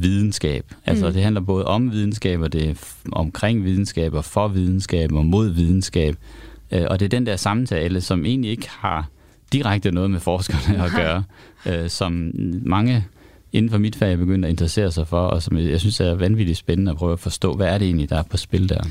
videnskab. 0.00 0.64
Altså 0.86 1.06
mm. 1.06 1.12
det 1.12 1.22
handler 1.22 1.40
både 1.40 1.64
om 1.64 1.92
videnskab, 1.92 2.40
og 2.40 2.52
det 2.52 2.68
er 2.68 2.74
omkring 3.12 3.64
videnskab, 3.64 4.14
og 4.14 4.24
for 4.24 4.48
videnskab, 4.48 5.12
og 5.12 5.26
mod 5.26 5.48
videnskab. 5.48 6.16
Øh, 6.72 6.86
og 6.90 7.00
det 7.00 7.04
er 7.04 7.10
den 7.10 7.26
der 7.26 7.36
samtale, 7.36 8.00
som 8.00 8.24
egentlig 8.24 8.50
ikke 8.50 8.68
har 8.70 9.08
direkte 9.52 9.90
noget 9.90 10.10
med 10.10 10.20
forskerne 10.20 10.84
at 10.84 10.90
gøre, 10.96 11.24
øh, 11.66 11.90
som 11.90 12.30
mange 12.62 13.04
inden 13.52 13.70
for 13.70 13.78
mit 13.78 13.96
fag 13.96 14.12
er 14.12 14.16
begyndt 14.16 14.44
at 14.44 14.50
interessere 14.50 14.92
sig 14.92 15.08
for, 15.08 15.20
og 15.20 15.42
som 15.42 15.58
jeg 15.58 15.80
synes 15.80 16.00
er 16.00 16.14
vanvittigt 16.14 16.58
spændende 16.58 16.90
at 16.90 16.96
prøve 16.96 17.12
at 17.12 17.20
forstå, 17.20 17.54
hvad 17.54 17.66
er 17.66 17.78
det 17.78 17.84
egentlig, 17.84 18.10
der 18.10 18.18
er 18.18 18.22
på 18.22 18.36
spil 18.36 18.68
der. 18.68 18.82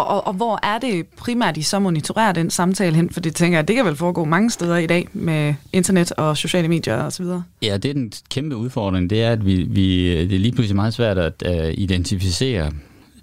Og, 0.00 0.06
og, 0.06 0.26
og 0.26 0.32
hvor 0.32 0.58
er 0.62 0.78
det 0.78 1.06
primært, 1.06 1.56
I 1.56 1.62
så 1.62 1.78
monitorerer 1.78 2.32
den 2.32 2.50
samtale 2.50 2.96
hen? 2.96 3.10
For 3.10 3.20
det 3.20 3.34
tænker 3.34 3.58
jeg, 3.58 3.68
det 3.68 3.76
kan 3.76 3.84
vel 3.84 3.96
foregå 3.96 4.24
mange 4.24 4.50
steder 4.50 4.76
i 4.76 4.86
dag 4.86 5.08
med 5.12 5.54
internet 5.72 6.12
og 6.12 6.36
sociale 6.36 6.68
medier 6.68 6.96
osv.? 6.96 7.26
Ja, 7.62 7.76
det 7.76 7.88
er 7.88 7.92
den 7.92 8.12
kæmpe 8.30 8.56
udfordring. 8.56 9.10
Det 9.10 9.22
er, 9.22 9.32
at 9.32 9.46
vi, 9.46 9.62
vi, 9.62 10.10
det 10.10 10.34
er 10.34 10.38
lige 10.38 10.52
pludselig 10.52 10.76
meget 10.76 10.94
svært 10.94 11.18
at 11.18 11.42
uh, 11.46 11.70
identificere 11.78 12.72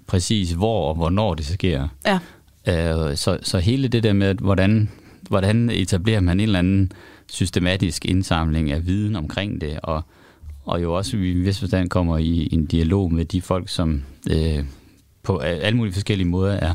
præcis, 0.06 0.50
hvor 0.50 0.88
og 0.88 0.94
hvornår 0.94 1.34
det 1.34 1.46
sker. 1.46 1.88
Ja. 2.06 2.18
Uh, 2.66 3.16
så, 3.16 3.38
så 3.42 3.58
hele 3.58 3.88
det 3.88 4.02
der 4.02 4.12
med, 4.12 4.34
hvordan, 4.34 4.90
hvordan 5.28 5.70
etablerer 5.70 6.20
man 6.20 6.40
en 6.40 6.44
eller 6.44 6.58
anden 6.58 6.92
systematisk 7.30 8.04
indsamling 8.04 8.70
af 8.70 8.86
viden 8.86 9.16
omkring 9.16 9.60
det, 9.60 9.78
og, 9.82 10.02
og 10.64 10.82
jo 10.82 10.94
også 10.94 11.16
i 11.16 11.32
vis 11.32 11.60
forstand 11.60 11.88
kommer 11.88 12.18
i 12.18 12.48
en 12.52 12.66
dialog 12.66 13.12
med 13.12 13.24
de 13.24 13.42
folk, 13.42 13.68
som 13.68 14.02
uh, 14.30 14.64
på 15.28 15.38
alle 15.38 15.76
mulige 15.76 15.92
forskellige 15.92 16.28
måder 16.28 16.52
er, 16.52 16.74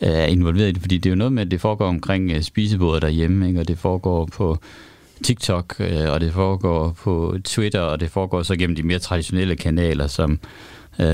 er 0.00 0.26
involveret 0.26 0.68
i 0.68 0.72
det, 0.72 0.80
fordi 0.80 0.98
det 0.98 1.08
er 1.08 1.10
jo 1.10 1.16
noget 1.16 1.32
med, 1.32 1.42
at 1.42 1.50
det 1.50 1.60
foregår 1.60 1.86
omkring 1.88 2.36
uh, 2.36 2.40
spisebordet 2.40 3.02
derhjemme, 3.02 3.48
ikke? 3.48 3.60
og 3.60 3.68
det 3.68 3.78
foregår 3.78 4.26
på 4.26 4.58
TikTok, 5.22 5.76
uh, 5.80 6.12
og 6.12 6.20
det 6.20 6.32
foregår 6.32 6.96
på 7.02 7.36
Twitter, 7.44 7.80
og 7.80 8.00
det 8.00 8.10
foregår 8.10 8.42
så 8.42 8.56
gennem 8.56 8.76
de 8.76 8.82
mere 8.82 8.98
traditionelle 8.98 9.56
kanaler, 9.56 10.06
som 10.06 10.38
uh, 10.98 11.04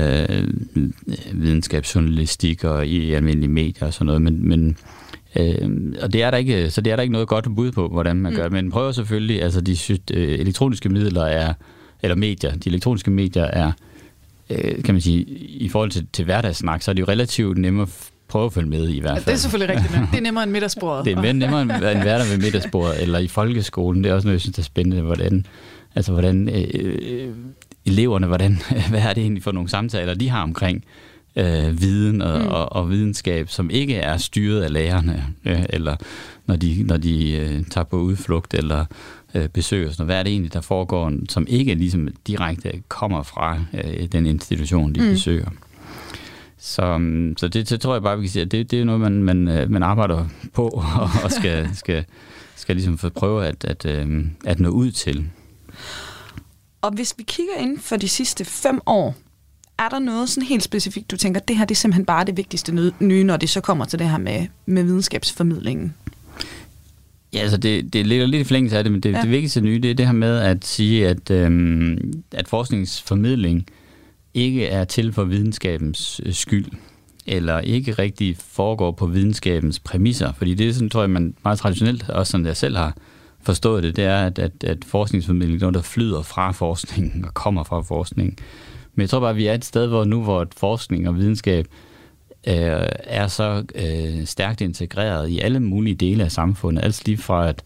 videnskabsjournalistik 1.33 2.63
og 2.63 2.87
i 2.87 3.13
almindelige 3.13 3.51
medier 3.51 3.87
og 3.87 3.93
sådan 3.93 4.05
noget, 4.05 4.21
men, 4.21 4.49
men 4.49 4.77
Øh, 5.35 5.69
og 6.01 6.13
det 6.13 6.23
er 6.23 6.31
der 6.31 6.37
ikke, 6.37 6.69
så 6.69 6.81
det 6.81 6.91
er 6.91 6.95
der 6.95 7.03
ikke 7.03 7.11
noget 7.11 7.27
godt 7.27 7.55
bud 7.55 7.71
på, 7.71 7.87
hvordan 7.87 8.15
man 8.15 8.31
mm. 8.31 8.35
gør. 8.35 8.49
Men 8.49 8.71
prøver 8.71 8.91
selvfølgelig, 8.91 9.43
altså 9.43 9.61
de 9.61 9.77
øh, 10.13 10.39
elektroniske 10.39 10.89
midler 10.89 11.23
er, 11.23 11.53
eller 12.03 12.15
medier, 12.15 12.51
de 12.51 12.69
elektroniske 12.69 13.11
medier 13.11 13.43
er 13.43 13.71
øh, 14.49 14.83
kan 14.83 14.93
man 14.93 15.01
sige, 15.01 15.23
i 15.47 15.69
forhold 15.69 15.91
til, 15.91 16.07
til 16.13 16.25
hverdagssnak, 16.25 16.81
så 16.81 16.91
er 16.91 16.93
det 16.93 17.01
jo 17.01 17.07
relativt 17.07 17.57
nemmere 17.57 17.83
at 17.83 18.11
prøve 18.27 18.45
at 18.45 18.53
følge 18.53 18.69
med 18.69 18.89
i 18.89 18.99
hvert 18.99 19.17
fald. 19.17 19.25
Ja, 19.25 19.31
det 19.31 19.37
er 19.37 19.41
selvfølgelig 19.41 19.75
rigtigt. 19.75 19.93
Men 19.99 20.07
det 20.11 20.17
er 20.17 20.21
nemmere 20.21 20.43
end 20.43 20.51
middagsbordet. 20.51 21.05
det 21.05 21.13
er 21.13 21.21
mere 21.21 21.33
nemmere 21.33 21.61
end 21.61 21.71
hverdag 21.71 22.29
ved 22.31 22.37
middagsbordet, 22.37 23.01
eller 23.01 23.19
i 23.19 23.27
folkeskolen. 23.27 24.03
Det 24.03 24.09
er 24.09 24.13
også 24.13 24.27
noget, 24.27 24.33
jeg 24.33 24.41
synes 24.41 24.59
er 24.59 24.63
spændende, 24.63 25.01
hvordan, 25.01 25.45
altså, 25.95 26.11
hvordan 26.11 26.49
øh, 26.49 26.67
øh, 26.73 27.33
eleverne, 27.85 28.27
hvordan, 28.27 28.59
hvad 28.89 29.01
er 29.01 29.13
det 29.13 29.21
egentlig 29.21 29.43
for 29.43 29.51
nogle 29.51 29.69
samtaler, 29.69 30.13
de 30.13 30.29
har 30.29 30.43
omkring 30.43 30.83
øh, 31.35 31.81
viden 31.81 32.21
og, 32.21 32.41
mm. 32.41 32.47
og, 32.47 32.73
og 32.73 32.89
videnskab, 32.89 33.49
som 33.49 33.69
ikke 33.69 33.95
er 33.95 34.17
styret 34.17 34.61
af 34.61 34.73
lærerne, 34.73 35.25
øh, 35.45 35.65
eller 35.69 35.95
når 36.45 36.55
de, 36.55 36.83
når 36.83 36.97
de 36.97 37.31
øh, 37.31 37.63
tager 37.65 37.85
på 37.85 37.97
udflugt, 37.97 38.53
eller 38.53 38.85
øh, 39.37 39.49
besøger 39.49 39.89
os. 39.89 39.95
Hvad 39.95 40.19
er 40.19 40.23
det 40.23 40.31
egentlig, 40.31 40.53
der 40.53 40.61
foregår, 40.61 41.11
som 41.29 41.45
ikke 41.49 41.75
ligesom 41.75 42.07
direkte 42.27 42.71
kommer 42.87 43.23
fra 43.23 43.59
øh, 43.73 44.07
den 44.11 44.25
institution, 44.25 44.95
de 44.95 45.01
mm. 45.01 45.09
besøger? 45.09 45.49
Så, 46.57 46.97
mm, 46.97 47.37
så 47.37 47.47
det, 47.47 47.69
det 47.69 47.81
tror 47.81 47.93
jeg 47.93 48.03
bare, 48.03 48.17
vi 48.17 48.23
kan 48.23 48.31
sige, 48.31 48.41
at 48.41 48.51
det, 48.51 48.71
det 48.71 48.81
er 48.81 48.85
noget, 48.85 49.01
man, 49.01 49.23
man, 49.23 49.47
øh, 49.47 49.71
man 49.71 49.83
arbejder 49.83 50.25
på 50.53 50.67
og, 51.01 51.09
og 51.23 51.31
skal, 51.31 51.69
skal, 51.81 52.05
skal 52.55 52.75
ligesom 52.75 52.97
få 52.97 53.09
prøve 53.09 53.45
at, 53.45 53.65
at, 53.65 53.85
øh, 53.85 54.25
at 54.45 54.59
nå 54.59 54.69
ud 54.69 54.91
til. 54.91 55.29
Og 56.81 56.91
hvis 56.91 57.13
vi 57.17 57.23
kigger 57.23 57.53
ind 57.59 57.79
for 57.79 57.95
de 57.95 58.07
sidste 58.07 58.45
fem 58.45 58.81
år, 58.85 59.15
er 59.79 59.89
der 59.89 59.99
noget 59.99 60.29
sådan 60.29 60.47
helt 60.47 60.63
specifikt, 60.63 61.11
du 61.11 61.17
tænker, 61.17 61.39
det 61.39 61.57
her 61.57 61.65
det 61.65 61.75
er 61.75 61.79
simpelthen 61.79 62.05
bare 62.05 62.25
det 62.25 62.37
vigtigste 62.37 62.93
nye, 62.99 63.23
når 63.23 63.37
det 63.37 63.49
så 63.49 63.61
kommer 63.61 63.85
til 63.85 63.99
det 63.99 64.09
her 64.09 64.17
med, 64.17 64.47
med 64.65 64.83
videnskabsformidlingen? 64.83 65.93
Ja, 67.37 67.41
altså 67.41 67.57
det, 67.57 67.93
det 67.93 68.07
ligger 68.07 68.25
lidt 68.25 68.41
i 68.41 68.43
forlængelse 68.43 68.77
af 68.77 68.83
det, 68.83 68.91
men 68.91 69.01
det, 69.01 69.11
ja. 69.11 69.21
det 69.21 69.29
vigtigste 69.29 69.61
nye, 69.61 69.79
det 69.79 69.91
er 69.91 69.95
det 69.95 70.05
her 70.05 70.13
med 70.13 70.37
at 70.37 70.65
sige, 70.65 71.07
at, 71.07 71.31
øhm, 71.31 72.13
at 72.31 72.47
forskningsformidling 72.47 73.67
ikke 74.33 74.67
er 74.67 74.83
til 74.83 75.13
for 75.13 75.23
videnskabens 75.23 76.21
øh, 76.25 76.33
skyld, 76.33 76.65
eller 77.25 77.59
ikke 77.59 77.91
rigtig 77.91 78.37
foregår 78.37 78.91
på 78.91 79.05
videnskabens 79.05 79.79
præmisser. 79.79 80.33
Fordi 80.37 80.53
det 80.53 80.69
er 80.69 80.73
sådan, 80.73 80.89
tror 80.89 81.01
jeg, 81.01 81.09
man 81.09 81.35
meget 81.43 81.59
traditionelt, 81.59 82.09
også 82.09 82.31
sådan 82.31 82.45
jeg 82.45 82.57
selv 82.57 82.77
har 82.77 82.95
forstået 83.41 83.83
det, 83.83 83.95
det 83.95 84.03
er, 84.03 84.25
at, 84.25 84.39
at, 84.39 84.63
at 84.63 84.77
forskningsformidling 84.85 85.55
er 85.55 85.59
noget, 85.59 85.75
der 85.75 85.81
flyder 85.81 86.21
fra 86.21 86.51
forskningen 86.51 87.25
og 87.25 87.33
kommer 87.33 87.63
fra 87.63 87.81
forskningen. 87.81 88.37
Men 88.95 89.01
jeg 89.01 89.09
tror 89.09 89.19
bare, 89.19 89.29
at 89.29 89.37
vi 89.37 89.47
er 89.47 89.53
et 89.53 89.65
sted, 89.65 89.87
hvor 89.87 90.03
nu, 90.03 90.23
hvor 90.23 90.47
forskning 90.57 91.07
og 91.07 91.17
videnskab 91.17 91.65
øh, 91.65 91.86
er 92.47 93.27
så 93.27 93.63
øh, 93.75 94.25
stærkt 94.25 94.61
integreret 94.61 95.29
i 95.29 95.39
alle 95.39 95.59
mulige 95.59 95.95
dele 95.95 96.23
af 96.23 96.31
samfundet. 96.31 96.83
Altså 96.83 97.01
lige 97.05 97.17
fra 97.17 97.49
at, 97.49 97.63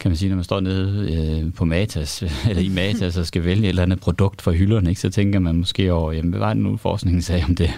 kan 0.00 0.10
man 0.10 0.16
sige, 0.16 0.28
når 0.28 0.36
man 0.36 0.44
står 0.44 0.60
nede 0.60 1.12
øh, 1.12 1.54
på 1.54 1.64
Matas, 1.64 2.22
eller 2.48 2.62
i 2.62 2.68
Matas 2.68 3.16
og 3.16 3.26
skal 3.26 3.44
vælge 3.44 3.62
et 3.62 3.68
eller 3.68 3.82
andet 3.82 4.00
produkt 4.00 4.42
fra 4.42 4.52
hylderne, 4.52 4.88
ikke, 4.90 5.00
så 5.00 5.10
tænker 5.10 5.38
man 5.38 5.56
måske 5.56 5.92
over, 5.92 6.12
jamen, 6.12 6.30
hvad 6.30 6.40
var 6.40 6.54
det 6.54 6.62
nu, 6.62 6.76
forskningen 6.76 7.22
sagde 7.22 7.44
om 7.44 7.54
det? 7.54 7.70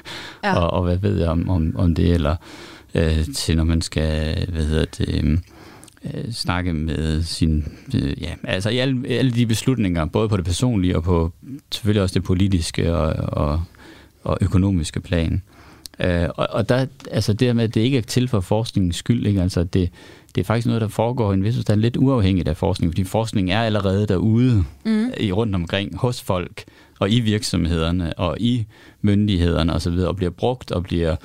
Ja. 0.45 0.57
Og, 0.57 0.71
og 0.71 0.83
hvad 0.83 0.97
ved 0.97 1.19
jeg 1.19 1.29
om, 1.29 1.49
om, 1.49 1.75
om 1.77 1.95
det? 1.95 2.15
Eller 2.15 2.37
øh, 2.95 3.25
til 3.35 3.57
når 3.57 3.65
man 3.65 3.83
skal, 3.83 4.47
hvad 4.49 4.65
hedder 4.65 4.85
det... 4.85 5.09
Øh, 5.09 5.39
snakke 6.33 6.73
med 6.73 7.23
sin, 7.23 7.65
øh, 7.95 8.23
ja, 8.23 8.35
altså 8.45 8.71
i 8.71 8.79
alle, 8.79 9.09
alle 9.09 9.31
de 9.31 9.47
beslutninger, 9.47 10.05
både 10.05 10.29
på 10.29 10.37
det 10.37 10.45
personlige 10.45 10.97
og 10.97 11.03
på 11.03 11.33
selvfølgelig 11.73 12.03
også 12.03 12.15
det 12.15 12.25
politiske 12.25 12.97
og, 12.97 13.13
og, 13.45 13.63
og 14.25 14.39
økonomiske 14.41 15.01
plan. 15.01 15.43
Øh, 16.01 16.29
og, 16.37 16.47
og 16.51 16.69
der, 16.69 16.87
altså 17.11 17.33
det 17.33 17.57
med, 17.57 17.65
at 17.65 17.75
det 17.75 17.81
ikke 17.81 17.99
er 17.99 18.03
til 18.03 18.29
for 18.29 18.41
forskningens 18.41 18.97
skyld, 18.97 19.27
ikke? 19.27 19.43
Altså 19.43 19.65
det, 19.65 19.91
det 20.35 20.41
er 20.41 20.45
faktisk 20.45 20.67
noget, 20.67 20.83
der 20.83 20.89
foregår 20.89 21.31
i 21.31 21.35
en 21.35 21.45
vis 21.45 21.55
forstand 21.55 21.81
lidt 21.81 21.97
uafhængigt 21.97 22.49
af 22.49 22.57
forskning, 22.57 22.93
fordi 22.93 23.05
forskning 23.05 23.51
er 23.53 23.63
allerede 23.63 24.07
derude 24.07 24.65
mm. 24.85 25.11
i 25.21 25.33
rundt 25.33 25.55
omkring 25.55 25.97
hos 25.97 26.23
folk 26.23 26.65
og 26.99 27.11
i 27.11 27.21
virksomhederne 27.21 28.19
og 28.19 28.37
i 28.41 28.67
myndighederne 29.03 29.75
osv., 29.75 29.93
og, 29.93 30.09
og 30.09 30.17
bliver 30.17 30.31
brugt 30.31 30.71
og 30.71 30.83
bliver 30.83 31.17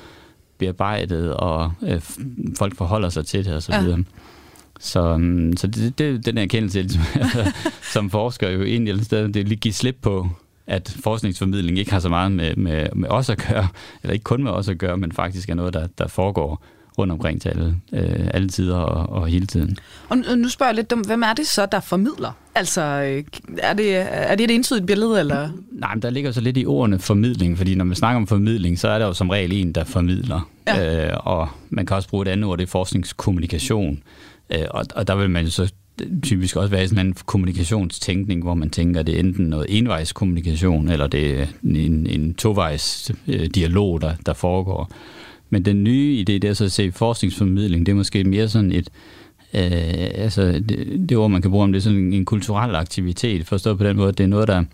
bearbejdet, 0.58 1.34
og 1.34 1.72
øh, 1.82 2.00
folk 2.58 2.76
forholder 2.76 3.08
sig 3.08 3.26
til 3.26 3.44
det 3.44 3.54
osv. 3.54 3.72
Ja. 3.72 3.96
Så, 4.80 5.16
mm, 5.16 5.56
så 5.56 5.66
det, 5.66 5.98
det, 5.98 6.26
den 6.26 6.38
erkendelse, 6.38 6.88
som 7.92 8.10
forsker 8.10 8.50
jo 8.50 8.62
egentlig 8.62 9.10
det 9.10 9.36
er 9.36 9.44
lige 9.44 9.56
give 9.56 9.74
slip 9.74 9.96
på, 10.02 10.28
at 10.66 10.96
forskningsformidling 11.02 11.78
ikke 11.78 11.92
har 11.92 12.00
så 12.00 12.08
meget 12.08 12.32
med, 12.32 12.56
med, 12.56 12.86
med 12.94 13.08
os 13.08 13.30
at 13.30 13.46
gøre, 13.48 13.68
eller 14.02 14.12
ikke 14.12 14.24
kun 14.24 14.42
med 14.42 14.52
os 14.52 14.68
at 14.68 14.78
gøre, 14.78 14.96
men 14.96 15.12
faktisk 15.12 15.48
er 15.48 15.54
noget, 15.54 15.74
der, 15.74 15.86
der 15.98 16.08
foregår 16.08 16.64
rundt 16.98 17.12
omkring 17.12 17.42
til 17.42 17.48
alle, 17.48 17.76
øh, 17.92 18.28
alle 18.34 18.48
tider 18.48 18.76
og, 18.76 19.20
og 19.20 19.28
hele 19.28 19.46
tiden. 19.46 19.76
Og 20.08 20.16
nu 20.16 20.48
spørger 20.48 20.70
jeg 20.70 20.76
lidt 20.76 20.92
om, 20.92 21.00
hvem 21.00 21.22
er 21.22 21.32
det 21.32 21.46
så, 21.46 21.66
der 21.66 21.80
formidler? 21.80 22.36
Altså, 22.54 22.82
øh, 22.82 23.24
er 23.58 23.74
det, 23.74 23.96
er 24.10 24.34
det 24.34 24.44
et 24.44 24.54
entydigt 24.54 24.86
billede, 24.86 25.20
eller? 25.20 25.48
Nej, 25.72 25.94
men 25.94 26.02
der 26.02 26.10
ligger 26.10 26.32
så 26.32 26.40
lidt 26.40 26.56
i 26.56 26.66
ordene 26.66 26.98
formidling, 26.98 27.58
fordi 27.58 27.74
når 27.74 27.84
man 27.84 27.96
snakker 27.96 28.16
om 28.16 28.26
formidling, 28.26 28.78
så 28.78 28.88
er 28.88 28.98
der 28.98 29.06
jo 29.06 29.12
som 29.12 29.30
regel 29.30 29.52
en, 29.52 29.72
der 29.72 29.84
formidler. 29.84 30.50
Ja. 30.66 31.06
Øh, 31.06 31.18
og 31.20 31.48
man 31.70 31.86
kan 31.86 31.96
også 31.96 32.08
bruge 32.08 32.22
et 32.22 32.28
andet 32.28 32.44
ord, 32.44 32.58
det 32.58 32.64
er 32.64 32.70
forskningskommunikation. 32.70 34.02
Øh, 34.50 34.64
og, 34.70 34.86
og 34.94 35.08
der 35.08 35.14
vil 35.14 35.30
man 35.30 35.50
så 35.50 35.72
typisk 36.22 36.56
også 36.56 36.70
være 36.70 36.88
sådan 36.88 37.06
en 37.06 37.14
kommunikationstænkning, 37.26 38.42
hvor 38.42 38.54
man 38.54 38.70
tænker, 38.70 39.00
at 39.00 39.06
det 39.06 39.14
er 39.14 39.20
enten 39.20 39.46
noget 39.46 39.66
envejskommunikation, 39.68 40.88
eller 40.88 41.06
det 41.06 41.40
er 41.40 41.46
en, 41.64 42.06
en 42.06 42.34
tovejs 42.34 43.12
øh, 43.28 43.46
dialog, 43.54 44.00
der, 44.00 44.14
der 44.26 44.32
foregår. 44.32 44.90
Men 45.50 45.64
den 45.64 45.84
nye 45.84 46.18
idé, 46.20 46.32
det 46.32 46.44
er 46.44 46.54
så 46.54 46.64
at 46.64 46.72
se 46.72 46.92
forskningsformidling, 46.92 47.86
det 47.86 47.92
er 47.92 47.96
måske 47.96 48.24
mere 48.24 48.48
sådan 48.48 48.72
et, 48.72 48.90
øh, 49.54 50.10
altså 50.14 50.42
det, 50.68 51.06
det 51.08 51.16
ord, 51.16 51.30
man 51.30 51.42
kan 51.42 51.50
bruge 51.50 51.64
om 51.64 51.72
det, 51.72 51.78
er 51.78 51.82
sådan 51.82 52.12
en 52.12 52.24
kulturel 52.24 52.74
aktivitet, 52.74 53.46
forstået 53.46 53.78
på 53.78 53.84
den 53.84 53.96
måde, 53.96 54.08
at 54.08 54.18
det 54.18 54.24
er 54.24 54.28
noget, 54.28 54.48
der, 54.48 54.64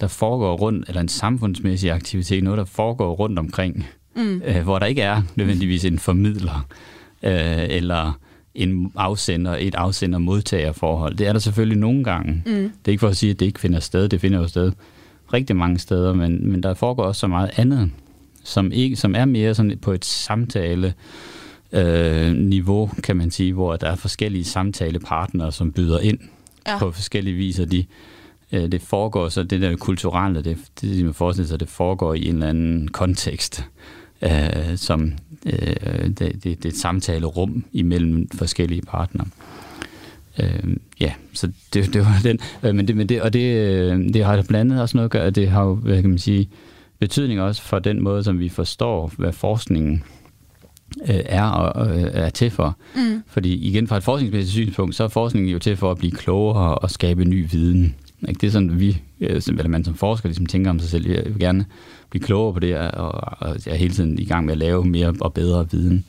der 0.00 0.06
foregår 0.06 0.56
rundt, 0.56 0.88
eller 0.88 1.00
en 1.00 1.08
samfundsmæssig 1.08 1.90
aktivitet, 1.90 2.44
noget, 2.44 2.58
der 2.58 2.64
foregår 2.64 3.14
rundt 3.14 3.38
omkring, 3.38 3.86
mm. 4.16 4.42
øh, 4.46 4.62
hvor 4.62 4.78
der 4.78 4.86
ikke 4.86 5.02
er 5.02 5.22
nødvendigvis 5.36 5.84
en 5.84 5.98
formidler, 5.98 6.66
øh, 7.22 7.64
eller 7.68 8.18
en 8.54 8.92
afsender, 8.96 9.56
et 9.60 9.74
afsender-modtager-forhold. 9.74 11.14
Det 11.14 11.26
er 11.26 11.32
der 11.32 11.40
selvfølgelig 11.40 11.78
nogle 11.78 12.04
gange. 12.04 12.42
Mm. 12.46 12.52
Det 12.52 12.70
er 12.84 12.90
ikke 12.90 13.00
for 13.00 13.08
at 13.08 13.16
sige, 13.16 13.30
at 13.30 13.40
det 13.40 13.46
ikke 13.46 13.60
finder 13.60 13.80
sted. 13.80 14.08
Det 14.08 14.20
finder 14.20 14.38
jo 14.38 14.48
sted 14.48 14.72
rigtig 15.32 15.56
mange 15.56 15.78
steder, 15.78 16.14
men, 16.14 16.50
men 16.50 16.62
der 16.62 16.74
foregår 16.74 17.04
også 17.04 17.18
så 17.18 17.26
meget 17.26 17.50
andet, 17.56 17.90
som, 18.44 18.72
ikke, 18.72 18.96
som 18.96 19.14
er 19.14 19.24
mere 19.24 19.54
sådan 19.54 19.78
på 19.78 19.92
et 19.92 20.04
samtale 20.04 20.94
øh, 21.72 22.32
niveau, 22.32 22.90
kan 23.02 23.16
man 23.16 23.30
sige, 23.30 23.52
hvor 23.52 23.76
der 23.76 23.90
er 23.90 23.96
forskellige 23.96 24.44
samtalepartnere, 24.44 25.52
som 25.52 25.72
byder 25.72 26.00
ind 26.00 26.18
ja. 26.66 26.78
på 26.78 26.90
forskellige 26.90 27.36
viser. 27.36 27.64
De, 27.64 27.84
øh, 28.52 28.72
det 28.72 28.82
foregår 28.82 29.28
så, 29.28 29.42
det 29.42 29.60
der 29.60 29.76
kulturelle, 29.76 30.42
det, 30.42 30.58
det 30.80 31.04
man 31.04 31.14
forestiller 31.14 31.48
sig, 31.48 31.60
det 31.60 31.68
foregår 31.68 32.14
i 32.14 32.28
en 32.28 32.34
eller 32.34 32.48
anden 32.48 32.88
kontekst, 32.88 33.64
øh, 34.22 34.76
som 34.76 35.12
øh, 35.46 36.06
det, 36.06 36.18
det, 36.18 36.44
det 36.44 36.64
er 36.64 36.68
et 36.68 36.76
samtalerum 36.76 37.64
imellem 37.72 38.28
forskellige 38.34 38.82
partnere. 38.82 39.26
Øh, 40.38 40.76
ja, 41.00 41.12
så 41.32 41.52
det, 41.74 41.94
det 41.94 42.00
var 42.00 42.20
den. 42.22 42.38
Øh, 42.62 42.74
men 42.74 42.88
det, 42.88 42.96
men 42.96 43.08
det, 43.08 43.22
og 43.22 43.32
det, 43.32 43.56
øh, 43.56 44.14
det 44.14 44.24
har 44.24 44.42
blandt 44.42 44.56
andet 44.56 44.82
også 44.82 44.96
noget 44.96 45.04
at 45.04 45.10
gøre, 45.10 45.30
det 45.30 45.48
har 45.48 45.64
jo, 45.64 45.74
hvad 45.74 46.00
kan 46.00 46.10
man 46.10 46.18
sige, 46.18 46.48
betydning 46.98 47.40
også 47.40 47.62
for 47.62 47.78
den 47.78 48.02
måde, 48.02 48.24
som 48.24 48.38
vi 48.38 48.48
forstår, 48.48 49.12
hvad 49.16 49.32
forskningen 49.32 50.02
øh, 51.08 51.20
er 51.24 51.44
og 51.44 51.96
øh, 51.96 52.10
er 52.12 52.30
til 52.30 52.50
for. 52.50 52.76
Mm. 52.96 53.22
Fordi 53.26 53.54
igen 53.54 53.86
fra 53.86 53.96
et 53.96 54.02
forskningsmæssigt 54.02 54.52
synspunkt, 54.52 54.94
så 54.94 55.04
er 55.04 55.08
forskningen 55.08 55.52
jo 55.52 55.58
til 55.58 55.76
for 55.76 55.90
at 55.90 55.98
blive 55.98 56.12
klogere 56.12 56.74
og 56.74 56.90
skabe 56.90 57.24
ny 57.24 57.46
viden. 57.50 57.94
Ikke? 58.28 58.38
Det 58.40 58.46
er 58.46 58.50
sådan, 58.50 58.80
vi, 58.80 59.02
øh, 59.20 59.42
eller 59.48 59.68
man 59.68 59.84
som 59.84 59.94
forsker 59.94 60.28
ligesom 60.28 60.46
tænker 60.46 60.70
om 60.70 60.78
sig 60.78 60.88
selv, 60.88 61.10
jeg 61.10 61.24
vil 61.24 61.38
gerne 61.38 61.64
blive 62.10 62.22
klogere 62.22 62.52
på 62.52 62.60
det, 62.60 62.76
og, 62.76 63.12
og 63.38 63.56
jeg 63.66 63.72
er 63.72 63.76
hele 63.76 63.94
tiden 63.94 64.18
i 64.18 64.24
gang 64.24 64.46
med 64.46 64.52
at 64.52 64.58
lave 64.58 64.84
mere 64.84 65.14
og 65.20 65.34
bedre 65.34 65.70
viden. 65.70 66.04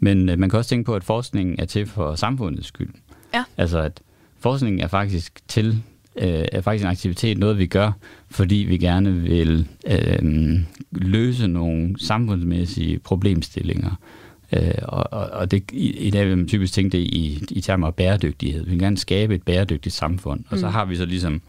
Men 0.00 0.28
øh, 0.28 0.38
man 0.38 0.50
kan 0.50 0.58
også 0.58 0.70
tænke 0.70 0.86
på, 0.86 0.94
at 0.94 1.04
forskningen 1.04 1.56
er 1.58 1.64
til 1.64 1.86
for 1.86 2.14
samfundets 2.14 2.66
skyld. 2.66 2.90
Ja. 3.34 3.44
Altså 3.56 3.78
at 3.78 4.00
forskningen 4.40 4.80
er 4.80 4.88
faktisk 4.88 5.40
til 5.48 5.82
øh, 6.16 6.44
er 6.52 6.60
faktisk 6.60 6.84
en 6.84 6.90
aktivitet, 6.90 7.38
noget 7.38 7.58
vi 7.58 7.66
gør, 7.66 7.92
fordi 8.30 8.54
vi 8.54 8.78
gerne 8.78 9.12
vil 9.12 9.68
øh, 9.86 10.60
løse 10.92 11.48
nogle 11.48 11.94
samfundsmæssige 11.98 12.98
problemstillinger. 12.98 13.94
Øh, 14.52 14.74
og, 14.82 15.12
og 15.12 15.50
det, 15.50 15.62
i, 15.72 15.90
i 15.90 16.10
dag 16.10 16.28
vil 16.28 16.36
man 16.38 16.48
typisk 16.48 16.72
tænke 16.72 16.96
det 16.96 17.02
i, 17.02 17.44
i 17.50 17.60
termer 17.60 17.86
af 17.86 17.94
bæredygtighed. 17.94 18.64
Vi 18.64 18.70
vil 18.70 18.78
gerne 18.78 18.98
skabe 18.98 19.34
et 19.34 19.42
bæredygtigt 19.42 19.94
samfund, 19.94 20.44
og 20.50 20.58
så 20.58 20.66
mm. 20.66 20.72
har 20.72 20.84
vi 20.84 20.96
så 20.96 21.04
ligesom 21.04 21.42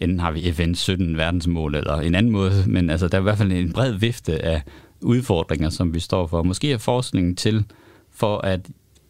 enten 0.00 0.20
har 0.20 0.30
vi 0.30 0.40
FN's 0.40 0.74
17 0.74 1.16
verdensmål 1.16 1.74
eller 1.74 2.00
en 2.00 2.14
anden 2.14 2.32
måde, 2.32 2.64
men 2.66 2.90
altså, 2.90 3.08
der 3.08 3.18
er 3.18 3.22
i 3.22 3.22
hvert 3.22 3.38
fald 3.38 3.52
en 3.52 3.72
bred 3.72 3.92
vifte 3.92 4.44
af 4.44 4.62
udfordringer, 5.00 5.70
som 5.70 5.94
vi 5.94 6.00
står 6.00 6.26
for. 6.26 6.42
Måske 6.42 6.72
er 6.72 6.78
forskningen 6.78 7.36
til 7.36 7.64
for 8.10 8.38
at, 8.38 8.60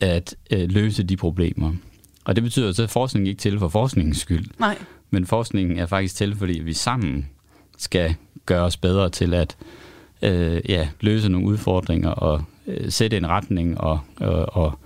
at 0.00 0.36
øh, 0.50 0.70
løse 0.70 1.02
de 1.02 1.16
problemer. 1.16 1.72
Og 2.24 2.36
det 2.36 2.44
betyder 2.44 2.72
så, 2.72 2.82
at 2.82 2.90
forskningen 2.90 3.26
ikke 3.26 3.40
til 3.40 3.58
for 3.58 3.68
forskningens 3.68 4.18
skyld. 4.18 4.46
Nej. 4.58 4.78
Men 5.10 5.26
forskningen 5.26 5.78
er 5.78 5.86
faktisk 5.86 6.16
til, 6.16 6.36
fordi 6.36 6.58
vi 6.58 6.72
sammen 6.72 7.28
skal 7.78 8.14
gøre 8.46 8.62
os 8.62 8.76
bedre 8.76 9.10
til 9.10 9.34
at 9.34 9.56
øh, 10.22 10.60
ja, 10.68 10.88
løse 11.00 11.28
nogle 11.28 11.46
udfordringer 11.46 12.10
og 12.10 12.44
øh, 12.66 12.90
sætte 12.90 13.16
en 13.16 13.28
retning 13.28 13.80
og, 13.80 14.00
og, 14.16 14.56
og, 14.56 14.78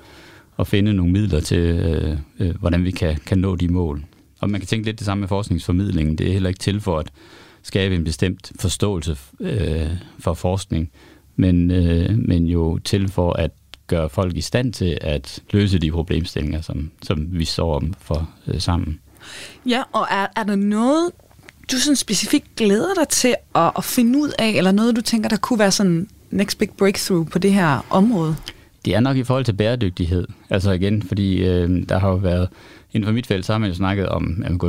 og 0.56 0.66
finde 0.66 0.92
nogle 0.92 1.12
midler 1.12 1.40
til, 1.40 1.58
øh, 1.58 2.18
øh, 2.38 2.56
hvordan 2.60 2.84
vi 2.84 2.90
kan, 2.90 3.16
kan 3.26 3.38
nå 3.38 3.56
de 3.56 3.68
mål. 3.68 4.04
Og 4.40 4.50
man 4.50 4.60
kan 4.60 4.66
tænke 4.66 4.86
lidt 4.86 4.98
det 4.98 5.06
samme 5.06 5.20
med 5.20 5.28
forskningsformidlingen. 5.28 6.18
Det 6.18 6.28
er 6.28 6.32
heller 6.32 6.48
ikke 6.48 6.60
til 6.60 6.80
for 6.80 6.98
at 6.98 7.10
skabe 7.62 7.94
en 7.94 8.04
bestemt 8.04 8.52
forståelse 8.60 9.16
øh, 9.40 9.90
for 10.18 10.34
forskning, 10.34 10.90
men, 11.36 11.70
øh, 11.70 12.18
men 12.18 12.46
jo 12.46 12.78
til 12.78 13.08
for 13.08 13.32
at 13.32 13.50
gøre 13.86 14.08
folk 14.08 14.36
i 14.36 14.40
stand 14.40 14.72
til 14.72 14.98
at 15.00 15.42
løse 15.50 15.78
de 15.78 15.90
problemstillinger, 15.90 16.60
som, 16.60 16.90
som 17.02 17.26
vi 17.30 17.44
står 17.44 17.76
om 17.76 17.94
for 18.00 18.30
øh, 18.46 18.60
sammen. 18.60 19.00
Ja, 19.66 19.82
og 19.92 20.06
er, 20.10 20.26
er 20.36 20.42
der 20.42 20.56
noget, 20.56 21.10
du 21.72 21.76
sådan 21.76 21.96
specifikt 21.96 22.56
glæder 22.56 22.94
dig 22.94 23.08
til 23.08 23.34
at, 23.54 23.72
at 23.76 23.84
finde 23.84 24.18
ud 24.18 24.32
af, 24.38 24.50
eller 24.50 24.72
noget, 24.72 24.96
du 24.96 25.00
tænker, 25.00 25.28
der 25.28 25.36
kunne 25.36 25.58
være 25.58 25.72
sådan 25.72 26.08
next 26.30 26.58
big 26.58 26.70
breakthrough 26.78 27.28
på 27.28 27.38
det 27.38 27.52
her 27.52 27.86
område? 27.90 28.36
Det 28.84 28.94
er 28.94 29.00
nok 29.00 29.16
i 29.16 29.24
forhold 29.24 29.44
til 29.44 29.52
bæredygtighed. 29.52 30.26
Altså 30.50 30.70
igen, 30.70 31.02
fordi 31.02 31.44
øh, 31.44 31.88
der 31.88 31.98
har 31.98 32.08
jo 32.08 32.14
været, 32.14 32.48
inden 32.92 33.06
for 33.06 33.12
mit 33.12 33.26
felt, 33.26 33.46
så 33.46 33.52
har 33.52 33.58
man 33.58 33.70
jo 33.70 33.74
snakket 33.74 34.08
om 34.08 34.42
jamen, 34.44 34.60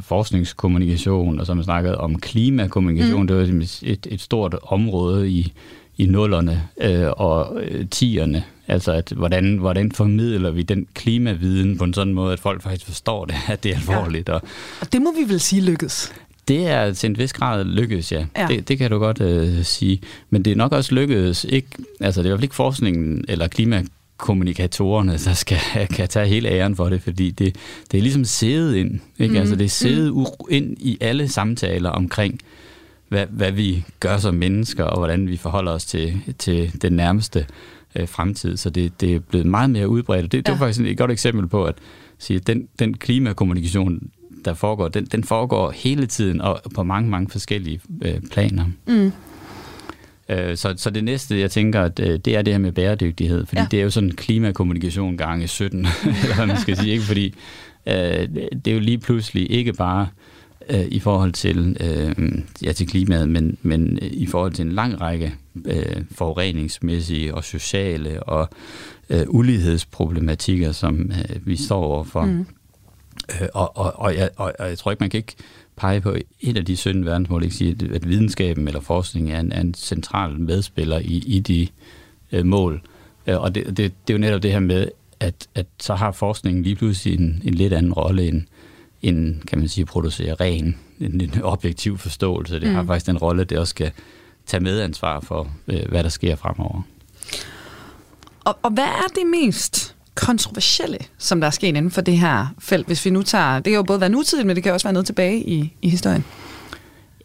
forskningskommunikation, 0.00 1.40
og 1.40 1.46
så 1.46 1.52
har 1.52 1.54
man 1.54 1.64
snakket 1.64 1.96
om 1.96 2.18
klimakommunikation. 2.18 3.20
Mm. 3.20 3.26
Det 3.26 3.36
var 3.36 3.42
et, 3.82 4.06
et 4.10 4.20
stort 4.20 4.56
område 4.62 5.30
i, 5.30 5.52
i 5.98 6.06
nullerne 6.06 6.62
øh, 6.80 7.10
og 7.16 7.62
øh, 7.62 7.88
tierne. 7.88 8.44
Altså, 8.68 8.92
at 8.92 9.12
hvordan, 9.16 9.56
hvordan 9.56 9.92
formidler 9.92 10.50
vi 10.50 10.62
den 10.62 10.86
klimaviden 10.94 11.78
på 11.78 11.84
en 11.84 11.94
sådan 11.94 12.14
måde, 12.14 12.32
at 12.32 12.40
folk 12.40 12.62
faktisk 12.62 12.86
forstår 12.86 13.24
det, 13.24 13.34
at 13.48 13.64
det 13.64 13.72
er 13.72 13.76
alvorligt. 13.76 14.28
Og, 14.28 14.42
og 14.80 14.92
det 14.92 15.02
må 15.02 15.12
vi 15.18 15.32
vel 15.32 15.40
sige 15.40 15.62
lykkes. 15.62 16.12
Det 16.48 16.66
er 16.66 16.92
til 16.92 17.10
en 17.10 17.18
vis 17.18 17.32
grad 17.32 17.64
lykkedes, 17.64 18.12
ja. 18.12 18.26
ja. 18.36 18.46
Det, 18.46 18.68
det 18.68 18.78
kan 18.78 18.90
du 18.90 18.98
godt 18.98 19.20
øh, 19.20 19.64
sige. 19.64 20.00
Men 20.30 20.42
det 20.42 20.50
er 20.50 20.56
nok 20.56 20.72
også 20.72 20.94
lykkedes 20.94 21.46
ikke, 21.48 21.68
altså 22.00 22.22
det 22.22 22.26
er 22.26 22.28
i 22.28 22.32
hvert 22.32 22.38
fald 22.38 22.44
ikke 22.44 22.54
forskningen 22.54 23.24
eller 23.28 23.48
klimakommunikatorerne, 23.48 25.12
der 25.12 25.32
skal 25.32 25.58
kan 25.96 26.08
tage 26.08 26.26
hele 26.26 26.48
æren 26.48 26.76
for 26.76 26.88
det, 26.88 27.02
fordi 27.02 27.30
det, 27.30 27.56
det 27.92 27.98
er 27.98 28.02
ligesom 28.02 28.24
sædet 28.24 28.76
ind. 28.76 29.00
Ikke? 29.18 29.32
Mm. 29.32 29.40
Altså 29.40 29.56
det 29.56 29.64
er 29.64 29.68
sædet 29.68 30.16
mm. 30.16 30.26
ind 30.50 30.76
i 30.80 30.98
alle 31.00 31.28
samtaler 31.28 31.90
omkring, 31.90 32.40
hvad, 33.08 33.26
hvad 33.30 33.52
vi 33.52 33.84
gør 34.00 34.18
som 34.18 34.34
mennesker, 34.34 34.84
og 34.84 34.98
hvordan 34.98 35.28
vi 35.28 35.36
forholder 35.36 35.72
os 35.72 35.84
til, 35.84 36.20
til 36.38 36.82
den 36.82 36.92
nærmeste 36.92 37.46
øh, 37.96 38.08
fremtid. 38.08 38.56
Så 38.56 38.70
det, 38.70 39.00
det 39.00 39.14
er 39.14 39.18
blevet 39.18 39.46
meget 39.46 39.70
mere 39.70 39.88
udbredt. 39.88 40.32
Det, 40.32 40.38
ja. 40.38 40.42
det 40.42 40.52
var 40.52 40.66
faktisk 40.66 40.80
et 40.80 40.98
godt 40.98 41.10
eksempel 41.10 41.46
på, 41.46 41.64
at 41.64 41.74
sige, 42.18 42.38
den, 42.38 42.68
den 42.78 42.96
klimakommunikation, 42.96 44.10
der 44.44 44.54
foregår, 44.54 44.88
den, 44.88 45.04
den 45.04 45.24
foregår 45.24 45.70
hele 45.70 46.06
tiden 46.06 46.40
og 46.40 46.60
på 46.74 46.82
mange, 46.82 47.10
mange 47.10 47.30
forskellige 47.30 47.80
øh, 48.02 48.20
planer. 48.30 48.64
Mm. 48.86 49.12
Øh, 50.28 50.56
så, 50.56 50.74
så 50.76 50.90
det 50.90 51.04
næste, 51.04 51.40
jeg 51.40 51.50
tænker, 51.50 51.82
at 51.82 52.00
øh, 52.00 52.18
det 52.18 52.36
er 52.36 52.42
det 52.42 52.54
her 52.54 52.58
med 52.58 52.72
bæredygtighed, 52.72 53.46
fordi 53.46 53.60
ja. 53.60 53.66
det 53.70 53.78
er 53.78 53.84
jo 53.84 53.90
sådan 53.90 54.10
klimakommunikation 54.10 55.16
gange 55.16 55.48
17, 55.48 55.78
eller 56.22 56.34
hvad 56.36 56.46
man 56.46 56.60
skal 56.60 56.76
sige, 56.76 56.92
ikke? 56.92 57.04
fordi 57.04 57.34
øh, 57.86 57.94
det 58.64 58.66
er 58.66 58.72
jo 58.72 58.80
lige 58.80 58.98
pludselig 58.98 59.50
ikke 59.50 59.72
bare 59.72 60.08
øh, 60.70 60.84
i 60.88 61.00
forhold 61.00 61.32
til, 61.32 61.76
øh, 61.80 62.42
ja, 62.62 62.72
til 62.72 62.86
klimaet, 62.86 63.28
men, 63.28 63.56
men 63.62 63.98
i 64.02 64.26
forhold 64.26 64.52
til 64.52 64.66
en 64.66 64.72
lang 64.72 65.00
række 65.00 65.34
øh, 65.64 66.02
forureningsmæssige 66.12 67.34
og 67.34 67.44
sociale 67.44 68.22
og 68.22 68.48
øh, 69.10 69.24
ulighedsproblematikker, 69.28 70.72
som 70.72 71.00
øh, 71.00 71.46
vi 71.46 71.56
står 71.56 71.84
overfor. 71.84 72.24
Mm. 72.24 72.46
Øh, 73.32 73.48
og, 73.54 73.76
og, 73.76 73.92
og, 73.96 74.16
jeg, 74.16 74.30
og, 74.36 74.52
og 74.58 74.68
jeg 74.68 74.78
tror 74.78 74.90
ikke, 74.90 75.00
man 75.00 75.10
kan 75.10 75.18
ikke 75.18 75.34
pege 75.76 76.00
på 76.00 76.16
et 76.40 76.56
af 76.56 76.64
de 76.64 76.76
17 76.76 77.04
verdensmål, 77.04 77.42
ikke 77.42 77.54
sige, 77.54 77.76
at 77.94 78.08
videnskaben 78.08 78.68
eller 78.68 78.80
forskning 78.80 79.32
er 79.32 79.40
en, 79.40 79.52
er 79.52 79.60
en 79.60 79.74
central 79.74 80.40
medspiller 80.40 80.98
i, 80.98 81.22
i 81.26 81.38
de 81.38 81.68
øh, 82.32 82.46
mål. 82.46 82.82
Øh, 83.26 83.40
og 83.40 83.54
det, 83.54 83.66
det, 83.66 83.76
det 83.76 84.14
er 84.14 84.14
jo 84.14 84.18
netop 84.18 84.42
det 84.42 84.52
her 84.52 84.60
med, 84.60 84.88
at, 85.20 85.48
at 85.54 85.66
så 85.80 85.94
har 85.94 86.12
forskningen 86.12 86.62
lige 86.62 86.76
pludselig 86.76 87.20
en, 87.20 87.42
en 87.44 87.54
lidt 87.54 87.72
anden 87.72 87.92
rolle 87.92 88.28
end, 88.28 88.42
end 89.02 89.40
kan 89.40 89.58
man 89.58 89.68
sige, 89.68 89.82
at 89.82 89.88
producere 89.88 90.34
ren, 90.34 90.78
en, 91.00 91.20
en 91.20 91.42
objektiv 91.42 91.98
forståelse. 91.98 92.60
Det 92.60 92.68
mm. 92.68 92.74
har 92.74 92.84
faktisk 92.84 93.06
den 93.06 93.18
rolle, 93.18 93.44
det 93.44 93.58
også 93.58 93.70
skal 93.70 93.90
tage 94.46 94.62
medansvar 94.62 95.20
for, 95.20 95.50
øh, 95.68 95.88
hvad 95.88 96.02
der 96.02 96.08
sker 96.08 96.36
fremover. 96.36 96.82
Og, 98.44 98.58
og 98.62 98.70
hvad 98.70 98.84
er 98.84 99.08
det 99.14 99.26
mest 99.26 99.93
kontroversielle, 100.14 100.98
som 101.18 101.40
der 101.40 101.46
er 101.46 101.50
sket 101.50 101.68
inden 101.68 101.90
for 101.90 102.00
det 102.00 102.18
her 102.18 102.46
felt, 102.58 102.86
hvis 102.86 103.04
vi 103.04 103.10
nu 103.10 103.22
tager, 103.22 103.54
det 103.54 103.64
kan 103.64 103.74
jo 103.74 103.82
både 103.82 104.00
være 104.00 104.10
nutidigt, 104.10 104.46
men 104.46 104.56
det 104.56 104.62
kan 104.62 104.72
også 104.72 104.86
være 104.86 104.92
noget 104.92 105.06
tilbage 105.06 105.40
i, 105.40 105.72
i 105.82 105.88
historien? 105.88 106.24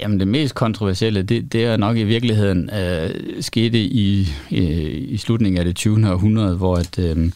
Jamen 0.01 0.19
det 0.19 0.27
mest 0.27 0.55
kontroversielle, 0.55 1.21
det, 1.21 1.53
det 1.53 1.65
er 1.65 1.77
nok 1.77 1.97
i 1.97 2.03
virkeligheden 2.03 2.69
øh, 2.69 3.09
skete 3.41 3.79
i, 3.79 4.27
i, 4.49 4.61
i 4.89 5.17
slutningen 5.17 5.59
af 5.59 5.65
det 5.65 5.75
20. 5.75 6.11
århundrede, 6.11 6.55
hvor 6.55 6.75
at, 6.75 6.99
øh, 6.99 7.31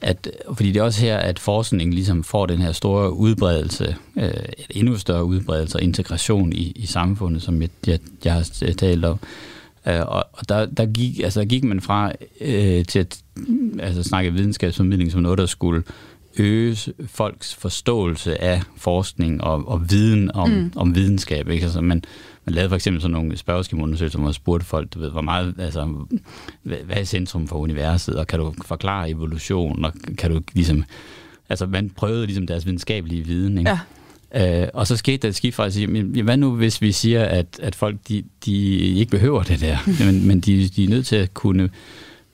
at, 0.00 0.30
fordi 0.54 0.72
det 0.72 0.80
er 0.80 0.84
også 0.84 1.00
her, 1.00 1.16
at 1.16 1.38
forskningen 1.38 1.94
ligesom 1.94 2.24
får 2.24 2.46
den 2.46 2.58
her 2.58 2.72
store 2.72 3.12
udbredelse, 3.12 3.96
øh, 4.16 4.30
endnu 4.70 4.96
større 4.96 5.24
udbredelse 5.24 5.76
og 5.76 5.82
integration 5.82 6.52
i, 6.52 6.72
i 6.76 6.86
samfundet, 6.86 7.42
som 7.42 7.62
jeg, 7.62 7.70
jeg, 7.86 7.98
jeg 8.24 8.32
har 8.32 8.72
talt 8.78 9.04
om. 9.04 9.18
Øh, 9.88 10.00
og 10.00 10.24
og 10.32 10.48
der, 10.48 10.66
der, 10.66 10.86
gik, 10.86 11.20
altså, 11.20 11.40
der 11.40 11.46
gik 11.46 11.64
man 11.64 11.80
fra 11.80 12.12
øh, 12.40 12.84
til 12.84 12.98
at 12.98 13.18
altså, 13.80 14.02
snakke 14.02 14.32
videnskabsformidling 14.32 15.12
som 15.12 15.20
noget, 15.20 15.38
der 15.38 15.46
skulle 15.46 15.82
øge 16.38 16.76
folks 17.06 17.54
forståelse 17.54 18.42
af 18.42 18.62
forskning 18.76 19.44
og, 19.44 19.68
og 19.68 19.90
viden 19.90 20.30
om, 20.34 20.50
mm. 20.50 20.72
om 20.76 20.94
videnskab. 20.94 21.48
Ikke? 21.48 21.64
Altså, 21.64 21.80
man, 21.80 22.02
man 22.44 22.54
lavede 22.54 22.68
for 22.68 22.76
eksempel 22.76 23.02
sådan 23.02 23.12
nogle 23.12 23.36
spørgeskemaundersøgelser, 23.36 24.18
hvor 24.18 24.26
man 24.26 24.34
spurgte 24.34 24.66
folk, 24.66 24.94
du 24.94 24.98
ved, 24.98 25.10
hvor 25.10 25.20
meget, 25.20 25.54
altså, 25.58 26.06
hvad, 26.62 26.76
hvad 26.84 26.96
er 26.96 27.04
centrum 27.04 27.48
for 27.48 27.56
universet, 27.56 28.14
og 28.14 28.26
kan 28.26 28.38
du 28.38 28.54
forklare 28.64 29.10
evolution, 29.10 29.84
og 29.84 29.92
kan 30.18 30.30
du 30.30 30.40
ligesom, 30.52 30.84
altså 31.48 31.66
man 31.66 31.90
prøvede 31.90 32.26
ligesom 32.26 32.46
deres 32.46 32.66
videnskabelige 32.66 33.24
viden, 33.24 33.58
ikke? 33.58 33.70
Ja. 33.70 33.78
Øh, 34.36 34.66
og 34.74 34.86
så 34.86 34.96
skete 34.96 35.16
der 35.16 35.28
et 35.28 35.34
skift 35.34 35.56
fra 35.56 35.66
at 35.66 35.72
sige, 35.72 36.22
hvad 36.22 36.36
nu 36.36 36.50
hvis 36.50 36.82
vi 36.82 36.92
siger, 36.92 37.24
at, 37.24 37.46
at 37.62 37.74
folk 37.74 37.96
de, 38.08 38.22
de 38.44 38.76
ikke 38.76 39.10
behøver 39.10 39.42
det 39.42 39.60
der, 39.60 39.76
men, 40.04 40.26
men 40.26 40.40
de, 40.40 40.68
de 40.68 40.84
er 40.84 40.88
nødt 40.88 41.06
til 41.06 41.16
at 41.16 41.34
kunne 41.34 41.70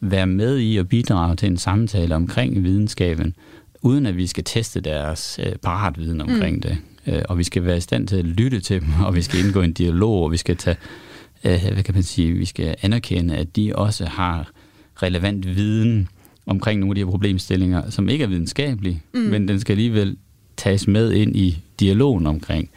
være 0.01 0.27
med 0.27 0.61
i 0.61 0.77
og 0.77 0.89
bidrage 0.89 1.37
til 1.37 1.47
en 1.47 1.57
samtale 1.57 2.15
omkring 2.15 2.65
videnskaben, 2.65 3.35
uden 3.83 4.07
at 4.07 4.17
vi 4.17 4.27
skal 4.27 4.45
teste 4.45 4.81
deres 4.81 5.41
øh, 5.43 5.53
paratviden 5.63 6.21
omkring 6.21 6.57
mm. 6.57 6.63
det. 6.63 6.79
Øh, 7.07 7.23
og 7.29 7.39
vi 7.39 7.45
skal 7.45 7.65
være 7.65 7.77
i 7.77 7.81
stand 7.81 8.09
til 8.09 8.17
at 8.17 8.25
lytte 8.25 8.61
til 8.61 8.81
dem, 8.81 8.89
og 9.07 9.15
vi 9.15 9.23
skal 9.23 9.41
indgå 9.45 9.61
i 9.61 9.65
en 9.65 9.73
dialog, 9.73 10.23
og 10.23 10.33
vi 10.33 10.37
skal 10.37 10.57
tage, 10.57 10.77
øh, 11.45 11.63
hvad 11.73 11.83
kan 11.83 11.95
man 11.95 12.03
sige, 12.03 12.33
vi 12.33 12.45
skal 12.45 12.75
anerkende, 12.83 13.37
at 13.37 13.57
de 13.57 13.73
også 13.75 14.07
har 14.07 14.51
relevant 15.03 15.57
viden 15.57 16.09
omkring 16.47 16.81
nogle 16.81 16.91
af 16.91 16.95
de 16.95 17.01
her 17.01 17.11
problemstillinger, 17.11 17.91
som 17.91 18.09
ikke 18.09 18.25
er 18.25 18.29
videnskabelige, 18.29 19.03
mm. 19.15 19.21
men 19.21 19.49
den 19.49 19.61
skal 19.61 19.73
alligevel 19.73 20.17
tages 20.57 20.89
med 20.89 21.13
ind 21.13 21.37
i 21.37 21.64
dialogen 21.81 22.27
omkring, 22.27 22.71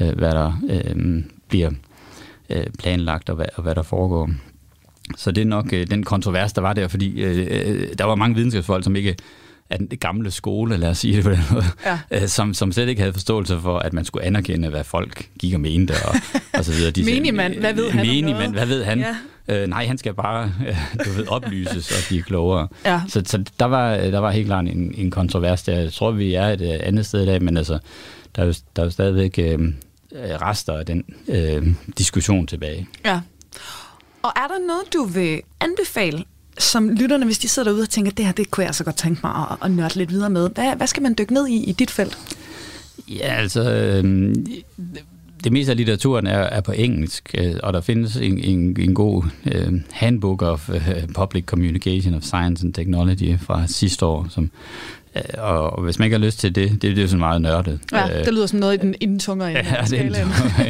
øh, 0.00 0.18
hvad 0.18 0.30
der 0.30 0.60
øh, 0.68 1.22
bliver 1.48 1.70
øh, 2.50 2.66
planlagt 2.78 3.30
og 3.30 3.36
hvad, 3.36 3.46
og 3.54 3.62
hvad 3.62 3.74
der 3.74 3.82
foregår. 3.82 4.30
Så 5.16 5.30
det 5.30 5.40
er 5.40 5.46
nok 5.46 5.72
øh, 5.72 5.86
den 5.86 6.04
kontrovers, 6.04 6.52
der 6.52 6.60
var 6.60 6.72
der, 6.72 6.88
fordi 6.88 7.22
øh, 7.22 7.48
øh 7.50 7.88
der 7.98 8.04
var 8.04 8.14
mange 8.14 8.36
videnskabsfolk, 8.36 8.84
som 8.84 8.96
ikke 8.96 9.16
af 9.70 9.78
den 9.78 9.88
gamle 9.88 10.30
skole, 10.30 10.76
lad 10.76 10.90
os 10.90 10.98
sige 10.98 11.16
det 11.16 11.24
på 11.24 11.30
den 11.30 11.40
måde, 11.52 11.64
ja. 11.86 11.98
Øh, 12.10 12.28
som, 12.28 12.54
som 12.54 12.72
slet 12.72 12.88
ikke 12.88 13.00
havde 13.00 13.12
forståelse 13.12 13.58
for, 13.60 13.78
at 13.78 13.92
man 13.92 14.04
skulle 14.04 14.24
anerkende, 14.24 14.68
hvad 14.68 14.84
folk 14.84 15.28
gik 15.38 15.54
og 15.54 15.60
mente, 15.60 15.92
og, 16.04 16.14
og 16.52 16.64
så 16.64 16.72
videre. 16.72 16.90
De, 16.90 17.04
Menigmand, 17.14 17.54
hvad 17.54 17.74
ved 17.74 17.90
han 17.90 18.06
Menigmand, 18.06 18.52
hvad 18.52 18.66
ved 18.66 18.84
han? 18.84 18.98
Ja. 18.98 19.16
Øh, 19.48 19.68
nej, 19.68 19.86
han 19.86 19.98
skal 19.98 20.14
bare, 20.14 20.52
øh, 20.68 20.76
du 21.04 21.10
ved, 21.10 21.28
oplyses 21.28 21.90
og 21.90 22.08
blive 22.08 22.22
klogere. 22.22 22.68
Ja. 22.84 23.00
Så, 23.08 23.22
så 23.26 23.44
der, 23.60 23.66
var, 23.66 23.96
der 23.96 24.18
var 24.18 24.30
helt 24.30 24.46
klart 24.46 24.64
en, 24.64 24.94
en 24.96 25.10
kontrovers 25.10 25.62
der. 25.62 25.80
Jeg 25.80 25.92
tror, 25.92 26.10
vi 26.10 26.34
er 26.34 26.46
et 26.46 26.60
øh, 26.60 26.80
andet 26.80 27.06
sted 27.06 27.22
i 27.22 27.26
dag, 27.26 27.42
men 27.42 27.56
altså, 27.56 27.78
der 28.36 28.42
er 28.42 28.46
jo, 28.46 28.54
der 28.76 28.82
er 28.82 28.86
jo 28.86 28.90
stadigvæk 28.90 29.38
øh, 29.38 29.72
rester 30.18 30.72
af 30.72 30.86
den 30.86 31.04
øh, 31.28 31.66
diskussion 31.98 32.46
tilbage. 32.46 32.88
Ja. 33.04 33.20
Og 34.22 34.32
er 34.36 34.48
der 34.48 34.66
noget, 34.66 34.94
du 34.94 35.04
vil 35.04 35.40
anbefale 35.60 36.24
som 36.58 36.88
lytterne, 36.88 37.24
hvis 37.24 37.38
de 37.38 37.48
sidder 37.48 37.68
derude 37.68 37.82
og 37.82 37.90
tænker, 37.90 38.10
det 38.12 38.24
her, 38.24 38.32
det 38.32 38.50
kunne 38.50 38.66
jeg 38.66 38.74
så 38.74 38.84
godt 38.84 38.96
tænke 38.96 39.20
mig 39.24 39.46
at, 39.50 39.56
at 39.62 39.70
nørde 39.70 39.98
lidt 39.98 40.10
videre 40.10 40.30
med. 40.30 40.50
Hvad, 40.54 40.76
hvad 40.76 40.86
skal 40.86 41.02
man 41.02 41.14
dykke 41.18 41.34
ned 41.34 41.48
i 41.48 41.64
i 41.64 41.72
dit 41.72 41.90
felt? 41.90 42.18
Ja, 43.08 43.34
altså, 43.34 43.70
øh, 43.70 44.34
det 45.44 45.52
meste 45.52 45.70
af 45.70 45.76
litteraturen 45.76 46.26
er, 46.26 46.38
er 46.38 46.60
på 46.60 46.72
engelsk, 46.72 47.34
øh, 47.38 47.54
og 47.62 47.72
der 47.72 47.80
findes 47.80 48.16
en, 48.16 48.38
en, 48.38 48.80
en 48.80 48.94
god 48.94 49.24
øh, 49.52 49.72
handbook 49.92 50.42
of 50.42 50.68
uh, 50.68 50.76
Public 51.14 51.44
Communication 51.44 52.14
of 52.14 52.22
Science 52.22 52.66
and 52.66 52.74
Technology 52.74 53.38
fra 53.40 53.66
sidste 53.66 54.06
år, 54.06 54.26
som 54.30 54.44
øh, 54.44 54.50
og, 55.38 55.70
og 55.70 55.82
hvis 55.82 55.98
man 55.98 56.06
ikke 56.06 56.18
har 56.18 56.24
lyst 56.24 56.38
til 56.38 56.54
det, 56.54 56.70
det, 56.70 56.82
det 56.82 56.98
er 56.98 57.02
jo 57.02 57.08
sådan 57.08 57.18
meget 57.18 57.42
nørdet. 57.42 57.80
Ja, 57.92 58.22
det 58.24 58.34
lyder 58.34 58.46
som 58.46 58.58
noget 58.58 58.74
i 58.74 58.76
den, 58.76 58.94
i 59.00 59.06
den 59.06 59.18
tungere 59.18 59.50
ja, 59.52 59.62
det 59.90 60.16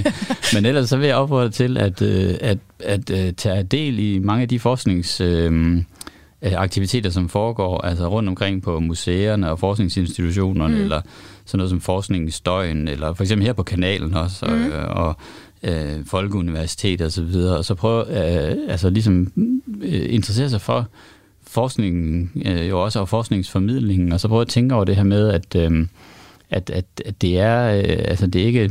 Men 0.55 0.66
ellers 0.66 0.88
så 0.88 0.97
vil 0.97 1.07
jeg 1.07 1.16
opfordre 1.16 1.51
til 1.51 1.78
at, 1.78 2.03
at, 2.03 2.59
at, 2.80 3.11
at 3.11 3.36
tage 3.36 3.62
del 3.62 3.99
i 3.99 4.18
mange 4.18 4.42
af 4.42 4.49
de 4.49 4.59
forsknings... 4.59 5.20
Øh, 5.20 5.82
aktiviteter, 6.53 7.11
som 7.11 7.28
foregår 7.28 7.80
altså 7.80 8.09
rundt 8.09 8.28
omkring 8.28 8.62
på 8.62 8.80
museerne 8.80 9.51
og 9.51 9.59
forskningsinstitutionerne, 9.59 10.74
mm. 10.74 10.82
eller 10.82 11.01
sådan 11.45 11.59
noget 11.59 11.70
som 11.70 11.80
forskning 11.80 12.28
i 12.28 12.30
støjen, 12.30 12.88
eller 12.88 13.14
for 13.14 13.22
eksempel 13.22 13.47
her 13.47 13.53
på 13.53 13.62
kanalen 13.62 14.14
også, 14.14 14.47
mm. 14.47 14.72
og, 14.72 15.07
og 15.07 15.16
øh, 15.62 16.07
Folkeuniversitet 16.07 17.01
og 17.01 17.12
så 17.12 17.22
videre, 17.22 17.57
og 17.57 17.64
så 17.64 17.74
prøve 17.74 18.07
øh, 18.09 18.57
altså 18.68 18.90
ligesom 18.90 19.32
øh, 19.82 20.07
interessere 20.14 20.51
sig 20.51 20.61
for 20.61 20.88
forskningen 21.55 22.30
øh, 22.46 22.68
jo 22.68 22.82
også, 22.82 23.00
og 23.00 23.09
forskningsformidlingen, 23.09 24.12
og 24.12 24.20
så 24.20 24.28
prøve 24.28 24.42
at 24.42 24.48
tænke 24.48 24.74
over 24.74 24.84
det 24.84 24.96
her 24.96 25.02
med, 25.02 25.28
at 25.28 25.57
øh, 25.57 25.86
at, 26.50 26.70
at, 26.70 26.84
at 27.05 27.22
det 27.22 27.38
er, 27.38 27.76
øh, 27.76 28.05
altså 28.05 28.26
det 28.26 28.42
er 28.42 28.46
ikke, 28.46 28.70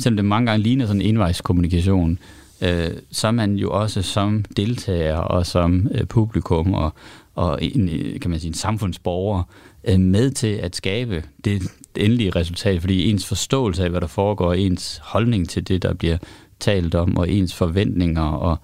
selvom 0.00 0.16
det 0.16 0.24
mange 0.24 0.50
gange 0.50 0.62
ligner 0.62 0.86
sådan 0.86 1.02
en 1.02 1.08
envejskommunikation, 1.08 2.18
øh, 2.62 2.90
så 3.10 3.26
er 3.26 3.30
man 3.30 3.54
jo 3.54 3.70
også 3.70 4.02
som 4.02 4.44
deltager 4.56 5.16
og 5.16 5.46
som 5.46 5.88
øh, 5.94 6.04
publikum 6.06 6.74
og, 6.74 6.94
og 7.34 7.58
en, 7.62 7.88
øh, 7.88 8.20
kan 8.20 8.30
man 8.30 8.40
sige, 8.40 8.48
en 8.48 8.54
samfundsborger 8.54 9.42
øh, 9.84 10.00
med 10.00 10.30
til 10.30 10.52
at 10.52 10.76
skabe 10.76 11.22
det, 11.44 11.62
endelige 11.96 12.30
resultat, 12.30 12.80
fordi 12.80 13.10
ens 13.10 13.26
forståelse 13.26 13.84
af, 13.84 13.90
hvad 13.90 14.00
der 14.00 14.06
foregår, 14.06 14.52
ens 14.52 15.00
holdning 15.02 15.48
til 15.48 15.68
det, 15.68 15.82
der 15.82 15.94
bliver 15.94 16.18
talt 16.60 16.94
om, 16.94 17.16
og 17.16 17.30
ens 17.30 17.54
forventninger 17.54 18.22
og 18.22 18.58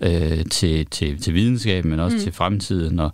øh, 0.00 0.44
til, 0.44 0.86
til, 0.86 1.22
til 1.22 1.34
videnskaben, 1.34 1.90
men 1.90 2.00
også 2.00 2.16
mm. 2.16 2.22
til 2.22 2.32
fremtiden 2.32 2.98
og, 2.98 3.10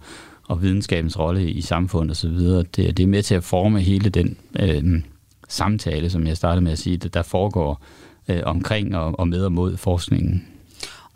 og 0.49 0.63
videnskabens 0.63 1.19
rolle 1.19 1.51
i 1.51 1.61
samfundet 1.61 2.11
osv., 2.11 2.39
det, 2.39 2.77
det 2.77 3.01
er 3.01 3.07
med 3.07 3.23
til 3.23 3.35
at 3.35 3.45
forme 3.45 3.81
hele 3.81 4.11
den 4.11 4.37
øh, 4.61 5.03
samtale, 5.49 6.11
som 6.11 6.27
jeg 6.27 6.37
startede 6.37 6.65
med 6.65 6.73
at 6.73 6.79
sige, 6.79 6.97
der 6.97 7.23
foregår 7.23 7.83
øh, 8.29 8.41
omkring 8.45 8.97
og, 8.97 9.19
og 9.19 9.29
med 9.29 9.45
og 9.45 9.53
mod 9.53 9.77
forskningen. 9.77 10.45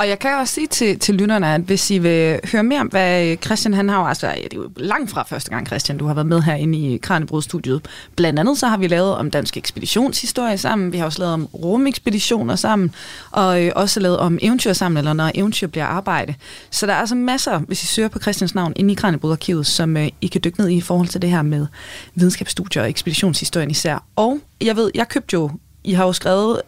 Og 0.01 0.09
jeg 0.09 0.19
kan 0.19 0.35
også 0.35 0.55
sige 0.55 0.67
til, 0.67 0.99
til 0.99 1.15
lytterne, 1.15 1.55
at 1.55 1.61
hvis 1.61 1.91
I 1.91 1.99
vil 1.99 2.41
høre 2.53 2.63
mere 2.63 2.81
om, 2.81 2.87
hvad 2.87 3.37
Christian 3.45 3.75
han 3.75 3.89
har, 3.89 3.99
altså 3.99 4.27
det 4.27 4.53
er 4.53 4.57
jo 4.57 4.71
langt 4.77 5.11
fra 5.11 5.23
første 5.23 5.51
gang, 5.51 5.67
Christian, 5.67 5.99
du 5.99 6.07
har 6.07 6.15
været 6.15 6.27
med 6.27 6.43
herinde 6.43 6.79
i 6.79 6.97
Kranjebrudstudiet. 6.97 7.87
Blandt 8.17 8.39
andet 8.39 8.59
så 8.59 8.67
har 8.67 8.77
vi 8.77 8.87
lavet 8.87 9.15
om 9.15 9.31
dansk 9.31 9.57
ekspeditionshistorie 9.57 10.59
sammen, 10.59 10.93
vi 10.93 10.99
har 10.99 11.05
også 11.05 11.19
lavet 11.19 11.35
om 11.35 11.47
rumekspeditioner 11.47 12.57
sammen, 12.57 12.95
og 13.31 13.65
øh, 13.65 13.73
også 13.77 14.01
lavet 14.01 14.19
om 14.19 14.39
eventyr 14.43 14.73
sammen, 14.73 14.99
eller 14.99 15.13
når 15.13 15.31
eventyr 15.35 15.67
bliver 15.67 15.87
arbejde. 15.87 16.35
Så 16.71 16.87
der 16.87 16.93
er 16.93 16.97
altså 16.97 17.15
masser, 17.15 17.59
hvis 17.59 17.83
I 17.83 17.87
søger 17.87 18.09
på 18.09 18.19
Christians 18.19 18.55
navn 18.55 18.73
inde 18.77 18.93
i 18.93 18.95
Kranjebrudarkivet, 18.95 19.67
som 19.67 19.97
øh, 19.97 20.09
I 20.21 20.27
kan 20.27 20.41
dykke 20.45 20.61
ned 20.61 20.69
i 20.69 20.75
i 20.75 20.81
forhold 20.81 21.09
til 21.09 21.23
det 21.23 21.31
her 21.31 21.43
med 21.43 21.67
videnskabsstudier 22.15 22.83
og 22.83 22.89
ekspeditionshistorien 22.89 23.71
især. 23.71 24.05
Og 24.17 24.39
jeg 24.61 24.77
ved, 24.77 24.91
jeg 24.95 25.09
købte 25.09 25.35
jo 25.35 25.51
i 25.85 25.93
har 25.93 26.05
jo 26.05 26.13
skrevet 26.13 26.61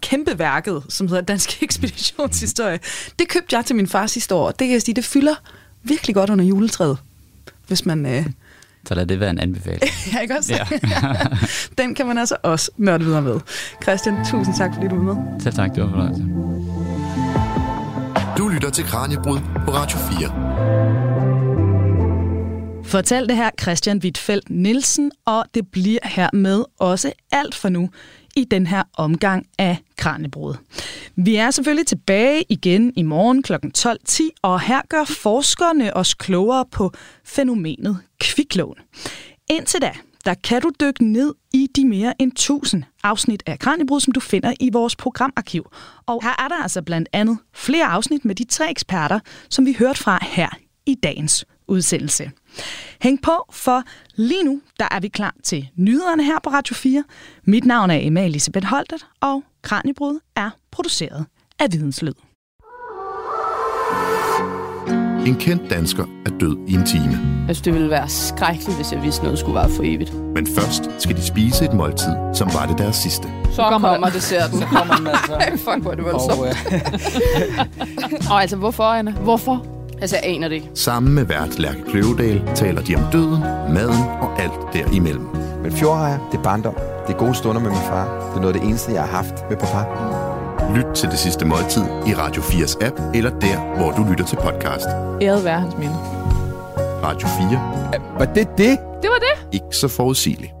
kæmpe 0.00 0.38
værket, 0.38 0.82
som 0.88 1.08
hedder 1.08 1.22
Dansk 1.22 1.62
Ekspeditionshistorie. 1.62 2.78
Det 3.18 3.28
købte 3.28 3.56
jeg 3.56 3.66
til 3.66 3.76
min 3.76 3.86
far 3.86 4.06
sidste 4.06 4.34
år. 4.34 4.48
Det 4.48 4.58
kan 4.58 4.70
jeg 4.70 4.82
sige, 4.82 4.94
det 4.94 5.04
fylder 5.04 5.34
virkelig 5.82 6.14
godt 6.14 6.30
under 6.30 6.44
juletræet, 6.44 6.98
hvis 7.66 7.86
man... 7.86 8.06
Øh... 8.06 8.26
Så 8.88 8.94
lad 8.94 9.06
det 9.06 9.20
være 9.20 9.30
en 9.30 9.38
anbefaling. 9.38 9.82
ja, 10.12 10.18
ikke 10.20 10.36
også? 10.38 10.54
Ja. 10.54 10.66
Den 11.78 11.94
kan 11.94 12.06
man 12.06 12.18
altså 12.18 12.36
også 12.42 12.70
nørde 12.76 13.04
videre 13.04 13.22
med. 13.22 13.40
Christian, 13.82 14.24
tusind 14.24 14.56
tak, 14.56 14.74
fordi 14.74 14.88
du 14.88 15.04
var 15.04 15.14
med. 15.14 15.40
Selv 15.40 15.54
tak, 15.54 15.74
det 15.74 15.82
var 15.82 15.90
fornøjelse. 15.90 16.22
Du 18.38 18.48
lytter 18.48 18.70
til 18.70 18.84
Kranjebrud 18.84 19.38
på 19.64 19.70
Radio 19.70 19.98
4. 19.98 20.72
Fortalte 22.84 23.34
her 23.34 23.50
Christian 23.60 23.98
Wittfeldt 23.98 24.50
Nielsen, 24.50 25.12
og 25.24 25.44
det 25.54 25.68
bliver 25.68 25.98
hermed 26.04 26.64
også 26.78 27.12
alt 27.30 27.54
for 27.54 27.68
nu 27.68 27.90
i 28.36 28.44
den 28.44 28.66
her 28.66 28.82
omgang 28.94 29.46
af 29.58 29.76
Kranjebrud. 29.96 30.54
Vi 31.16 31.36
er 31.36 31.50
selvfølgelig 31.50 31.86
tilbage 31.86 32.44
igen 32.48 32.92
i 32.96 33.02
morgen 33.02 33.42
kl. 33.42 33.52
12.10, 33.78 34.22
og 34.42 34.60
her 34.60 34.80
gør 34.88 35.04
forskerne 35.04 35.96
os 35.96 36.14
klogere 36.14 36.64
på 36.72 36.92
fænomenet 37.24 37.98
kviklån. 38.20 38.76
Indtil 39.50 39.80
da, 39.82 39.92
der 40.24 40.34
kan 40.34 40.62
du 40.62 40.70
dykke 40.80 41.04
ned 41.04 41.34
i 41.54 41.68
de 41.76 41.84
mere 41.84 42.14
end 42.18 42.32
1000 42.32 42.84
afsnit 43.02 43.42
af 43.46 43.58
Kranjebrud, 43.58 44.00
som 44.00 44.12
du 44.12 44.20
finder 44.20 44.54
i 44.60 44.70
vores 44.72 44.96
programarkiv. 44.96 45.66
Og 46.06 46.24
her 46.24 46.44
er 46.44 46.48
der 46.48 46.62
altså 46.62 46.82
blandt 46.82 47.08
andet 47.12 47.38
flere 47.54 47.86
afsnit 47.86 48.24
med 48.24 48.34
de 48.34 48.44
tre 48.44 48.70
eksperter, 48.70 49.20
som 49.50 49.66
vi 49.66 49.76
hørte 49.78 49.98
fra 49.98 50.18
her 50.22 50.48
i 50.86 50.94
dagens 50.94 51.44
udsendelse. 51.68 52.30
Hæng 53.00 53.22
på, 53.22 53.46
for 53.50 53.82
lige 54.14 54.44
nu 54.44 54.60
der 54.80 54.88
er 54.90 55.00
vi 55.00 55.08
klar 55.08 55.34
til 55.44 55.68
nyhederne 55.76 56.24
her 56.24 56.38
på 56.44 56.50
Radio 56.50 56.74
4. 56.74 57.04
Mit 57.44 57.64
navn 57.64 57.90
er 57.90 57.98
Emma 58.00 58.24
Elisabeth 58.24 58.66
Holtet, 58.66 59.06
og 59.20 59.44
Kranjebrud 59.62 60.20
er 60.36 60.50
produceret 60.70 61.26
af 61.58 61.72
Videnslyd. 61.72 62.12
En 65.26 65.34
kendt 65.36 65.70
dansker 65.70 66.04
er 66.26 66.30
død 66.40 66.56
i 66.68 66.74
en 66.74 66.86
time. 66.86 67.10
Jeg 67.46 67.56
synes, 67.56 67.60
det 67.60 67.74
ville 67.74 67.90
være 67.90 68.08
skrækkeligt, 68.08 68.76
hvis 68.76 68.92
jeg 68.92 69.02
vidste 69.02 69.22
noget 69.24 69.38
skulle 69.38 69.54
være 69.54 69.70
for 69.70 69.82
evigt. 69.86 70.14
Men 70.14 70.46
først 70.46 70.90
skal 70.98 71.16
de 71.16 71.22
spise 71.22 71.64
et 71.64 71.72
måltid, 71.72 72.12
som 72.34 72.48
var 72.54 72.66
det 72.66 72.78
deres 72.78 72.96
sidste. 72.96 73.28
Så 73.52 73.62
kommer, 73.68 73.88
kommer 73.88 74.10
desserten. 74.10 74.58
Så 74.60 74.66
kommer 74.66 74.96
den 74.96 75.06
altså. 75.06 75.32
Ej, 75.40 75.50
fuck, 75.50 75.82
hvor 75.82 75.90
er 75.90 75.94
det 75.94 76.04
voldsomt. 76.04 76.40
Og, 76.40 76.46
øh... 76.46 78.30
og 78.30 78.40
altså, 78.40 78.56
hvorfor, 78.56 78.84
Anna? 78.84 79.10
Hvorfor? 79.10 79.81
Altså, 80.02 80.16
jeg 80.16 80.24
aner 80.34 80.48
det 80.48 80.54
ikke. 80.54 80.70
Sammen 80.74 81.14
med 81.14 81.24
vært 81.24 81.58
Lærke 81.58 81.82
Kløvedal 81.90 82.42
taler 82.54 82.82
de 82.82 82.94
om 82.96 83.02
døden, 83.12 83.40
maden 83.74 84.02
og 84.20 84.40
alt 84.40 84.52
derimellem. 84.72 85.26
Men 85.62 85.72
fjordrejer, 85.72 86.18
det 86.32 86.38
er 86.38 86.42
barndom. 86.42 86.74
Det 87.06 87.14
er 87.14 87.18
gode 87.18 87.34
stunder 87.34 87.60
med 87.60 87.70
min 87.70 87.78
far. 87.78 88.04
Det 88.28 88.36
er 88.36 88.40
noget 88.40 88.54
af 88.54 88.60
det 88.60 88.68
eneste, 88.68 88.92
jeg 88.92 89.02
har 89.02 89.08
haft 89.16 89.34
med 89.50 89.56
papa. 89.56 89.84
Lyt 90.76 90.94
til 90.94 91.08
det 91.08 91.18
sidste 91.18 91.44
måltid 91.44 91.82
i 91.82 92.14
Radio 92.14 92.42
4's 92.42 92.86
app, 92.86 93.00
eller 93.14 93.30
der, 93.30 93.76
hvor 93.76 93.90
du 93.90 94.10
lytter 94.10 94.24
til 94.24 94.36
podcast. 94.36 94.86
Æret 95.22 95.44
være 95.44 95.60
hans 95.60 95.76
minde. 95.78 95.94
Radio 97.04 97.28
4. 97.28 98.18
Var 98.18 98.24
det 98.24 98.48
det? 98.58 98.78
Det 99.02 99.10
var 99.10 99.18
det. 99.18 99.46
Ikke 99.52 99.76
så 99.76 99.88
forudsigeligt. 99.88 100.52